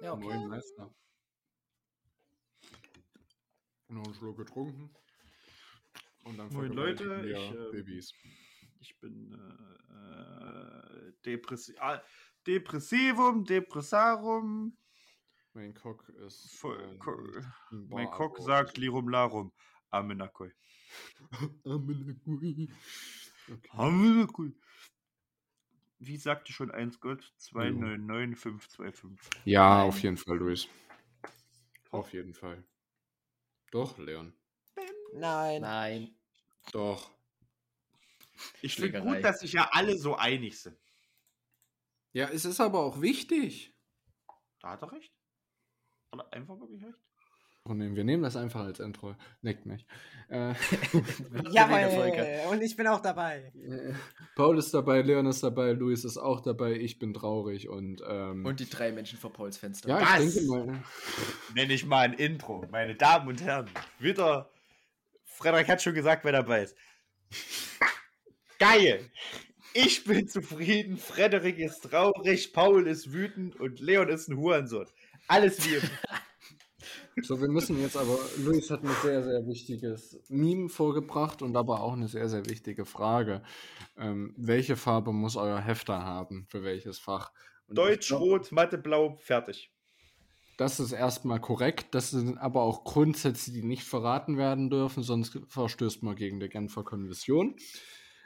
Ja, 0.00 0.12
okay. 0.12 0.24
Neuen 0.24 0.48
Meister. 0.48 0.94
Noch 3.88 4.04
einen 4.04 4.14
Schluck 4.14 4.36
getrunken. 4.36 4.90
Und 6.24 6.36
dann 6.36 6.52
Moin, 6.52 6.72
Leute, 6.72 7.24
ich, 7.26 7.50
ähm, 7.50 7.70
Babys. 7.70 8.12
Ich 8.80 8.98
bin 9.00 9.32
äh, 9.32 9.94
äh, 9.94 11.12
Depressi 11.24 11.74
ah, 11.80 12.00
Depressivum, 12.46 13.44
Depressarum. 13.44 14.76
Mein 15.54 15.74
Cock 15.74 16.08
ist. 16.10 16.58
Voll- 16.58 16.98
Ko- 16.98 17.18
ein 17.72 17.88
Mein 17.88 18.10
Cock 18.10 18.38
sagt 18.38 18.76
Lirum 18.78 19.08
Larum. 19.08 19.52
Amenakoi. 19.90 20.52
Amenakui. 21.64 22.70
Okay. 23.50 23.70
Amenakoi. 23.72 24.52
Wie 25.98 26.16
sagte 26.16 26.52
schon 26.52 26.70
eins 26.70 27.00
Gott? 27.00 27.32
299525. 27.38 29.42
Ja, 29.44 29.78
Nein. 29.78 29.88
auf 29.88 30.00
jeden 30.00 30.16
Fall, 30.16 30.36
Luis. 30.36 30.68
Auf 31.90 32.12
jeden 32.12 32.34
Fall. 32.34 32.62
Doch, 33.70 33.98
Leon. 33.98 34.32
Nein. 35.12 35.62
Nein. 35.62 36.14
Doch. 36.72 37.10
Ich 38.62 38.76
finde 38.76 39.02
gut, 39.02 39.24
dass 39.24 39.40
sich 39.40 39.54
ja 39.54 39.68
alle 39.72 39.98
so 39.98 40.14
einig 40.14 40.60
sind. 40.60 40.78
Ja, 42.12 42.28
es 42.28 42.44
ist 42.44 42.60
aber 42.60 42.78
auch 42.80 43.00
wichtig. 43.00 43.74
Da 44.60 44.70
hat 44.70 44.82
er 44.82 44.92
recht. 44.92 45.12
Hat 46.12 46.20
er 46.20 46.32
einfach 46.32 46.60
wirklich 46.60 46.84
recht. 46.84 46.98
Oh, 47.68 47.74
nee, 47.74 47.94
wir 47.94 48.04
nehmen 48.04 48.22
das 48.22 48.36
einfach 48.36 48.60
als 48.64 48.80
Intro. 48.80 49.14
Neckt 49.42 49.66
mich. 49.66 49.86
Äh, 50.30 50.54
Jawohl. 51.50 52.50
Und 52.50 52.62
ich 52.62 52.76
bin 52.76 52.86
auch 52.86 53.00
dabei. 53.00 53.52
äh, 53.54 53.92
Paul 54.36 54.58
ist 54.58 54.72
dabei, 54.72 55.02
Leon 55.02 55.26
ist 55.26 55.42
dabei, 55.42 55.72
Luis 55.72 56.04
ist 56.04 56.16
auch 56.16 56.40
dabei, 56.40 56.72
ich 56.72 56.98
bin 56.98 57.12
traurig 57.14 57.68
und. 57.68 58.02
Ähm, 58.08 58.44
Und 58.46 58.60
die 58.60 58.68
drei 58.68 58.92
Menschen 58.92 59.18
vor 59.18 59.32
Pauls 59.32 59.58
Fenster. 59.58 59.88
ja, 59.88 60.00
Was? 60.00 60.24
ich 60.24 60.34
denke 60.34 60.50
mal. 60.50 60.82
Nenne 61.54 61.72
ich 61.74 61.84
mal 61.86 62.04
ein 62.04 62.14
Intro. 62.14 62.64
Meine 62.70 62.94
Damen 62.94 63.28
und 63.28 63.42
Herren. 63.42 63.68
Wieder. 63.98 64.50
Frederik 65.24 65.68
hat 65.68 65.82
schon 65.82 65.94
gesagt, 65.94 66.24
wer 66.24 66.32
dabei 66.32 66.62
ist. 66.62 66.76
Geil. 68.58 69.10
Ich 69.74 70.04
bin 70.04 70.26
zufrieden. 70.26 70.96
Frederik 70.96 71.58
ist 71.58 71.82
traurig. 71.82 72.52
Paul 72.52 72.86
ist 72.88 73.12
wütend. 73.12 73.56
Und 73.60 73.78
Leon 73.80 74.08
ist 74.08 74.28
ein 74.28 74.36
Hurensohn. 74.36 74.86
Alles 75.28 75.64
wie 75.68 75.74
immer. 75.76 75.88
So, 77.22 77.40
wir 77.40 77.48
müssen 77.48 77.80
jetzt 77.80 77.96
aber. 77.96 78.18
Luis 78.38 78.70
hat 78.70 78.82
ein 78.82 78.90
sehr, 79.02 79.22
sehr 79.22 79.46
wichtiges 79.46 80.20
Meme 80.28 80.68
vorgebracht 80.68 81.42
und 81.42 81.56
aber 81.56 81.82
auch 81.82 81.92
eine 81.94 82.08
sehr, 82.08 82.28
sehr 82.28 82.46
wichtige 82.46 82.84
Frage. 82.84 83.42
Ähm, 83.96 84.34
welche 84.36 84.76
Farbe 84.76 85.12
muss 85.12 85.36
euer 85.36 85.60
Hefter 85.60 86.02
haben? 86.02 86.46
Für 86.48 86.62
welches 86.62 86.98
Fach? 86.98 87.32
Und 87.66 87.76
Deutsch, 87.78 88.08
glaub, 88.08 88.20
Rot, 88.22 88.52
Mathe, 88.52 88.78
Blau, 88.78 89.16
fertig. 89.20 89.72
Das 90.56 90.80
ist 90.80 90.92
erstmal 90.92 91.40
korrekt. 91.40 91.94
Das 91.94 92.10
sind 92.10 92.36
aber 92.38 92.62
auch 92.62 92.84
Grundsätze, 92.84 93.52
die 93.52 93.62
nicht 93.62 93.84
verraten 93.84 94.36
werden 94.36 94.70
dürfen, 94.70 95.02
sonst 95.02 95.38
verstößt 95.46 96.02
man 96.02 96.16
gegen 96.16 96.40
die 96.40 96.48
Genfer 96.48 96.82
Konvention. 96.82 97.54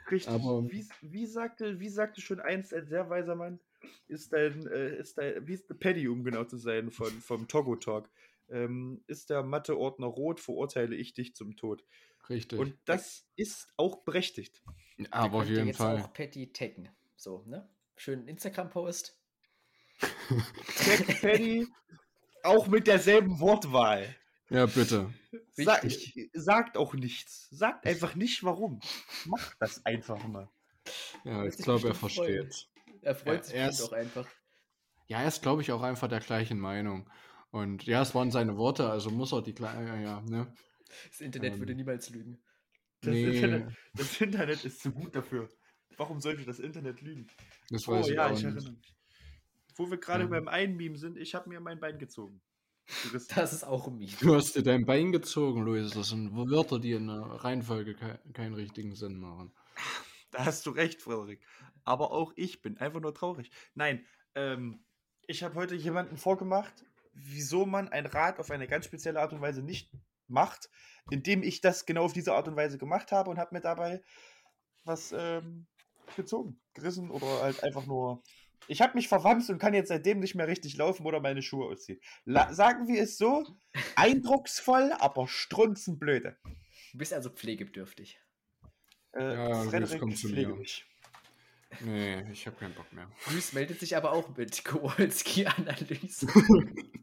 Richtig. 0.09 0.33
Aber- 0.33 0.63
wie, 0.69 0.87
wie, 1.01 1.25
sagte, 1.25 1.79
wie 1.79 1.89
sagte 1.89 2.21
schon 2.21 2.39
einst 2.39 2.73
ein 2.73 2.87
sehr 2.87 3.09
weiser 3.09 3.35
Mann, 3.35 3.59
ist 4.07 4.33
dein, 4.33 4.65
äh, 4.67 4.97
ist 4.97 5.17
dein, 5.17 5.47
wie 5.47 5.53
ist 5.53 5.67
Paddy, 5.79 6.07
um 6.07 6.23
genau 6.23 6.43
zu 6.45 6.57
sein, 6.57 6.89
von, 6.91 7.11
vom 7.11 7.47
Togo 7.47 7.75
Talk, 7.75 8.09
ähm, 8.49 9.03
ist 9.07 9.29
der 9.29 9.43
Matheordner 9.43 10.07
rot, 10.07 10.39
verurteile 10.39 10.95
ich 10.95 11.13
dich 11.13 11.35
zum 11.35 11.55
Tod. 11.55 11.83
Richtig. 12.29 12.59
Und 12.59 12.77
das 12.85 13.25
ist 13.35 13.67
auch 13.77 14.03
berechtigt. 14.03 14.61
aber 15.11 15.39
auf 15.39 15.49
jeden 15.49 15.67
jetzt 15.67 15.77
Fall. 15.77 16.01
auch 16.01 16.13
Patty 16.13 16.51
taggen. 16.53 16.89
So, 17.15 17.43
ne? 17.47 17.69
Schönen 17.95 18.27
Instagram-Post. 18.27 19.19
Tag 19.99 21.21
Paddy, 21.21 21.67
auch 22.43 22.67
mit 22.67 22.87
derselben 22.87 23.39
Wortwahl. 23.39 24.15
Ja, 24.49 24.65
bitte. 24.65 25.13
Sa 25.53 25.81
Wichtig. 25.83 26.29
sagt 26.33 26.77
auch 26.77 26.93
nichts. 26.93 27.49
Sagt 27.49 27.85
einfach 27.87 28.15
nicht 28.15 28.43
warum. 28.43 28.79
Macht 29.25 29.55
das 29.59 29.85
einfach 29.85 30.23
mal. 30.27 30.49
Ja, 31.23 31.45
ich 31.45 31.57
glaube, 31.57 31.87
er 31.87 31.93
bestimmt 31.93 32.13
freuen. 32.13 32.43
versteht. 32.51 32.69
Er 33.01 33.15
freut 33.15 33.37
Ja, 33.37 33.43
sich 33.43 33.55
er 33.55 33.69
ist- 33.69 33.81
auch 33.81 33.93
einfach. 33.93 34.27
Ja, 35.07 35.21
er 35.21 35.27
ist, 35.27 35.41
glaube 35.41 35.61
ich, 35.61 35.71
auch 35.71 35.81
einfach 35.81 36.07
der 36.07 36.19
gleichen 36.21 36.59
Meinung. 36.59 37.09
Und 37.53 37.83
ja, 37.83 38.01
es 38.01 38.15
waren 38.15 38.31
seine 38.31 38.57
Worte, 38.57 38.89
also 38.89 39.11
muss 39.11 39.31
er 39.31 39.43
die 39.43 39.53
gleiche. 39.53 39.83
Ja, 39.85 39.95
ja, 39.99 40.21
ne? 40.21 40.51
Das 41.07 41.21
Internet 41.21 41.53
Ähm, 41.53 41.59
würde 41.59 41.75
niemals 41.75 42.09
lügen. 42.09 42.41
Das, 43.01 43.13
Nee. 43.13 43.35
Internet, 43.35 43.75
das 43.93 44.21
Internet 44.21 44.65
ist 44.65 44.81
zu 44.81 44.91
gut 44.91 45.15
dafür. 45.15 45.47
Warum 45.97 46.19
sollte 46.19 46.45
das 46.45 46.57
Internet 46.57 47.01
lügen? 47.01 47.27
Das 47.69 47.87
Oh 47.87 47.91
weiß 47.91 48.07
ich 48.07 48.15
ja, 48.15 48.25
auch 48.25 48.31
ich 48.31 48.37
nicht. 48.37 48.45
erinnere 48.45 48.71
mich. 48.71 48.95
Wo 49.75 49.89
wir 49.91 49.97
gerade 49.99 50.23
Ja. 50.23 50.29
beim 50.31 50.47
einen 50.47 50.75
Meme 50.77 50.97
sind, 50.97 51.15
ich 51.15 51.35
habe 51.35 51.47
mir 51.47 51.59
mein 51.59 51.79
Bein 51.79 51.99
gezogen. 51.99 52.41
Das 53.13 53.53
ist 53.53 53.63
auch 53.63 53.87
ein 53.87 53.97
Meme. 53.99 54.11
Du 54.19 54.33
hast 54.33 54.55
dir 54.55 54.63
dein 54.63 54.85
Bein 54.85 55.11
gezogen, 55.11 55.61
Luis. 55.61 55.91
Das 55.91 56.09
sind 56.09 56.35
Wörter, 56.35 56.79
die 56.79 56.93
in 56.93 57.05
der 57.07 57.21
Reihenfolge 57.21 57.93
kei 57.93 58.19
keinen 58.33 58.55
richtigen 58.55 58.95
Sinn 58.95 59.19
machen. 59.19 59.53
Da 60.31 60.45
hast 60.45 60.65
du 60.65 60.71
recht, 60.71 61.03
Frederik. 61.03 61.45
Aber 61.83 62.11
auch 62.11 62.33
ich 62.35 62.63
bin 62.63 62.77
einfach 62.79 62.99
nur 62.99 63.13
traurig. 63.13 63.51
Nein, 63.75 64.03
ähm, 64.33 64.83
ich 65.27 65.43
habe 65.43 65.53
heute 65.53 65.75
jemanden 65.75 66.17
vorgemacht, 66.17 66.83
wieso 67.13 67.65
man 67.65 67.89
ein 67.89 68.05
Rad 68.05 68.39
auf 68.39 68.51
eine 68.51 68.67
ganz 68.67 68.85
spezielle 68.85 69.19
Art 69.19 69.33
und 69.33 69.41
Weise 69.41 69.61
nicht 69.61 69.91
macht, 70.27 70.69
indem 71.11 71.43
ich 71.43 71.61
das 71.61 71.85
genau 71.85 72.05
auf 72.05 72.13
diese 72.13 72.33
Art 72.33 72.47
und 72.47 72.55
Weise 72.55 72.77
gemacht 72.77 73.11
habe 73.11 73.29
und 73.29 73.37
habe 73.37 73.55
mir 73.55 73.61
dabei 73.61 74.01
was 74.83 75.13
ähm, 75.17 75.67
gezogen, 76.15 76.59
gerissen 76.73 77.09
oder 77.11 77.41
halt 77.41 77.63
einfach 77.63 77.85
nur. 77.85 78.21
Ich 78.67 78.81
habe 78.81 78.93
mich 78.95 79.09
verwandt 79.09 79.49
und 79.49 79.59
kann 79.59 79.73
jetzt 79.73 79.89
seitdem 79.89 80.19
nicht 80.19 80.35
mehr 80.35 80.47
richtig 80.47 80.77
laufen 80.77 81.05
oder 81.05 81.19
meine 81.19 81.41
Schuhe 81.41 81.67
ausziehen. 81.67 81.99
La 82.23 82.53
sagen 82.53 82.87
wir 82.87 83.01
es 83.03 83.17
so, 83.17 83.45
eindrucksvoll, 83.95 84.93
aber 84.99 85.27
strunzenblöde. 85.27 86.37
Du 86.93 86.97
bist 86.97 87.13
also 87.13 87.29
pflegebedürftig. 87.29 88.19
Äh, 89.13 89.33
Ja, 89.33 89.63
jetzt 89.63 89.69
Frederik, 89.69 89.99
du 90.01 90.11
pflege 90.11 90.49
mir. 90.51 90.55
mich. 90.55 90.85
Nee, 91.81 92.31
ich 92.31 92.45
habe 92.45 92.55
keinen 92.55 92.75
Bock 92.75 92.91
mehr. 92.93 93.09
Luis 93.31 93.51
meldet 93.53 93.79
sich 93.79 93.97
aber 93.97 94.11
auch 94.11 94.35
mit 94.37 94.63
Kowalski-Analyse. 94.63 96.27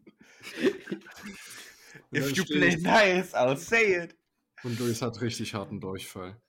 If 2.15 2.37
you 2.37 2.45
play 2.45 2.77
nice, 2.77 3.35
I'll 3.35 3.57
say 3.57 4.05
it. 4.05 4.17
Und 4.63 4.79
Luis 4.79 5.03
hat 5.03 5.21
richtig 5.21 5.55
harten 5.55 5.81
Durchfall. 5.81 6.41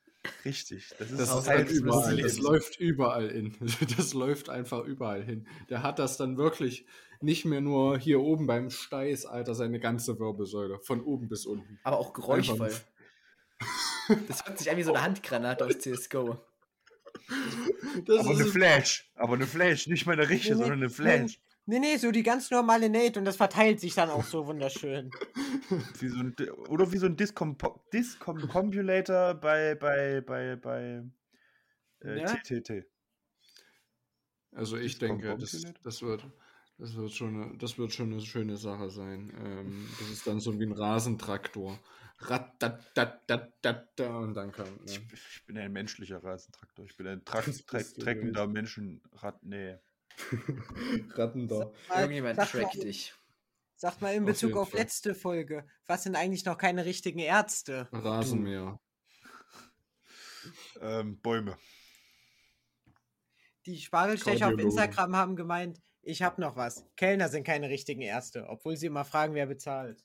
Richtig, 0.45 0.93
das 0.99 1.09
ist 1.09 1.19
Das, 1.19 1.35
ist 1.35 1.47
halt 1.47 1.71
überall. 1.71 2.17
Das 2.17 2.37
läuft 2.37 2.79
überall 2.79 3.29
in. 3.29 3.55
Das 3.97 4.13
läuft 4.13 4.49
einfach 4.49 4.83
überall 4.83 5.23
hin. 5.23 5.47
Der 5.69 5.81
hat 5.81 5.97
das 5.97 6.17
dann 6.17 6.37
wirklich 6.37 6.85
nicht 7.21 7.45
mehr 7.45 7.61
nur 7.61 7.97
hier 7.97 8.19
oben 8.19 8.47
beim 8.47 8.69
Steiß, 8.69 9.25
Alter, 9.25 9.55
seine 9.55 9.79
ganze 9.79 10.19
Wirbelsäule. 10.19 10.79
Von 10.79 11.01
oben 11.01 11.27
bis 11.27 11.45
unten. 11.45 11.79
aber 11.83 11.97
auch 11.97 12.13
geräuschvoll. 12.13 12.73
Das 14.27 14.43
hört 14.45 14.57
sich 14.57 14.69
an 14.69 14.75
wie 14.75 14.83
so 14.83 14.93
eine 14.93 15.03
Handgranate 15.03 15.63
aus 15.63 15.77
CSGO. 15.77 16.37
Das 18.05 18.19
Aber 18.19 18.31
eine 18.31 18.45
Flash. 18.45 19.09
Aber 19.15 19.35
eine 19.35 19.45
Flash. 19.47 19.87
Nicht 19.87 20.05
mal 20.05 20.13
eine 20.13 20.27
richtige, 20.27 20.55
sondern 20.55 20.79
eine 20.79 20.89
Flash. 20.89 21.39
Nee, 21.71 21.79
nee, 21.79 21.95
so 21.95 22.11
die 22.11 22.21
ganz 22.21 22.51
normale 22.51 22.89
Nate 22.89 23.17
und 23.17 23.23
das 23.23 23.37
verteilt 23.37 23.79
sich 23.79 23.95
dann 23.95 24.09
auch 24.09 24.25
so 24.25 24.45
wunderschön. 24.47 25.09
Wie 25.99 26.09
so 26.09 26.19
ein, 26.19 26.35
oder 26.67 26.91
wie 26.91 26.97
so 26.97 27.05
ein 27.05 27.15
Discombulator 27.15 29.35
bei, 29.35 29.75
bei, 29.75 30.19
bei, 30.19 30.57
bei 30.57 31.01
äh, 32.03 32.19
Ja? 32.19 32.25
TTT. 32.25 32.85
also 34.53 34.75
ich 34.75 34.97
denke, 34.97 35.37
das, 35.37 35.63
das, 35.81 36.01
wird, 36.01 36.27
das, 36.77 36.93
wird 36.97 37.13
schon 37.13 37.41
eine, 37.41 37.57
das 37.57 37.77
wird 37.77 37.93
schon 37.93 38.11
eine 38.11 38.19
schöne 38.19 38.57
Sache 38.57 38.89
sein. 38.89 39.31
Ähm, 39.41 39.87
das 39.97 40.09
ist 40.09 40.27
dann 40.27 40.41
so 40.41 40.59
wie 40.59 40.65
ein 40.65 40.73
Rasentraktor. 40.73 41.79
Ratatatatata 42.17 44.17
und 44.17 44.33
dann. 44.33 44.51
Ich, 44.85 44.99
Ne? 44.99 45.07
ich 45.13 45.45
bin 45.45 45.57
ein 45.57 45.71
menschlicher 45.71 46.21
Rasentraktor. 46.21 46.83
Ich 46.83 46.97
bin 46.97 47.07
ein 47.07 47.23
treckender 47.23 48.47
Menschenrad. 48.47 49.41
Nee. 49.41 49.77
Ratten 51.15 51.47
da. 51.47 51.71
Irgendjemand 51.95 52.39
trackt 52.39 52.75
mal, 52.75 52.83
dich. 52.83 53.13
Sag 53.75 54.01
mal 54.01 54.13
in 54.13 54.23
Auf 54.23 54.29
Bezug 54.29 54.55
auf 54.57 54.69
Fall. 54.69 54.79
letzte 54.79 55.15
Folge, 55.15 55.65
was 55.87 56.03
sind 56.03 56.15
eigentlich 56.15 56.45
noch 56.45 56.57
keine 56.57 56.85
richtigen 56.85 57.19
Ärzte? 57.19 57.87
Rasenmäher. 57.91 58.79
Ähm, 60.79 61.19
Bäume. 61.21 61.57
Die 63.65 63.79
Spargelstecher 63.79 64.47
auf. 64.47 64.59
Instagram 64.59 65.15
haben 65.15 65.35
gemeint, 65.35 65.79
ich 66.01 66.23
hab 66.23 66.39
noch 66.39 66.55
was. 66.55 66.85
Kellner 66.95 67.29
sind 67.29 67.43
keine 67.43 67.69
richtigen 67.69 68.01
Ärzte, 68.01 68.47
obwohl 68.47 68.75
sie 68.75 68.87
immer 68.87 69.05
fragen, 69.05 69.35
wer 69.35 69.45
bezahlt. 69.45 70.03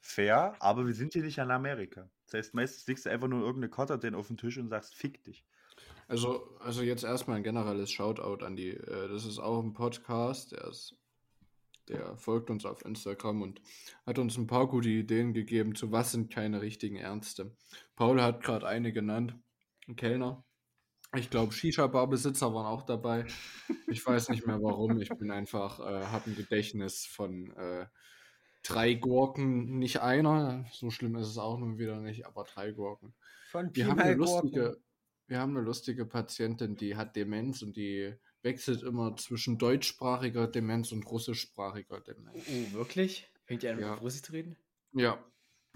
Fair, 0.00 0.56
aber 0.58 0.86
wir 0.86 0.94
sind 0.94 1.12
hier 1.12 1.22
nicht 1.22 1.38
in 1.38 1.50
Amerika. 1.50 2.10
Das 2.26 2.34
heißt, 2.34 2.54
meistens 2.54 2.86
legst 2.88 3.06
du 3.06 3.10
einfach 3.10 3.28
nur 3.28 3.40
irgendeine 3.40 3.70
Kotter 3.70 3.98
den 3.98 4.14
auf 4.14 4.26
den 4.26 4.36
Tisch 4.36 4.58
und 4.58 4.68
sagst, 4.68 4.96
fick 4.96 5.22
dich. 5.22 5.44
Also, 6.10 6.58
also 6.58 6.82
jetzt 6.82 7.04
erstmal 7.04 7.36
ein 7.36 7.44
generelles 7.44 7.92
Shoutout 7.92 8.44
an 8.44 8.56
die. 8.56 8.70
Äh, 8.70 9.08
das 9.08 9.24
ist 9.24 9.38
auch 9.38 9.62
ein 9.62 9.74
Podcast, 9.74 10.50
der 10.50 10.64
ist, 10.64 10.96
der 11.86 12.16
folgt 12.16 12.50
uns 12.50 12.66
auf 12.66 12.84
Instagram 12.84 13.42
und 13.42 13.60
hat 14.04 14.18
uns 14.18 14.36
ein 14.36 14.48
paar 14.48 14.66
gute 14.66 14.88
Ideen 14.88 15.34
gegeben, 15.34 15.76
zu 15.76 15.92
was 15.92 16.10
sind 16.10 16.32
keine 16.32 16.62
richtigen 16.62 16.96
Ärzte. 16.96 17.54
Paul 17.94 18.20
hat 18.20 18.42
gerade 18.42 18.66
eine 18.66 18.92
genannt, 18.92 19.36
ein 19.86 19.94
Kellner. 19.94 20.42
Ich 21.14 21.30
glaube, 21.30 21.52
Shisha-Bar-Besitzer 21.52 22.52
waren 22.52 22.66
auch 22.66 22.82
dabei. 22.82 23.24
Ich 23.86 24.04
weiß 24.04 24.30
nicht 24.30 24.48
mehr 24.48 24.60
warum. 24.60 25.00
Ich 25.00 25.10
bin 25.10 25.30
einfach, 25.30 25.78
äh, 25.78 26.06
habe 26.06 26.28
ein 26.28 26.34
Gedächtnis 26.34 27.06
von 27.06 27.52
äh, 27.52 27.86
drei 28.64 28.94
Gurken, 28.94 29.78
nicht 29.78 30.00
einer. 30.00 30.64
So 30.72 30.90
schlimm 30.90 31.14
ist 31.14 31.28
es 31.28 31.38
auch 31.38 31.56
nun 31.56 31.78
wieder 31.78 32.00
nicht, 32.00 32.26
aber 32.26 32.42
drei 32.42 32.72
Gurken. 32.72 33.14
Von 33.52 33.70
Wir 33.74 33.86
haben, 33.86 34.00
eine 34.00 34.14
lustige, 34.14 34.76
wir 35.30 35.38
haben 35.38 35.56
eine 35.56 35.64
lustige 35.64 36.04
Patientin, 36.04 36.74
die 36.76 36.96
hat 36.96 37.14
Demenz 37.14 37.62
und 37.62 37.76
die 37.76 38.14
wechselt 38.42 38.82
immer 38.82 39.14
zwischen 39.16 39.58
deutschsprachiger 39.58 40.48
Demenz 40.48 40.90
und 40.90 41.06
russischsprachiger 41.06 42.00
Demenz. 42.00 42.36
Oh, 42.48 42.72
wirklich? 42.72 43.30
Fängt 43.44 43.62
ihr 43.62 43.70
an, 43.72 43.78
Ja. 43.78 43.92
mit 43.92 44.00
Russisch 44.02 44.22
zu 44.22 44.32
reden? 44.32 44.56
Ja, 44.92 45.24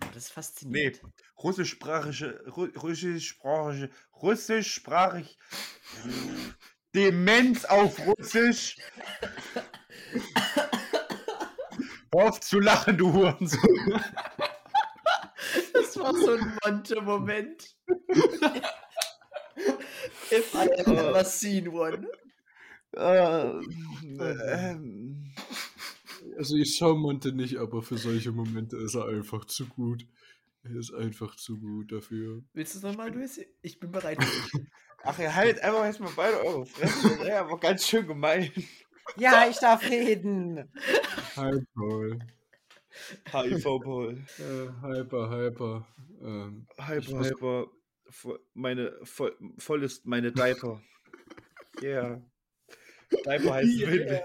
Oh, 0.03 0.07
das 0.13 0.25
ist 0.25 0.33
faszinierend. 0.33 1.01
Russischsprachige, 1.41 2.43
Ru 2.49 2.65
russischsprachige, 2.77 3.91
russischsprachig. 4.21 5.39
Demenz 6.97 7.65
auf 7.65 7.97
Russisch. 8.05 8.77
Auf 12.11 12.41
zu 12.41 12.61
lachen, 12.61 12.97
du 12.97 13.13
Hurensohn. 13.13 14.01
Das 15.73 15.97
war 15.97 16.15
so 16.15 16.35
ein 16.35 16.59
Monte-Moment. 16.65 17.77
If 20.31 20.55
I 20.55 20.69
have 20.77 20.89
ever 20.89 21.25
seen 21.25 21.69
one. 21.69 22.07
Äh, 22.97 23.61
ähm, 24.21 25.35
also 26.39 26.57
ich 26.57 26.77
schaue 26.77 26.97
Monte 26.97 27.33
nicht, 27.33 27.57
aber 27.57 27.83
für 27.83 27.99
solche 27.99 28.33
Momente 28.33 28.77
ist 28.77 28.95
er 28.95 29.07
einfach 29.09 29.45
zu 29.45 29.67
gut. 29.67 30.07
Er 30.63 30.77
ist 30.77 30.95
einfach 30.95 31.37
zu 31.37 31.59
gut 31.59 31.93
dafür. 31.93 32.43
Willst 32.55 32.75
du 32.75 32.79
es 32.79 32.85
nochmal, 32.85 33.13
Luis? 33.13 33.41
Ich 33.63 33.79
bin 33.79 33.91
bereit. 33.91 34.19
Ach, 35.03 35.19
ihr 35.19 35.35
haltet 35.35 35.63
einfach 35.63 35.85
jetzt 35.85 36.01
mal 36.01 36.13
beide 36.17 36.41
eure 36.41 36.65
Fresse. 36.65 37.19
Das 37.19 37.31
aber 37.31 37.59
ganz 37.59 37.87
schön 37.87 38.07
gemein. 38.07 38.51
Ja, 39.17 39.47
ich 39.49 39.59
darf 39.59 39.83
reden. 39.83 40.73
Hi, 41.37 41.53
Paul. 41.75 42.19
HIV 43.33 43.65
Paul. 43.83 44.25
Äh, 44.39 44.69
hyper, 44.83 45.31
hyper. 45.31 45.87
Ähm, 46.23 46.67
Hyper, 46.79 47.21
hyper. 47.21 47.67
Meine, 48.55 48.99
voll, 49.03 49.37
voll 49.59 49.83
ist 49.83 50.07
meine 50.07 50.33
Diaper. 50.33 50.81
Yeah. 51.83 52.23
Diaper 53.25 53.55
heißt 53.55 53.81
Windel. 53.81 54.23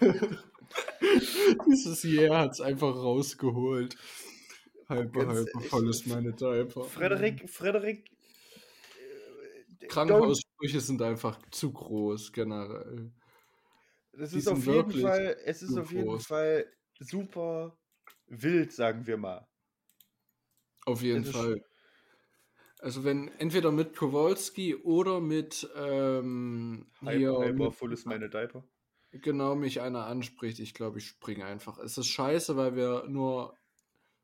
Dieses 1.66 2.02
Jahr 2.04 2.40
hat 2.40 2.52
es 2.52 2.60
einfach 2.60 2.94
rausgeholt. 2.94 3.96
Hyper, 4.88 5.42
echt. 5.42 5.68
voll 5.68 5.88
ist 5.88 6.06
meine 6.06 6.32
Diaper. 6.32 6.84
Frederik, 6.84 7.48
Frederik. 7.48 8.04
äh, 9.82 9.86
Krankenhaussprüche 9.86 10.80
sind 10.80 11.00
einfach 11.02 11.38
zu 11.50 11.72
groß, 11.72 12.32
generell. 12.32 13.12
Das 14.12 14.30
Die 14.30 14.38
ist 14.38 14.48
auf 14.48 14.64
jeden 14.66 14.90
Fall, 14.92 15.36
es 15.44 15.62
ist 15.62 15.76
auf 15.76 15.90
jeden 15.90 16.04
groß. 16.04 16.26
Fall 16.26 16.66
super 17.00 17.76
wild, 18.26 18.72
sagen 18.72 19.06
wir 19.06 19.16
mal. 19.16 19.46
Auf 20.84 21.02
jeden 21.02 21.24
Fall. 21.24 21.64
Also 22.78 23.04
wenn 23.04 23.28
entweder 23.38 23.72
mit 23.72 23.96
Kowalski 23.96 24.74
oder 24.74 25.20
mit 25.20 25.68
ähm, 25.74 26.86
hier 27.00 27.38
Hyper, 27.38 27.72
voll 27.72 27.94
ist 27.94 28.04
meine 28.04 28.28
Diaper. 28.28 28.62
genau 29.10 29.54
mich 29.54 29.80
einer 29.80 30.04
anspricht, 30.06 30.58
ich 30.58 30.74
glaube, 30.74 30.98
ich 30.98 31.06
springe 31.06 31.46
einfach. 31.46 31.78
Es 31.78 31.96
ist 31.96 32.08
scheiße, 32.08 32.56
weil 32.56 32.76
wir 32.76 33.06
nur 33.08 33.56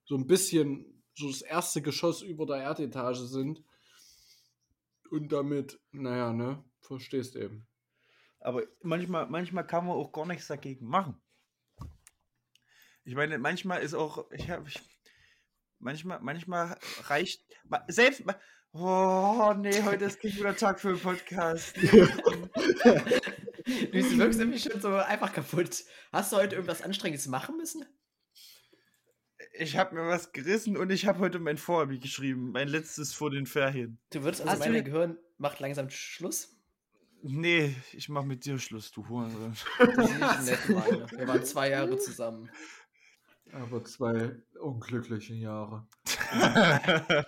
so 0.04 0.16
ein 0.16 0.26
bisschen 0.26 1.02
so 1.14 1.28
das 1.28 1.40
erste 1.40 1.80
Geschoss 1.80 2.22
über 2.22 2.44
der 2.44 2.56
Erdetage 2.56 3.24
sind. 3.26 3.62
Und 5.10 5.32
damit, 5.32 5.80
naja, 5.90 6.32
ne, 6.32 6.62
verstehst 6.80 7.36
eben. 7.36 7.66
Aber 8.40 8.62
manchmal, 8.82 9.28
manchmal 9.28 9.66
kann 9.66 9.86
man 9.86 9.96
auch 9.96 10.12
gar 10.12 10.26
nichts 10.26 10.46
dagegen 10.46 10.86
machen. 10.86 11.20
Ich 13.04 13.14
meine, 13.14 13.38
manchmal 13.38 13.82
ist 13.82 13.94
auch, 13.94 14.30
ich 14.30 14.50
habe, 14.50 14.68
ich, 14.68 14.80
manchmal, 15.80 16.20
manchmal 16.20 16.78
reicht, 17.04 17.42
selbst, 17.88 18.22
oh 18.72 19.52
nee, 19.56 19.82
heute 19.82 20.04
ist 20.04 20.20
kein 20.20 20.36
guter 20.36 20.56
Tag 20.56 20.80
für 20.80 20.90
einen 20.90 21.00
Podcast. 21.00 21.74
Du 23.64 24.18
wirkst 24.18 24.38
nämlich 24.38 24.62
schon 24.62 24.80
so 24.80 24.94
einfach 24.94 25.32
kaputt. 25.32 25.84
Hast 26.12 26.32
du 26.32 26.36
heute 26.36 26.56
irgendwas 26.56 26.82
Anstrengendes 26.82 27.26
machen 27.28 27.56
müssen? 27.56 27.84
Ich 29.52 29.76
habe 29.76 29.94
mir 29.94 30.08
was 30.08 30.32
gerissen 30.32 30.76
und 30.76 30.90
ich 30.90 31.06
habe 31.06 31.18
heute 31.20 31.38
mein 31.38 31.58
Vorhabi 31.58 31.98
geschrieben, 31.98 32.52
mein 32.52 32.68
letztes 32.68 33.12
vor 33.12 33.30
den 33.30 33.46
Ferien. 33.46 33.98
Du 34.10 34.22
würdest 34.22 34.46
also 34.46 34.58
mein 34.58 34.84
Gehirn 34.84 35.18
macht 35.38 35.60
langsam 35.60 35.90
Schluss? 35.90 36.56
Nee, 37.22 37.74
ich 37.92 38.08
mach 38.08 38.24
mit 38.24 38.46
dir 38.46 38.58
Schluss, 38.58 38.90
du 38.92 39.06
Hurensohn. 39.06 39.54
Das 39.78 39.88
ist 39.88 40.18
nicht 40.18 40.44
nett, 40.44 40.68
meine. 40.70 41.10
Wir 41.10 41.28
waren 41.28 41.44
zwei 41.44 41.70
Jahre 41.70 41.98
zusammen. 41.98 42.50
Aber 43.52 43.84
zwei 43.84 44.36
unglückliche 44.60 45.34
Jahre. 45.34 45.86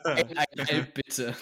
Eineinhalb 0.04 0.94
bitte. 0.94 1.34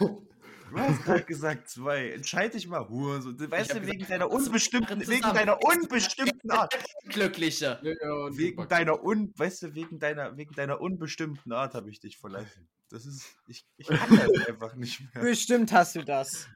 Du 0.70 0.78
hast 0.78 1.04
gerade 1.04 1.22
gesagt 1.22 1.70
zwei. 1.70 2.10
Entscheid 2.10 2.52
dich 2.52 2.66
mal, 2.66 2.88
Hurensohn. 2.88 3.38
Weißt 3.50 3.74
hab 3.74 3.82
du, 3.82 3.86
wegen 3.86 4.06
deiner 4.06 4.30
unbestimmten, 4.30 5.00
wegen 5.06 5.22
deiner 5.22 5.62
unbestimmten 5.62 6.50
Art. 6.50 6.76
Glücklicher. 7.08 7.80
Ja, 7.82 8.36
Wegen 8.36 8.68
deiner 8.68 9.02
un, 9.02 9.32
weißt 9.36 9.62
du, 9.62 9.74
wegen 9.74 9.98
deiner, 9.98 10.36
wegen 10.36 10.54
deiner 10.54 10.80
unbestimmten 10.80 11.52
Art 11.52 11.74
habe 11.74 11.90
ich 11.90 12.00
dich 12.00 12.18
verlassen. 12.18 12.68
Das 12.90 13.06
ist, 13.06 13.36
ich, 13.46 13.64
ich 13.76 13.86
kann 13.86 14.16
das 14.16 14.28
einfach 14.48 14.74
nicht 14.74 15.00
mehr. 15.14 15.22
Bestimmt 15.22 15.72
hast 15.72 15.96
du 15.96 16.04
das. 16.04 16.48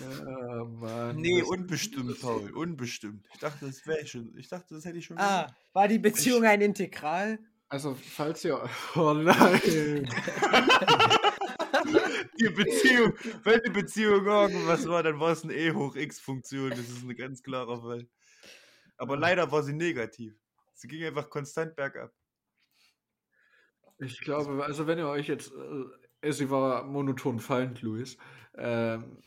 Ja, 0.00 0.64
Mann, 0.64 1.16
Nee, 1.16 1.42
unbestimmt, 1.42 2.20
Paul, 2.20 2.50
unbestimmt. 2.52 3.26
Ich 3.32 3.38
dachte, 3.40 3.66
das 3.66 3.86
wäre 3.86 4.06
schon, 4.06 4.36
ich 4.36 4.48
dachte, 4.48 4.74
das 4.74 4.84
hätte 4.84 4.98
ich 4.98 5.06
schon 5.06 5.18
Ah, 5.18 5.42
gesagt. 5.44 5.60
war 5.72 5.88
die 5.88 5.98
Beziehung 5.98 6.44
ein 6.44 6.60
Integral? 6.60 7.38
Also, 7.68 7.94
falls 7.94 8.44
ihr. 8.44 8.68
Oh 8.96 9.12
nein! 9.14 10.08
Die 12.38 12.48
Beziehung, 12.48 13.14
wenn 13.44 13.60
die 13.64 13.70
Beziehung 13.70 14.24
irgendwas 14.26 14.86
war, 14.88 15.02
dann 15.02 15.18
war 15.20 15.32
es 15.32 15.44
eine 15.44 15.54
E 15.54 15.72
hoch 15.72 15.94
X-Funktion. 15.96 16.70
Das 16.70 16.80
ist 16.80 17.02
ein 17.02 17.16
ganz 17.16 17.42
klarer 17.42 17.80
Fall. 17.80 18.08
Aber 18.96 19.16
leider 19.16 19.50
war 19.50 19.62
sie 19.62 19.72
negativ. 19.72 20.34
Sie 20.74 20.88
ging 20.88 21.04
einfach 21.04 21.30
konstant 21.30 21.76
bergab. 21.76 22.12
Ich 23.98 24.20
glaube, 24.20 24.64
also, 24.64 24.86
wenn 24.86 24.98
ihr 24.98 25.08
euch 25.08 25.28
jetzt. 25.28 25.52
Äh, 26.22 26.32
sie 26.32 26.50
war 26.50 26.84
monoton 26.84 27.40
fallend, 27.40 27.82
Luis. 27.82 28.16
Ähm, 28.56 29.18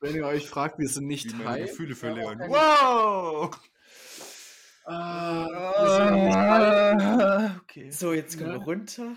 wenn 0.00 0.14
ihr 0.16 0.26
euch 0.26 0.48
fragt, 0.48 0.78
wir 0.78 0.88
sind 0.88 1.06
nicht 1.06 1.32
Wie 1.32 1.36
meine 1.42 1.48
high. 1.62 1.70
Gefühle 1.70 1.94
für 1.94 2.10
Leon. 2.10 2.40
okay. 2.40 2.50
Wow! 2.50 3.58
Ah, 4.84 5.46
wir 5.78 6.98
sind 7.50 7.60
okay. 7.60 7.90
So, 7.90 8.12
jetzt 8.14 8.38
kommen 8.38 8.50
Ja. 8.52 8.58
wir 8.58 8.64
runter. 8.64 9.12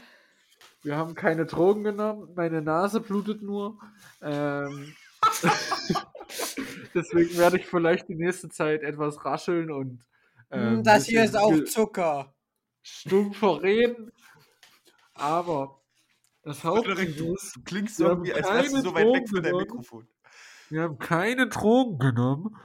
Wir 0.84 0.98
haben 0.98 1.14
keine 1.16 1.46
Drogen 1.46 1.84
genommen, 1.84 2.34
meine 2.36 2.62
Nase 2.62 3.00
blutet 3.02 3.42
nur. 3.42 3.80
Ähm, 4.22 4.96
deswegen 6.96 7.38
werde 7.38 7.58
ich 7.58 7.68
vielleicht 7.68 8.10
die 8.10 8.16
nächste 8.16 8.50
Zeit 8.50 8.82
etwas 8.82 9.24
rascheln 9.24 9.72
und. 9.72 10.04
Hm, 10.50 10.60
ähm, 10.80 10.84
das 10.84 11.06
hier 11.06 11.24
ist 11.24 11.38
auch 11.38 11.54
Zucker. 11.66 12.34
stumpfer 12.82 13.62
reden. 13.62 14.12
Aber 15.14 15.81
das 16.44 16.60
Frederik, 16.60 17.18
du, 17.18 17.36
klingst 17.66 18.00
Wir 18.00 18.08
irgendwie, 18.08 18.34
als 18.34 18.48
wärst 18.48 18.70
du 18.70 18.74
keine 18.74 18.84
so 18.84 18.96
weit 18.96 19.06
weg 19.08 19.14
Drogen 19.14 19.28
von 19.28 19.44
deinem. 19.44 19.58
Mikrofon. 19.58 20.08
wir 20.70 20.82
haben 20.82 21.00
keine 21.00 21.48
Drogen 21.48 22.00
genommen. 22.00 22.56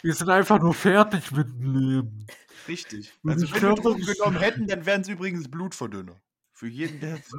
Wir 0.00 0.14
sind 0.14 0.30
einfach 0.30 0.60
nur 0.60 0.74
fertig 0.74 1.30
mit 1.32 1.48
dem 1.48 1.62
Leben. 1.62 2.26
Richtig. 2.68 3.12
Und 3.22 3.32
Also 3.32 3.52
wenn 3.52 3.62
wir 3.62 3.74
Drogen 3.74 4.06
genommen 4.06 4.38
hätten, 4.38 4.66
dann 4.66 4.86
wären 4.86 5.02
es 5.02 5.08
übrigens 5.08 5.50
Blutverdünner. 5.50 6.20
Für 6.52 6.68
jeden, 6.68 7.00
der 7.00 7.16
es. 7.16 7.30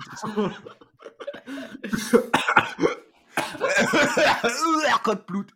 Ach 4.91 4.97
Gott, 5.03 5.25
Blut. 5.25 5.53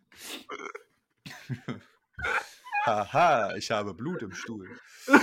Haha, 2.84 3.54
ich 3.56 3.70
habe 3.70 3.94
Blut 3.94 4.22
im 4.22 4.32
Stuhl. 4.32 4.68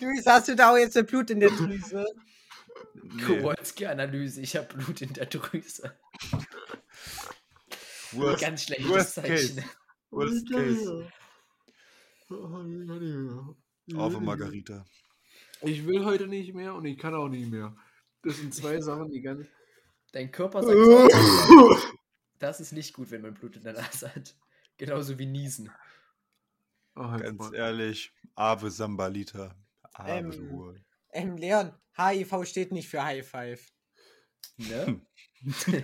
Luis, 0.00 0.26
hast 0.26 0.48
du 0.48 0.56
da 0.56 0.72
auch 0.72 0.76
jetzt 0.76 0.96
ein 0.96 1.06
Blut 1.06 1.30
in 1.30 1.40
der 1.40 1.50
Drüse? 1.50 2.04
Nee, 2.94 3.22
Kowalski-Analyse, 3.22 4.40
ich 4.40 4.56
habe 4.56 4.74
Blut 4.74 5.02
in 5.02 5.12
der 5.12 5.26
Drüse. 5.26 5.98
worst, 8.12 8.42
Ganz 8.42 8.64
schlechtes 8.64 8.88
worst 8.88 9.14
Zeichen. 9.14 9.56
case. 9.56 9.64
worst 10.10 10.50
case. 10.50 11.12
Auf 13.96 14.20
Margarita. 14.20 14.84
Ich 15.60 15.86
will 15.86 16.04
heute 16.04 16.26
nicht 16.26 16.54
mehr 16.54 16.74
und 16.74 16.84
ich 16.84 16.98
kann 16.98 17.14
auch 17.14 17.28
nicht 17.28 17.50
mehr. 17.50 17.76
Das 18.22 18.36
sind 18.38 18.54
zwei 18.54 18.80
Sachen, 18.80 19.10
die 19.10 19.20
ganz. 19.20 19.46
Dein 20.12 20.30
Körper 20.30 20.62
sagt, 20.62 20.76
so, 20.76 21.76
das 22.38 22.60
ist 22.60 22.72
nicht 22.72 22.92
gut, 22.94 23.10
wenn 23.10 23.22
man 23.22 23.34
Blut 23.34 23.56
in 23.56 23.62
der 23.62 23.72
Nase 23.74 24.14
hat. 24.14 24.34
Genauso 24.76 25.18
wie 25.18 25.26
Niesen. 25.26 25.70
Oh, 26.94 27.16
Ganz 27.16 27.38
mal. 27.38 27.54
ehrlich, 27.54 28.12
Ave 28.34 28.70
Sambalita. 28.70 29.56
Ave 29.94 30.34
Ähm. 30.34 30.84
Ähm, 31.12 31.36
Leon, 31.36 31.72
HIV 31.96 32.44
steht 32.44 32.72
nicht 32.72 32.88
für 32.88 33.02
High 33.04 33.26
Five. 33.26 33.72
Ne? 34.56 35.00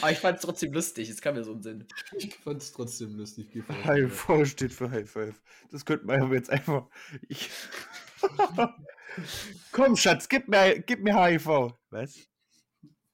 Aber 0.00 0.10
ich 0.10 0.18
fand 0.18 0.36
es 0.38 0.42
trotzdem 0.42 0.72
lustig, 0.72 1.10
es 1.10 1.20
kam 1.20 1.34
mir 1.34 1.44
so 1.44 1.52
einen 1.52 1.62
Sinn. 1.62 1.86
Ich 2.16 2.34
fand 2.36 2.62
es 2.62 2.72
trotzdem 2.72 3.16
lustig. 3.16 3.48
Five 3.66 4.48
steht 4.48 4.72
für 4.72 4.90
High 4.90 5.08
Five. 5.08 5.42
Das 5.70 5.84
könnte 5.84 6.06
man 6.06 6.22
aber 6.22 6.34
jetzt 6.34 6.48
einfach. 6.50 6.88
Ich 7.28 7.50
Komm, 9.72 9.96
Schatz, 9.96 10.28
gib 10.28 10.48
mir, 10.48 10.80
gib 10.80 11.00
mir 11.02 11.14
HIV. 11.14 11.74
Was? 11.90 12.16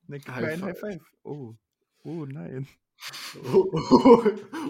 Ne, 0.06 0.18
gib 0.18 0.28
mir 0.28 0.34
High 0.34 0.52
ein 0.52 0.62
High 0.62 0.78
Five. 0.78 0.94
Five. 0.94 1.12
Oh. 1.24 1.54
Oh 2.04 2.24
nein. 2.24 2.68
Oh, 3.52 3.66
oh, 3.72 4.24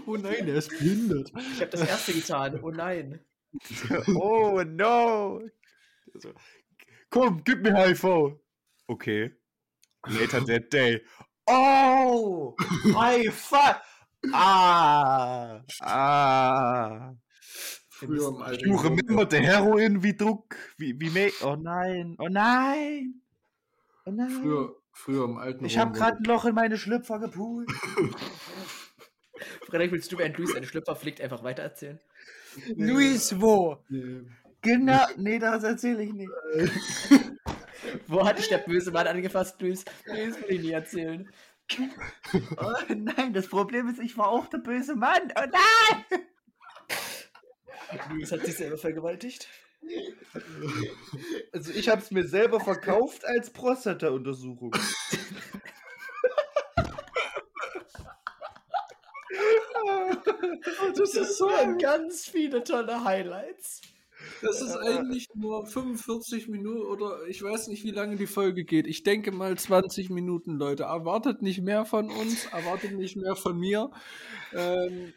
oh 0.07 0.17
nein, 0.17 0.49
er 0.49 0.57
ist 0.57 0.71
behindert. 0.71 1.33
Ich 1.55 1.61
habe 1.61 1.71
das 1.71 1.81
erste 1.89 2.13
getan, 2.13 2.61
oh 2.63 2.71
nein. 2.71 3.21
Oh 4.15 4.63
no. 4.63 5.41
So, 6.15 6.33
Komm, 7.11 7.43
gib 7.45 7.63
mir 7.63 7.75
HIV. 7.75 8.39
Okay. 8.87 9.33
Later 10.07 10.41
that 10.47 10.73
day. 10.73 11.01
Oh! 11.47 12.55
High 12.95 13.31
Five! 13.31 13.81
Ah! 14.33 15.63
Ah! 15.81 17.15
Früher 17.89 18.09
im 18.09 18.15
müssen- 18.15 18.43
alten 18.43 18.69
You 18.69 18.77
remember 18.77 19.27
the 19.29 19.39
heroin 19.39 20.03
wie 20.03 20.15
Druck? 20.17 20.57
Wie, 20.77 20.95
wie 21.01 21.11
me 21.11 21.31
Oh 21.43 21.57
nein! 21.57 22.17
Oh 22.19 22.29
nein! 22.29 23.23
Oh 24.07 24.11
nein! 24.11 24.31
Früher, 24.31 24.77
früher 24.93 25.25
im 25.25 25.39
alten 25.39 25.65
ich 25.65 25.79
habe 25.79 25.93
gerade 25.93 26.19
ein 26.19 26.25
Loch 26.25 26.45
in 26.45 26.55
meine 26.55 26.77
Schlüpfer 26.79 27.19
gepult. 27.19 27.71
Frederik, 29.67 29.93
willst 29.93 30.13
du, 30.13 30.19
während 30.19 30.37
Luis 30.39 30.55
eine 30.55 30.67
Schlüpfer 30.67 30.97
fliegt, 30.97 31.21
einfach 31.21 31.43
weitererzählen? 31.43 32.01
Luis, 32.77 33.41
wo? 33.41 33.85
Nee. 33.89 34.23
Genau, 34.63 35.07
nee, 35.17 35.39
das 35.39 35.63
erzähle 35.63 36.03
ich 36.03 36.13
nicht. 36.13 36.31
Wo 38.07 38.27
hat 38.27 38.39
dich 38.39 38.49
der 38.49 38.59
böse 38.59 38.91
Mann 38.91 39.07
angefasst, 39.07 39.61
Luis? 39.61 39.85
Luis 40.07 40.37
will 40.41 40.57
ich 40.57 40.61
nie 40.63 40.73
erzählen. 40.73 41.31
Oh 42.57 42.95
nein, 42.95 43.33
das 43.35 43.47
Problem 43.47 43.89
ist, 43.89 44.01
ich 44.01 44.17
war 44.17 44.29
auch 44.29 44.47
der 44.47 44.59
böse 44.59 44.95
Mann. 44.95 45.33
Oh 45.37 45.45
nein! 45.51 46.05
Luis 48.11 48.33
hat 48.33 48.45
sich 48.45 48.57
selber 48.57 48.79
vergewaltigt. 48.79 49.49
Also 51.53 51.73
ich 51.73 51.89
habe 51.89 52.03
es 52.03 52.11
mir 52.11 52.27
selber 52.27 52.61
verkauft 52.61 53.25
als 53.25 53.51
Prostata-Untersuchung. 53.51 54.75
Das 60.97 61.15
ist 61.15 61.39
so 61.39 61.49
ganz 61.81 62.27
viele 62.27 62.65
tolle 62.65 63.05
Highlights. 63.05 63.81
Das 64.43 64.61
ist 64.61 64.77
eigentlich 64.77 65.29
nur 65.35 65.67
45 65.67 66.49
Minuten 66.49 66.83
oder 66.83 67.27
ich 67.27 67.43
weiß 67.43 67.69
nicht, 67.69 67.85
wie 67.85 67.91
lange 67.91 68.17
die 68.17 68.27
Folge 68.27 68.65
geht. 68.65 68.87
Ich 68.87 69.03
denke 69.03 69.33
mal 69.33 69.57
20 69.57 70.11
Minuten, 70.11 70.59
Leute. 70.59 70.85
Erwartet 70.85 71.43
nicht 71.43 71.61
mehr 71.61 71.85
von 71.85 72.11
uns, 72.11 72.47
erwartet 72.47 72.93
nicht 72.93 73.17
mehr 73.17 73.37
von 73.37 73.59
mir. 73.59 73.91
Ähm, 74.55 75.13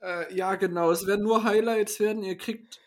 äh, 0.00 0.34
ja, 0.34 0.54
genau. 0.56 0.90
Es 0.90 1.06
werden 1.06 1.24
nur 1.24 1.44
Highlights 1.44 2.00
werden. 2.00 2.22
Ihr 2.22 2.36
kriegt 2.36 2.80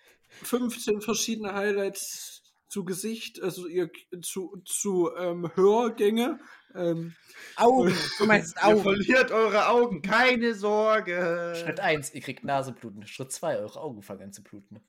15 0.44 1.02
verschiedene 1.02 1.54
Highlights 1.54 2.44
zu 2.68 2.84
Gesicht, 2.84 3.42
also 3.42 3.68
ihr 3.68 3.90
zu, 4.22 4.62
zu 4.66 5.10
ähm, 5.18 5.50
Hörgänge. 5.56 6.40
Ähm, 6.74 7.16
Augen. 7.56 7.96
Du 8.18 8.26
meinst 8.26 8.58
Ihr 8.58 8.66
Augen. 8.66 8.82
verliert 8.82 9.32
eure 9.32 9.70
Augen, 9.70 10.02
keine 10.02 10.54
Sorge. 10.54 11.54
Schritt 11.56 11.80
1, 11.80 12.14
ihr 12.14 12.22
kriegt 12.22 12.44
Nasenbluten. 12.44 13.08
Schritt 13.08 13.32
2, 13.32 13.60
eure 13.60 13.80
Augen 13.80 14.02
fangen 14.02 14.24
an 14.24 14.34
zu 14.34 14.44
bluten. 14.44 14.82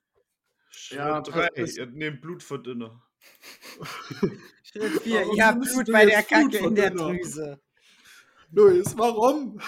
Schritt 0.76 0.98
Ja, 0.98 1.20
drei, 1.22 1.48
ihr 1.54 1.86
nehmt 1.86 2.20
Blutverdünner. 2.20 3.02
Schritt 4.62 5.02
4. 5.02 5.20
Warum 5.20 5.36
Ihr 5.36 5.46
habt 5.46 5.60
Blut 5.62 5.90
bei 5.90 6.04
der 6.04 6.22
Kacke 6.22 6.58
in 6.58 6.74
der? 6.74 6.90
Drüse. 6.90 7.58
Luis, 8.52 8.96
warum? 8.98 9.58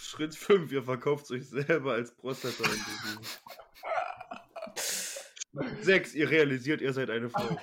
Schritt 0.00 0.34
5, 0.34 0.72
ihr 0.72 0.82
verkauft 0.82 1.30
euch 1.30 1.48
selber 1.48 1.92
als 1.92 2.12
Prostata-Untersuchung. 2.16 3.24
6, 5.82 6.14
ihr 6.14 6.28
realisiert, 6.28 6.80
ihr 6.80 6.92
seid 6.92 7.08
eine 7.10 7.30
Frau. 7.30 7.58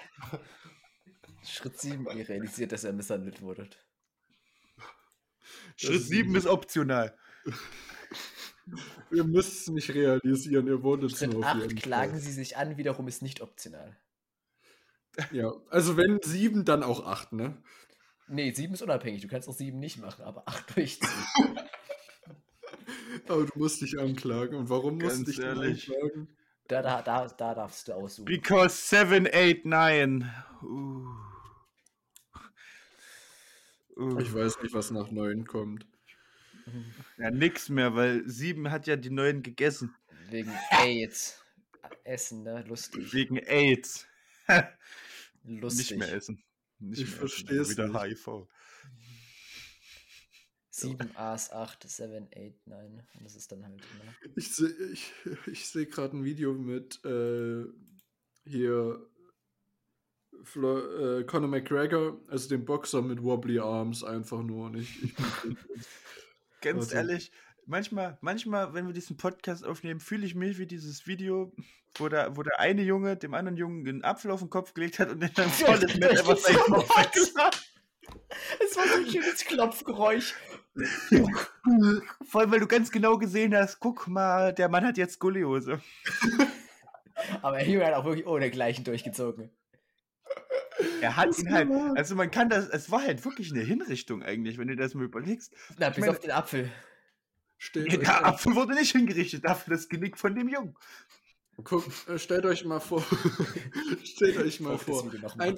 Schritt 1.44 1.78
7, 1.80 2.08
ihr 2.18 2.30
realisiert, 2.30 2.72
dass 2.72 2.86
ihr 2.86 2.94
misshandelt 2.94 3.42
wurdet. 3.42 3.78
Schritt 5.76 6.02
7 6.02 6.34
ist 6.36 6.48
optional. 6.48 7.18
Ihr 9.14 9.24
müsst 9.24 9.62
es 9.62 9.68
nicht 9.68 9.94
realisieren, 9.94 10.68
ihr 10.68 10.82
wurdet 10.84 11.14
es 11.14 11.22
nur 11.22 11.40
auf 11.40 11.46
8, 11.46 11.62
jeden 11.62 11.76
klagen 11.76 12.20
sie 12.20 12.32
sich 12.32 12.58
an, 12.58 12.78
wiederum 12.78 13.08
ist 13.08 13.22
nicht 13.22 13.42
optional. 13.42 13.96
Ja, 15.32 15.54
also 15.70 15.96
wenn 15.98 16.20
sieben, 16.24 16.66
dann 16.66 16.84
auch 16.84 17.06
acht, 17.06 17.34
ne? 17.34 17.62
Nee, 18.28 18.52
7 18.52 18.74
ist 18.74 18.82
unabhängig. 18.82 19.22
Du 19.22 19.28
kannst 19.28 19.48
auch 19.48 19.54
7 19.54 19.80
nicht 19.80 20.00
machen, 20.00 20.24
aber 20.24 20.48
8 20.48 20.76
durchziehen. 20.76 21.10
Aber 23.28 23.46
du 23.46 23.60
musst 23.60 23.82
dich 23.82 23.98
anklagen. 24.00 24.58
Und 24.58 24.70
warum 24.70 24.98
musst 24.98 25.22
du 25.22 25.24
dich 25.26 25.38
denn 25.38 25.46
ehrlich. 25.46 25.90
anklagen? 25.90 26.36
Da, 26.68 26.82
da, 26.82 27.02
da, 27.02 27.28
da 27.28 27.54
darfst 27.54 27.88
du 27.88 27.94
aussuchen. 27.94 28.26
Because 28.26 28.76
7, 28.90 29.28
8, 29.32 29.66
9. 29.66 30.32
Uh. 30.62 31.06
Uh. 33.96 34.20
Ich 34.20 34.34
weiß 34.34 34.62
nicht, 34.62 34.74
was 34.74 34.92
nach 34.92 35.12
neun 35.12 35.46
kommt. 35.46 35.86
Ja, 37.18 37.32
nix 37.32 37.70
mehr, 37.70 37.96
weil 37.96 38.28
7 38.28 38.72
hat 38.72 38.88
ja 38.88 38.96
die 38.96 39.10
neuen 39.10 39.44
gegessen. 39.44 39.96
Wegen 40.30 40.52
AIDS. 40.72 41.42
Essen, 42.04 42.44
ne? 42.44 42.64
Lustig. 42.68 43.14
Wegen 43.14 43.38
AIDS. 43.38 44.08
Lustig. 45.44 45.92
Nicht 45.92 46.00
mehr 46.00 46.14
essen. 46.14 46.44
Nicht 46.80 47.02
Ich 47.02 47.10
mehr 47.10 47.18
versteh's 47.18 47.70
essen. 47.70 47.72
Wieder 47.72 47.88
nicht. 47.88 48.18
HIV. 48.26 48.48
7 50.72 51.16
A's, 51.16 51.52
8, 51.52 51.88
7, 51.88 52.28
8, 52.36 52.68
9. 52.68 53.08
Und 53.14 53.24
das 53.24 53.36
ist 53.36 53.52
dann 53.52 53.64
halt 53.64 53.76
immer. 53.76 54.14
Ich 54.36 54.56
sehe 54.56 54.74
ich, 54.92 55.12
ich 55.46 55.68
seh 55.68 55.86
gerade 55.86 56.18
ein 56.18 56.24
Video 56.24 56.54
mit 56.54 57.04
äh, 57.06 57.66
hier 58.46 59.08
Flo, 60.44 60.80
äh, 60.80 61.24
Conor 61.26 61.50
McGregor, 61.50 62.20
also 62.28 62.50
dem 62.50 62.66
Boxer 62.66 63.02
mit 63.02 63.22
Wobbly 63.22 63.60
Arms, 63.60 64.04
einfach 64.04 64.42
nur. 64.42 64.66
Und 64.66 64.78
ich, 64.78 65.04
ich 65.04 65.14
Ganz 66.64 66.86
Also- 66.86 66.96
ehrlich, 66.96 67.32
manchmal, 67.66 68.18
manchmal, 68.22 68.74
wenn 68.74 68.88
wir 68.88 68.94
diesen 68.94 69.18
Podcast 69.18 69.66
aufnehmen, 69.66 70.00
fühle 70.00 70.26
ich 70.26 70.36
mich 70.36 70.58
wie 70.58 70.66
dieses 70.66 71.06
Video, 71.08 71.54
wo 71.96 72.10
der, 72.10 72.36
wo 72.36 72.44
der 72.44 72.60
eine 72.60 72.82
Junge 72.82 73.16
dem 73.18 73.34
anderen 73.34 73.58
Jungen 73.58 73.88
einen 73.88 74.04
Apfel 74.04 74.32
auf 74.32 74.40
den 74.40 74.50
Kopf 74.50 74.74
gelegt 74.74 75.00
hat 75.00 75.10
und 75.10 75.20
den 75.22 75.32
dann 75.36 75.50
volles 75.50 75.94
mit 75.94 76.04
einfach 76.04 76.38
seinen 76.38 76.58
Kopf. 76.60 76.90
Es 78.60 78.76
war 78.76 78.88
so 78.88 78.96
ein 78.96 79.08
schönes 79.10 79.46
Klopfgeräusch. 79.46 80.34
Vor 82.26 82.42
allem, 82.42 82.52
weil 82.52 82.60
du 82.60 82.68
ganz 82.68 82.92
genau 82.92 83.18
gesehen 83.18 83.56
hast, 83.56 83.80
guck 83.80 84.08
mal, 84.08 84.54
der 84.54 84.70
Mann 84.70 84.86
hat 84.86 84.98
jetzt 84.98 85.14
Skoliose. 85.16 85.80
Aber 87.42 87.64
Junge 87.64 87.86
hat 87.86 87.94
auch 87.94 88.06
wirklich 88.06 88.26
ohne 88.26 88.50
Gleichen 88.50 88.84
durchgezogen. 88.84 89.52
Er 91.02 91.16
hat 91.18 91.38
ihn 91.40 91.52
halt, 91.52 91.70
also 91.96 92.16
man 92.16 92.32
kann 92.32 92.50
das, 92.50 92.68
es 92.70 92.90
war 92.92 93.02
halt 93.02 93.24
wirklich 93.26 93.52
eine 93.52 93.62
Hinrichtung 93.62 94.24
eigentlich, 94.24 94.58
wenn 94.58 94.68
du 94.68 94.76
das 94.76 94.94
mal 94.94 95.04
überlegst. 95.06 95.54
Na, 95.78 95.90
Ich 95.90 95.96
bis 95.96 96.02
meine- 96.02 96.12
auf 96.12 96.20
den 96.20 96.32
Apfel. 96.32 96.72
Stellt 97.58 97.88
euch, 97.90 98.00
Der 98.00 98.08
mal, 98.08 98.24
Apfel 98.26 98.56
wurde 98.56 98.74
nicht 98.74 98.92
hingerichtet, 98.92 99.46
dafür 99.46 99.76
das 99.76 99.88
Genick 99.88 100.18
von 100.18 100.36
dem 100.36 100.50
Jungen. 100.50 100.76
guck, 101.64 101.86
äh, 102.10 102.20
stellt 102.20 102.46
euch 102.46 102.66
mal 102.66 102.80
vor. 102.80 103.04
stellt 104.04 104.38
euch 104.38 104.60
mal 104.60 104.78
vor. 104.78 105.10
Ein, 105.38 105.56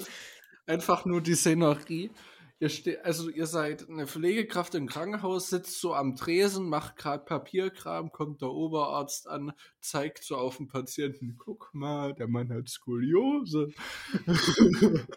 einfach 0.67 1.05
nur 1.05 1.21
die 1.21 1.35
Szenerie. 1.35 2.11
Ihr 2.57 2.69
ste 2.69 3.03
also 3.03 3.29
ihr 3.29 3.47
seid 3.47 3.89
eine 3.89 4.07
Pflegekraft 4.07 4.75
im 4.75 4.87
Krankenhaus, 4.87 5.49
sitzt 5.49 5.81
so 5.81 5.93
am 5.93 6.15
Tresen, 6.15 6.69
macht 6.69 6.95
gerade 6.95 7.25
Papierkram, 7.25 8.13
kommt 8.13 8.41
der 8.41 8.49
Oberarzt 8.49 9.27
an, 9.27 9.51
zeigt 9.81 10.23
so 10.23 10.37
auf 10.37 10.55
den 10.57 10.67
Patienten, 10.67 11.35
guck 11.37 11.71
mal, 11.73 12.13
der 12.13 12.29
Mann 12.29 12.53
hat 12.53 12.69
Skoliose. 12.69 13.73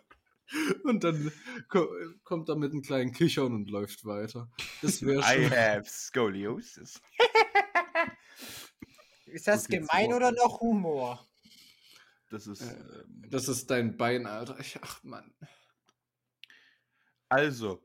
und 0.83 1.05
dann 1.05 1.31
ko 1.69 1.87
kommt 2.25 2.49
er 2.49 2.57
mit 2.57 2.73
einem 2.73 2.83
kleinen 2.83 3.13
Kichern 3.13 3.55
und 3.55 3.71
läuft 3.71 4.05
weiter. 4.05 4.51
Das 4.83 5.01
wäre 5.03 5.21
I 5.21 5.45
schon. 5.45 5.51
have 5.57 5.89
Scoliosis. 5.89 7.01
Ist 9.27 9.47
das 9.47 9.69
gemein 9.69 10.13
oder 10.13 10.33
noch 10.33 10.61
Humor? 10.61 11.25
Das 12.31 12.47
ist. 12.47 12.63
Äh, 12.63 12.75
ähm, 12.75 13.27
Das 13.31 13.49
ist 13.49 13.71
dein 13.71 13.97
Bein, 13.97 14.27
Alter. 14.27 14.59
Ich, 14.59 14.79
ach 14.83 15.03
Mann. 15.05 15.33
Also, 17.29 17.83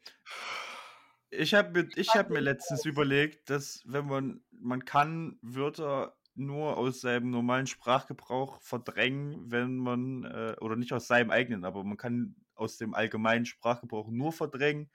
ich 1.30 1.54
habe 1.54 1.72
mir, 1.72 1.90
ich 1.96 2.10
hab 2.16 2.30
mir 2.30 2.40
letztens 2.40 2.86
überlegt, 2.86 3.50
dass 3.50 3.82
wenn 3.86 4.06
man, 4.06 4.44
man 4.52 4.86
kann 4.86 5.38
Wörter 5.42 6.16
nur 6.36 6.78
aus 6.78 7.02
seinem 7.02 7.30
normalen 7.30 7.68
Sprachgebrauch 7.68 8.62
verdrängen, 8.62 9.52
wenn 9.52 9.78
man, 9.78 10.24
äh, 10.24 10.56
oder 10.62 10.76
nicht 10.76 10.94
aus 10.94 11.08
seinem 11.08 11.32
eigenen, 11.32 11.66
aber 11.66 11.84
man 11.84 11.98
kann 11.98 12.36
aus 12.56 12.78
dem 12.78 12.94
allgemeinen 12.94 13.46
Sprachgebrauch 13.46 14.10
nur 14.10 14.32
verdrängen, 14.32 14.90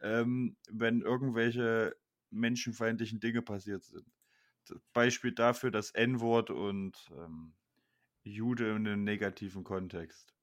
ähm, 0.00 0.56
wenn 0.70 1.00
irgendwelche 1.00 1.96
menschenfeindlichen 2.30 3.20
Dinge 3.20 3.42
passiert 3.42 3.84
sind. 3.84 4.06
Beispiel 4.92 5.32
dafür 5.32 5.70
das 5.70 5.90
N-Wort 5.90 6.50
und 6.50 7.10
ähm, 7.16 7.54
Jude 8.22 8.70
in 8.70 8.86
einem 8.86 9.04
negativen 9.04 9.64
Kontext. 9.64 10.33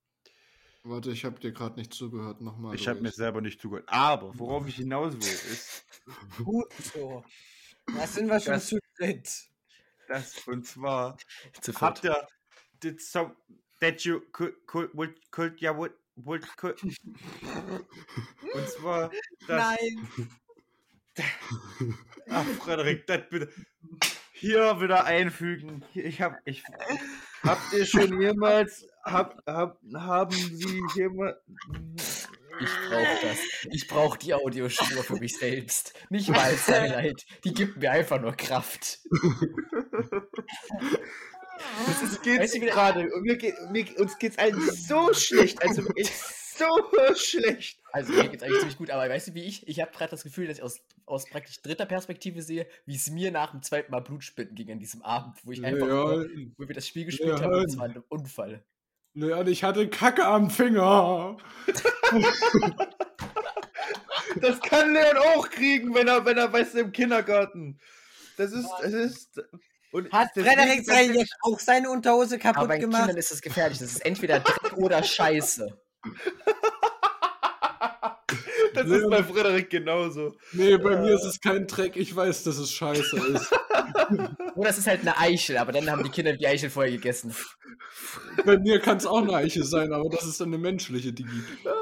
Warte, 0.84 1.12
ich 1.12 1.26
habe 1.26 1.40
dir 1.40 1.52
gerade 1.52 1.80
nicht 1.80 1.94
zugehört. 1.94 2.42
Nochmal. 2.42 2.74
Ich 2.76 2.88
habe 2.88 3.02
mir 3.02 3.12
selber 3.12 3.42
nicht 3.42 3.62
zugehört. 3.62 3.88
Aber 3.88 4.38
worauf 4.40 4.68
ich 4.68 4.76
hinaus 4.78 5.14
will, 5.14 5.22
ist, 5.22 5.86
Gut 6.44 6.72
so. 6.94 7.24
Da 7.96 8.08
sind 8.08 8.28
wir 8.28 8.40
schon 8.40 8.54
Das- 8.54 8.68
zu 8.68 8.80
dritt. 8.98 9.30
dass, 10.08 10.48
und 10.48 10.66
zwar, 10.66 11.18
habt 11.80 12.04
ihr, 12.04 12.28
did 12.84 13.00
some, 13.02 13.36
that 13.80 14.02
you 14.02 14.22
could, 14.32 14.56
could, 14.68 14.90
would, 14.94 15.32
could, 15.32 15.60
ja, 15.62 15.76
would, 15.78 15.94
would, 16.16 16.46
could. 16.58 16.82
Und 16.84 18.70
zwar, 18.70 19.10
dass, 19.48 19.78
Nein. 19.78 20.08
ach, 22.30 22.46
Frederik, 22.64 23.06
das 23.08 23.22
bitte, 23.30 23.50
hier 24.34 24.82
wieder 24.82 25.06
einfügen. 25.06 25.86
Ich 25.94 26.22
hab, 26.22 26.40
ich, 26.46 26.64
habt 27.44 27.74
ihr 27.74 27.86
schon 27.86 28.22
jemals, 28.22 28.86
hab, 29.04 29.42
hab, 29.46 29.78
haben 29.94 30.32
Sie 30.32 30.82
jemals, 30.96 31.38
Ich 32.60 32.70
brauche 32.90 33.28
das. 33.28 33.38
Ich 33.72 33.88
brauche 33.88 34.20
die 34.20 34.34
Audiospur 34.34 35.04
für 35.04 35.18
mich 35.18 35.38
selbst. 35.38 35.94
Nicht 36.10 36.30
mal 36.30 36.40
als 36.40 36.68
Highlight. 36.68 37.26
Die 37.44 37.54
gibt 37.54 37.78
mir 37.78 37.92
einfach 37.92 38.22
nur 38.22 38.34
Kraft. 38.34 39.00
das 41.86 42.02
ist, 42.04 42.12
Weißt 42.12 42.24
geht's 42.24 42.52
du, 42.54 42.60
gerade, 42.60 43.10
mir 43.22 43.38
geht, 43.38 43.56
mir, 43.72 43.86
uns 44.00 44.18
geht's 44.20 44.38
allen 44.38 44.60
so 44.62 45.14
schlecht, 45.14 45.62
also 45.64 45.84
wirklich 45.88 46.12
so 46.62 47.16
schlecht. 47.16 47.80
Also 47.92 48.14
mir 48.14 48.30
geht's 48.30 48.44
eigentlich 48.44 48.60
ziemlich 48.60 48.78
gut, 48.78 48.90
aber 48.90 49.10
weißt 49.10 49.30
du 49.30 49.34
wie 49.34 49.44
ich? 49.44 49.68
Ich 49.68 49.80
habe 49.82 49.92
gerade 49.92 50.12
das 50.12 50.24
Gefühl, 50.24 50.48
dass 50.48 50.58
ich 50.58 50.64
aus, 50.64 50.82
aus 51.06 51.26
praktisch 51.30 51.62
dritter 51.62 51.86
Perspektive 51.86 52.42
sehe, 52.42 52.68
wie 52.86 52.96
es 52.96 53.10
mir 53.10 53.32
nach 53.32 53.52
dem 53.52 53.62
zweiten 53.64 53.92
Mal 53.92 54.00
Blutspenden 54.02 54.56
ging 54.56 54.72
an 54.72 54.80
diesem 54.80 55.02
Abend, 55.02 55.38
wo 55.44 55.52
ich 55.52 55.64
einfach 55.64 55.88
Ja, 55.88 55.94
nur, 55.94 56.30
wo 56.58 56.68
wir 56.68 56.76
das 56.76 56.88
Spiel 56.88 57.06
gespielt 57.06 57.40
Ja. 57.40 57.42
haben 57.46 57.54
und 57.54 57.66
es 57.70 57.78
war 57.78 57.86
ein 57.86 58.04
Unfall. 58.10 58.64
Leon, 59.14 59.48
ich 59.48 59.64
hatte 59.64 59.90
Kacke 59.90 60.26
am 60.26 60.50
Finger. 60.50 61.38
Das 64.40 64.60
kann 64.62 64.94
Leon 64.94 65.18
auch 65.18 65.50
kriegen, 65.50 65.94
wenn 65.94 66.08
er, 66.08 66.26
wenn 66.26 66.38
er, 66.38 66.52
weißt 66.52 66.76
du, 66.76 66.80
im 66.80 66.92
Kindergarten. 66.92 67.80
Das 68.38 68.52
ist, 68.54 68.70
das 68.82 68.94
ist. 68.94 69.42
Und 69.92 70.12
Hat 70.12 70.30
Frederik 70.34 70.88
jetzt 70.88 71.36
auch 71.42 71.60
seine 71.60 71.90
Unterhose 71.90 72.36
Aber 72.36 72.42
kaputt 72.54 72.68
bei 72.70 72.78
gemacht? 72.78 73.02
Kindern 73.02 73.18
ist 73.18 73.32
das 73.32 73.42
gefährlich. 73.42 73.80
Das 73.80 73.92
ist 73.92 74.06
entweder 74.06 74.40
Dreck 74.40 74.78
oder 74.78 75.04
Scheiße. 75.04 75.78
Das 78.74 78.88
ist 78.88 79.10
bei 79.10 79.24
Frederik 79.24 79.70
genauso. 79.70 80.34
Nee, 80.54 80.78
bei 80.78 80.98
mir 80.98 81.14
ist 81.14 81.26
es 81.26 81.40
kein 81.42 81.68
Dreck. 81.68 81.98
Ich 81.98 82.16
weiß, 82.16 82.44
dass 82.44 82.58
es 82.58 82.72
scheiße 82.72 83.18
ist. 83.18 83.52
Oder 84.56 84.70
es 84.70 84.78
ist 84.78 84.88
halt 84.88 85.02
eine 85.02 85.18
Eichel, 85.18 85.58
aber 85.58 85.72
dann 85.72 85.90
haben 85.90 86.04
die 86.04 86.10
Kinder 86.10 86.34
die 86.34 86.48
Eichel 86.48 86.70
vorher 86.70 86.92
gegessen. 86.92 87.36
bei 88.46 88.58
mir 88.58 88.80
kann 88.80 88.98
es 88.98 89.06
auch 89.06 89.22
eine 89.22 89.34
Eiche 89.34 89.64
sein, 89.64 89.92
aber 89.92 90.10
das 90.10 90.26
ist 90.26 90.40
dann 90.40 90.48
eine 90.50 90.58
menschliche. 90.58 91.14
Ja. 91.64 91.74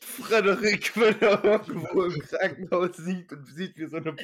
Frederik, 0.00 0.96
wenn 0.96 1.20
er 1.20 1.44
irgendwo 1.44 2.04
im 2.04 2.20
Krankenhaus 2.20 2.96
sieht 2.96 3.32
und 3.32 3.46
sieht, 3.46 3.76
wie 3.76 3.86
so, 3.86 3.98
eine, 3.98 4.16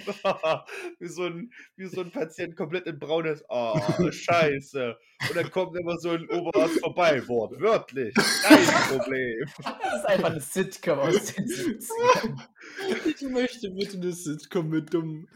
wie 0.99 1.09
so, 1.09 1.25
ein, 1.25 1.53
wie 1.77 1.87
so 1.87 2.01
ein 2.01 2.11
Patient 2.11 2.57
komplett 2.57 2.87
in 2.87 2.99
braun 2.99 3.27
ist. 3.27 3.45
Ah, 3.51 3.79
scheiße. 4.11 4.97
Und 5.29 5.37
dann 5.37 5.51
kommt 5.51 5.77
immer 5.79 5.99
so 5.99 6.11
ein 6.11 6.29
Oberarzt 6.31 6.81
vorbei, 6.81 7.27
wortwörtlich. 7.29 8.15
Kein 8.15 8.99
Problem. 8.99 9.47
Das 9.63 10.01
ist 10.01 10.07
einfach 10.07 10.31
eine 10.31 10.41
Sitcom 10.41 10.99
aus 10.99 11.35
den 11.35 11.45
70ern. 11.47 12.41
Ich 13.07 13.23
möchte 13.23 13.71
bitte 13.71 13.97
eine 13.99 14.13
Sitcom 14.13 14.69
mit 14.69 14.93
dummen. 14.93 15.29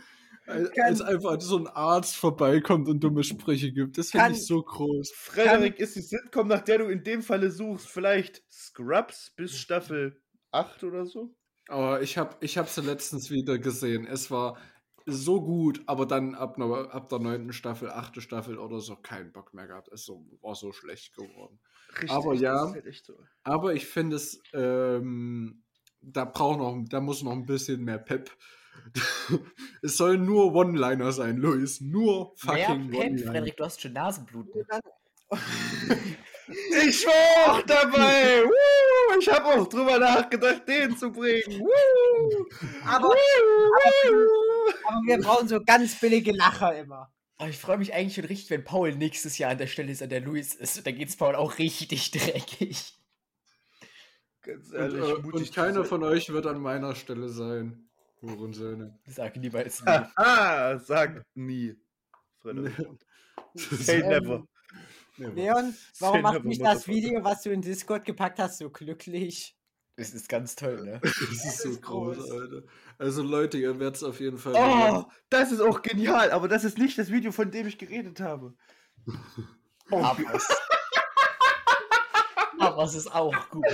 Als, 0.51 1.01
einfach 1.01 1.41
so 1.41 1.59
ein 1.59 1.67
Arzt 1.67 2.17
vorbeikommt 2.17 2.89
und 2.89 3.01
dumme 3.01 3.25
Sprüche 3.25 3.73
gibt. 3.73 3.99
Das 3.99 4.11
finde 4.11 4.33
ich 4.33 4.47
so 4.47 4.63
groß. 4.63 5.13
Frederik 5.15 5.79
ist 5.79 5.97
die 5.97 6.03
Sitcom, 6.03 6.49
nach 6.49 6.63
der 6.63 6.79
du 6.79 6.87
in 6.87 7.05
dem 7.05 7.23
Falle 7.23 7.51
suchst. 7.51 7.89
Vielleicht 7.89 8.43
Scrubs 8.51 9.33
bis 9.37 9.57
Staffel 9.57 10.21
8 10.53 10.85
oder 10.85 11.07
so? 11.07 11.35
Aber 11.69 12.03
ich 12.03 12.19
habe 12.19 12.37
ich 12.41 12.59
hab 12.59 12.69
sie 12.69 12.81
letztens 12.81 13.31
wieder 13.31 13.59
gesehen. 13.59 14.07
Es 14.07 14.31
war 14.31 14.59
so 15.07 15.41
gut, 15.41 15.83
aber 15.87 16.07
dann 16.07 16.35
ab, 16.35 16.59
ab 16.61 17.09
der 17.09 17.19
neunten 17.19 17.53
Staffel, 17.53 17.91
achte 17.91 18.21
Staffel 18.21 18.59
oder 18.59 18.81
so, 18.81 18.97
keinen 18.97 19.33
Bock 19.33 19.55
mehr 19.55 19.67
gehabt. 19.67 19.89
Es 19.93 20.05
so, 20.05 20.27
war 20.41 20.55
so 20.55 20.73
schlecht 20.73 21.15
geworden. 21.15 21.59
Richtig, 21.93 22.11
Aber 22.11 22.33
das 22.33 22.43
ja. 22.43 22.71
halt 22.73 22.87
echt 22.87 23.07
so. 23.07 23.19
Aber 23.43 23.75
ich 23.75 23.87
finde 23.87 24.17
es, 24.17 24.41
ähm, 24.53 25.63
da 26.01 26.25
braucht 26.25 26.59
noch, 26.59 26.85
da 26.89 27.01
muss 27.01 27.23
noch 27.23 27.33
ein 27.33 27.47
bisschen 27.47 27.83
mehr 27.83 27.99
Pep. 27.99 28.31
es 29.83 29.97
sollen 29.97 30.25
nur 30.25 30.55
One-Liner 30.55 31.13
sein, 31.13 31.37
Luis. 31.37 31.81
Nur 31.81 32.35
Naja, 32.45 32.69
fucking 32.69 32.91
Pep, 32.91 33.01
One-Liner. 33.01 33.31
Frederik, 33.33 33.57
du 33.57 33.65
hast 33.65 33.81
schon 33.81 33.93
Nasenbluten. 33.93 34.65
Ich 36.85 37.07
war 37.07 37.53
auch 37.53 37.63
dabei! 37.63 38.43
Woo! 38.45 39.19
Ich 39.21 39.29
habe 39.29 39.47
auch 39.47 39.69
drüber 39.69 39.99
nachgedacht, 40.01 40.67
den 40.67 40.97
zu 40.97 41.13
bringen. 41.13 41.61
Woo! 41.61 42.47
Aber, 42.85 43.09
Woo! 43.09 44.73
aber 44.89 45.01
wir 45.07 45.19
brauchen 45.19 45.47
so 45.47 45.63
ganz 45.63 46.01
billige 46.01 46.33
Lacher 46.33 46.77
immer. 46.77 47.13
Oh, 47.39 47.47
ich 47.47 47.57
freue 47.59 47.79
mich 47.79 47.95
eigentlich 47.95 48.17
schon 48.17 48.25
richtig, 48.25 48.51
wenn 48.51 48.65
Paul 48.65 48.95
nächstes 48.97 49.39
Jahr 49.39 49.53
an 49.53 49.59
der 49.59 49.69
Stelle 49.69 49.93
ist, 49.93 50.03
an 50.03 50.11
der 50.11 50.21
Luis 50.21 50.55
ist. 50.55 50.85
Da 50.85 50.91
geht's 50.91 51.17
Paul 51.17 51.37
auch 51.37 51.59
richtig 51.59 52.11
dreckig. 52.13 52.99
Ganz 54.43 54.73
Und, 54.75 54.75
ehrlich, 54.75 55.09
äh, 55.09 55.15
und 55.31 55.47
zu 55.47 55.53
keiner 55.53 55.85
sein. 55.85 55.85
von 55.85 56.03
euch 56.03 56.31
wird 56.31 56.47
an 56.47 56.61
meiner 56.61 56.95
Stelle 56.97 57.29
sein. 57.29 57.90
Hurensöhne. 58.21 58.99
Sag 59.07 59.37
niemals 59.37 59.81
nie. 59.81 59.87
Haha, 59.87 60.79
sag 60.79 61.23
nie. 61.35 61.77
Frederik. 62.39 62.75
Say 63.55 64.03
never. 64.03 64.45
Leon, 65.17 65.75
warum 65.99 66.17
Say 66.17 66.23
macht 66.23 66.45
mich 66.45 66.59
das. 66.59 66.87
Video, 66.87 67.25
was 67.25 67.43
du 67.43 67.51
in 67.51 67.63
Discord 67.63 68.05
gepackt 68.05 68.39
hast, 68.39 68.59
so 68.59 68.71
glücklich? 68.71 69.57
Das 69.97 70.15
ist 70.15 70.29
ganz 70.29 70.57
toll, 70.57 70.83
ne? 70.83 71.01
Das 71.03 71.45
ist 71.45 71.63
so 71.63 71.79
groß, 71.79 72.17
groß. 72.17 72.31
Alter. 72.31 72.63
Also 72.97 73.23
Leute, 73.23 73.59
ihr 73.59 73.79
werdet 73.79 73.97
es 73.97 74.03
auf 74.03 74.19
jeden 74.21 74.39
Fall. 74.39 74.55
Oh, 74.57 75.05
das 75.29 75.53
ist 75.53 75.61
auch 75.61 75.83
genial, 75.83 76.31
aber 76.31 76.49
das 76.49 76.65
ist 76.65 76.79
nicht 76.79 76.97
das 76.97 77.11
Video, 77.11 77.33
von 77.33 77.51
dem 77.51 77.67
ich 77.67 77.77
geredet 77.77 78.21
habe. 78.21 78.55
Oh, 79.91 79.97
Aber 80.03 80.35
es, 80.35 80.49
aber 82.59 82.85
es 82.85 82.95
ist 82.95 83.13
auch 83.13 83.51
gut. 83.51 83.67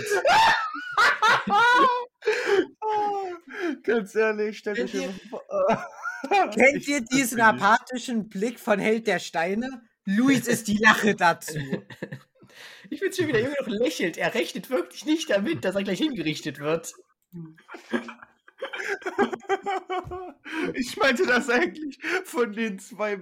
Ganz 3.83 4.15
ehrlich, 4.15 4.59
stell 4.59 4.75
dich 4.75 4.93
Kennt 4.93 5.31
mal 5.31 5.41
vor. 5.49 5.87
Kennt 6.55 6.89
ihr 6.89 7.01
diesen 7.03 7.41
apathischen 7.41 8.29
Blick 8.29 8.59
von 8.59 8.79
Held 8.79 9.07
der 9.07 9.19
Steine? 9.19 9.83
Luis 10.05 10.47
ist 10.47 10.69
die 10.69 10.79
Lache 10.79 11.15
dazu. 11.15 11.59
Ich 12.89 13.01
bin 13.01 13.13
schon 13.13 13.27
wieder 13.27 13.41
immer 13.41 13.57
noch 13.61 13.67
lächelt. 13.67 14.17
Er 14.17 14.33
rechnet 14.33 14.71
wirklich 14.71 15.05
nicht 15.05 15.29
damit, 15.29 15.65
dass 15.65 15.75
er 15.75 15.83
gleich 15.83 15.99
hingerichtet 15.99 16.61
wird. 16.61 16.95
Ich 20.75 20.97
meinte 20.97 21.27
das 21.27 21.51
eigentlich 21.51 21.99
von 22.25 22.53
den 22.53 22.79
zwei, 22.79 23.19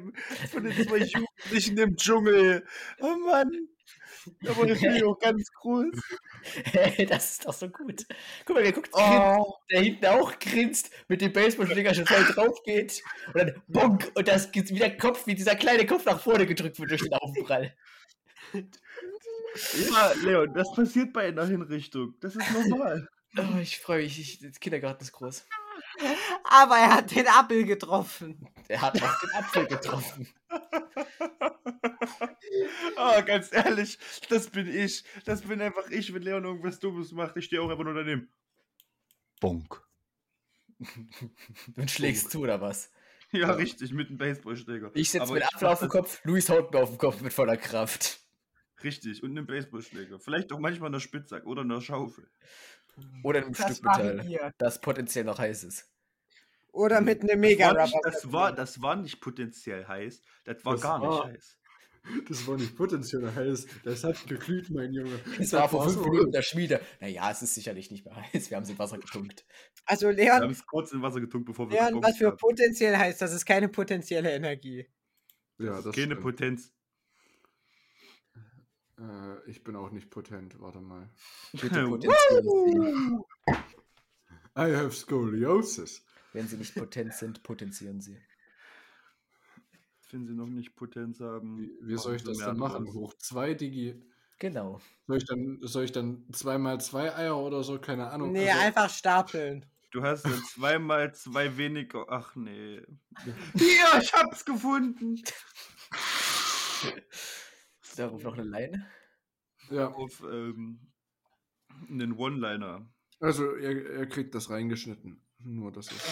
von 0.51 0.65
den 0.65 0.87
zwei 0.87 0.99
Jugendlichen 0.99 1.79
im 1.79 1.97
Dschungel. 1.97 2.67
Oh 3.01 3.17
Mann. 3.17 3.69
Aber 4.49 4.67
das 4.67 4.79
finde 4.79 4.97
ich 4.97 5.05
auch 5.05 5.19
ganz 5.19 5.51
groß. 5.53 5.87
das 7.09 7.33
ist 7.33 7.47
doch 7.47 7.53
so 7.53 7.69
gut. 7.69 8.07
Guck 8.45 8.57
mal, 8.57 8.63
der 8.63 8.73
guckt, 8.73 8.91
Oh, 8.93 9.55
der 9.71 9.83
hinten 9.83 10.07
auch 10.07 10.39
grinst, 10.39 10.91
mit 11.09 11.21
dem 11.21 11.33
Baseballschläger 11.33 11.95
schon 11.95 12.07
voll 12.07 12.25
drauf 12.25 12.63
geht. 12.65 13.03
Und 13.29 13.37
dann 13.37 13.63
bonk, 13.69 14.13
und 14.15 14.29
das 14.29 14.51
geht 14.53 14.71
wie 14.71 14.79
der 14.79 14.97
Kopf, 14.97 15.27
wie 15.27 15.35
dieser 15.35 15.57
kleine 15.57 15.87
Kopf 15.87 16.05
nach 16.05 16.21
vorne 16.21 16.47
gedrückt 16.47 16.79
wird 16.79 16.91
durch 16.91 17.03
den 17.03 17.15
Aufprall. 17.15 17.75
ja, 18.53 20.13
Leon, 20.23 20.55
das 20.55 20.73
passiert 20.75 21.13
bei 21.13 21.29
einer 21.29 21.47
Hinrichtung. 21.47 22.15
Das 22.21 22.37
ist 22.37 22.53
normal. 22.53 23.09
Oh, 23.37 23.59
ich 23.61 23.79
freue 23.81 24.05
mich, 24.05 24.21
ich, 24.21 24.39
der 24.39 24.53
Kindergarten 24.53 25.03
ist 25.03 25.13
groß. 25.13 25.47
Aber 26.45 26.77
er 26.77 26.95
hat 26.95 27.15
den 27.15 27.27
Appel 27.27 27.65
getroffen. 27.65 28.49
Er 28.69 28.81
hat 28.81 29.03
auch 29.03 29.21
den 29.21 29.31
Apfel 29.31 29.67
getroffen. 29.67 30.29
Ah, 32.97 33.21
ganz 33.23 33.53
ehrlich, 33.53 33.99
das 34.29 34.49
bin 34.49 34.69
ich. 34.69 35.05
Das 35.25 35.43
bin 35.43 35.61
einfach 35.61 35.91
ich, 35.91 36.15
wenn 36.15 36.23
Leon 36.23 36.45
irgendwas 36.45 36.79
Dummes 36.79 37.11
macht. 37.13 37.37
Ich 37.37 37.47
stehe 37.47 37.61
auch 37.61 37.69
einfach 37.69 37.85
nur 37.85 37.95
daneben. 37.95 38.29
Bonk. 39.41 39.83
Und 41.77 41.91
schlägst 41.91 42.31
zu, 42.31 42.41
oder 42.41 42.61
was? 42.61 42.93
Ja, 43.33 43.53
richtig, 43.53 43.93
mit 43.93 44.09
einem 44.09 44.19
Baseballschläger. 44.19 44.93
Ich 44.95 45.11
setze 45.11 45.25
Aber 45.25 45.35
mir 45.35 45.41
den 45.41 45.49
Apfel 45.49 45.69
auf 45.69 45.81
den 45.81 45.89
Kopf, 45.89 46.21
Luis 46.25 46.49
haut 46.49 46.73
mir 46.73 46.81
auf 46.81 46.91
den 46.91 46.99
Kopf 46.99 47.21
mit 47.21 47.33
voller 47.33 47.57
Kraft. 47.57 48.21
Richtig, 48.85 49.23
und 49.23 49.31
einem 49.31 49.47
Baseballschläger. 49.47 50.21
Vielleicht 50.21 50.53
auch 50.53 50.59
manchmal 50.59 50.91
einer 50.91 51.01
Spitzhack 51.01 51.47
oder 51.47 51.63
einer 51.63 51.81
Schaufel. 51.81 52.29
Oder 53.25 53.41
einem 53.43 53.53
Das 53.55 53.73
Stück 53.77 53.85
Metall, 53.85 54.27
wir. 54.27 54.53
das 54.59 54.81
potenziell 54.81 55.25
noch 55.25 55.39
heiß 55.39 55.65
ist. 55.65 55.91
Oder 56.71 57.01
mit 57.01 57.21
einem 57.23 57.29
Das 57.31 57.39
mega 57.39 57.75
war, 57.75 57.83
nicht, 57.85 57.97
das, 58.05 58.33
war, 58.33 58.53
das 58.53 58.83
war 58.83 58.97
nicht 58.97 59.21
potenziell 59.21 59.87
heiß, 59.87 60.21
das 60.45 60.65
war 60.65 60.73
Das 60.75 60.83
gar 60.83 60.99
nicht 60.99 61.09
war- 61.09 61.27
heiß. 61.29 61.59
Das 62.29 62.47
war 62.47 62.57
nicht 62.59 62.77
potenziell 62.77 63.35
heiß. 63.35 63.67
Das 63.83 64.05
hat 64.05 64.27
geglüht, 64.27 64.69
mein 64.69 64.93
Junge. 64.93 65.19
Es 65.41 65.55
war 65.55 65.67
vor 65.71 65.85
fünf 65.85 65.95
so- 65.97 66.05
Minuten 66.05 66.27
in 66.27 66.33
der 66.33 66.43
Schmiede. 66.43 66.81
Naja, 67.01 67.31
es 67.31 67.41
ist 67.41 67.55
sicherlich 67.55 67.91
nicht 67.91 68.05
mehr 68.05 68.15
heiß. 68.15 68.51
Wir 68.51 68.59
haben 68.59 68.65
sie 68.67 68.73
in 68.73 68.79
Wasser 68.79 68.99
getunkt. 68.99 69.47
Also 69.87 70.09
Wir 70.15 70.31
haben 70.35 70.41
Leon, 70.43 70.51
es 70.51 70.67
kurz 70.67 70.93
in 70.93 71.01
Wasser 71.01 71.21
getunkt, 71.23 71.47
bevor 71.47 71.71
wir 71.71 71.81
Leon, 71.81 72.03
was 72.03 72.19
für 72.19 72.27
haben. 72.27 72.37
potenziell 72.37 72.95
heißt, 72.99 73.23
das 73.23 73.33
ist 73.33 73.47
keine 73.47 73.69
potenzielle 73.71 74.33
Energie. 74.33 74.87
Ja, 75.59 75.81
das 75.81 75.95
Keine 75.95 76.09
stimmt. 76.09 76.21
Potenz. 76.21 76.73
Äh, 78.99 79.51
ich 79.51 79.65
bin 79.65 79.77
auch 79.77 79.91
nicht 79.91 80.11
potent, 80.11 80.61
warte 80.61 80.81
mal. 80.81 81.09
Bitte 81.53 81.85
potenzieren 81.89 83.25
Sie. 83.47 83.55
I 84.57 84.75
have 84.75 84.93
scoliosis. 84.93 86.05
Wenn 86.33 86.49
Sie 86.49 86.57
nicht 86.57 86.75
potent 86.75 87.15
sind, 87.15 87.43
potenzieren 87.43 88.01
Sie. 88.01 88.19
Wenn 90.11 90.27
sie 90.27 90.35
noch 90.35 90.47
nicht 90.47 90.77
Potenz 90.77 91.19
haben. 91.19 91.59
Wie, 91.59 91.73
wie 91.81 91.99
soll 91.99 92.15
ich 92.15 92.23
das 92.23 92.39
dann 92.39 92.57
machen? 92.57 92.87
Hoch 92.93 93.15
zwei 93.15 93.53
Digi. 93.55 94.01
Genau. 94.39 94.81
Soll 95.09 95.17
ich 95.17 95.25
dann, 95.25 95.59
soll 95.63 95.85
ich 95.85 95.93
dann 95.93 96.25
zweimal 96.33 96.81
zwei 96.81 97.13
Eier 97.15 97.37
oder 97.37 97.65
so? 97.65 97.81
Keine 97.81 98.11
Ahnung. 98.11 98.31
Nee, 98.31 98.49
Also, 98.49 98.63
einfach 98.63 98.91
stapeln. 98.91 99.67
Du 99.91 100.03
hast 100.05 100.25
ja 100.25 100.33
zweimal 100.55 101.13
zwei 101.15 101.57
weniger. 101.57 102.07
Ach 102.09 102.37
nee. 102.37 102.81
Hier, 103.55 104.01
ich 104.01 104.13
hab's 104.13 104.45
gefunden. 104.45 105.21
Darauf 107.97 108.23
noch 108.23 108.35
eine 108.35 108.45
Leine. 108.45 108.87
ja, 109.71 109.89
Auf 109.89 110.23
ähm, 110.31 110.81
einen 111.89 112.13
One-Liner. 112.13 112.87
also 113.21 113.57
ihr, 113.57 113.99
ihr 114.01 114.07
kriegt 114.07 114.35
das 114.35 114.51
reingeschnitten. 114.51 115.21
Nur 115.41 115.73
das 115.73 115.91
ist 115.93 116.07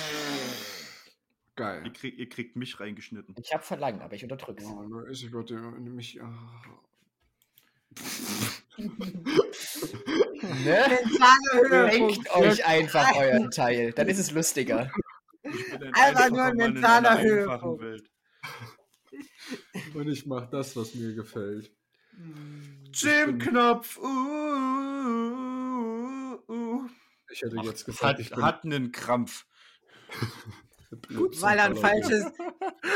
geil. 1.57 1.83
Ihr, 1.85 1.93
krieg, 1.93 2.19
ihr 2.19 2.29
kriegt 2.29 2.57
mich 2.57 2.79
reingeschnitten. 2.81 3.35
Ich 3.39 3.53
habe 3.53 3.63
Verlangen, 3.63 4.01
aber 4.03 4.15
ich 4.15 4.23
unterdrück's. 4.23 4.65
Oh, 4.67 4.83
nur 4.83 5.09
ist 5.09 5.23
ich 5.23 5.33
wollte 5.33 5.55
mich. 5.55 6.21
ah. 6.23 6.63
Ne? 10.65 10.85
Denkt 11.91 12.35
euch 12.35 12.65
einfach 12.67 13.15
euren 13.17 13.51
Teil. 13.51 13.93
Dann 13.93 14.09
ist 14.09 14.19
es 14.19 14.31
lustiger. 14.33 14.91
Ich 15.43 15.71
bin 15.71 15.83
ein 15.83 15.95
Einfach 15.95 16.31
nur 16.31 16.43
ein 16.43 16.57
mentaler 16.57 17.21
Höhepunkt. 17.21 17.72
Und 19.95 20.09
ich 20.09 20.27
mach 20.27 20.49
das, 20.49 20.77
was 20.77 20.95
mir 20.95 21.15
gefällt. 21.15 21.71
Jim-Knopf. 22.93 23.99
Uh, 23.99 24.07
uh, 25.99 26.39
uh. 26.49 26.89
Ich 27.31 27.43
hätte 27.43 27.57
jetzt 27.63 27.85
gesagt, 27.85 28.03
Hat, 28.03 28.21
ich 28.21 28.31
bin 28.31 28.43
hat 28.43 28.65
einen 28.65 28.93
Krampf. 28.93 29.47
Weil 31.41 31.59
er 31.59 31.65
ein 31.65 31.77
falsches, 31.77 32.27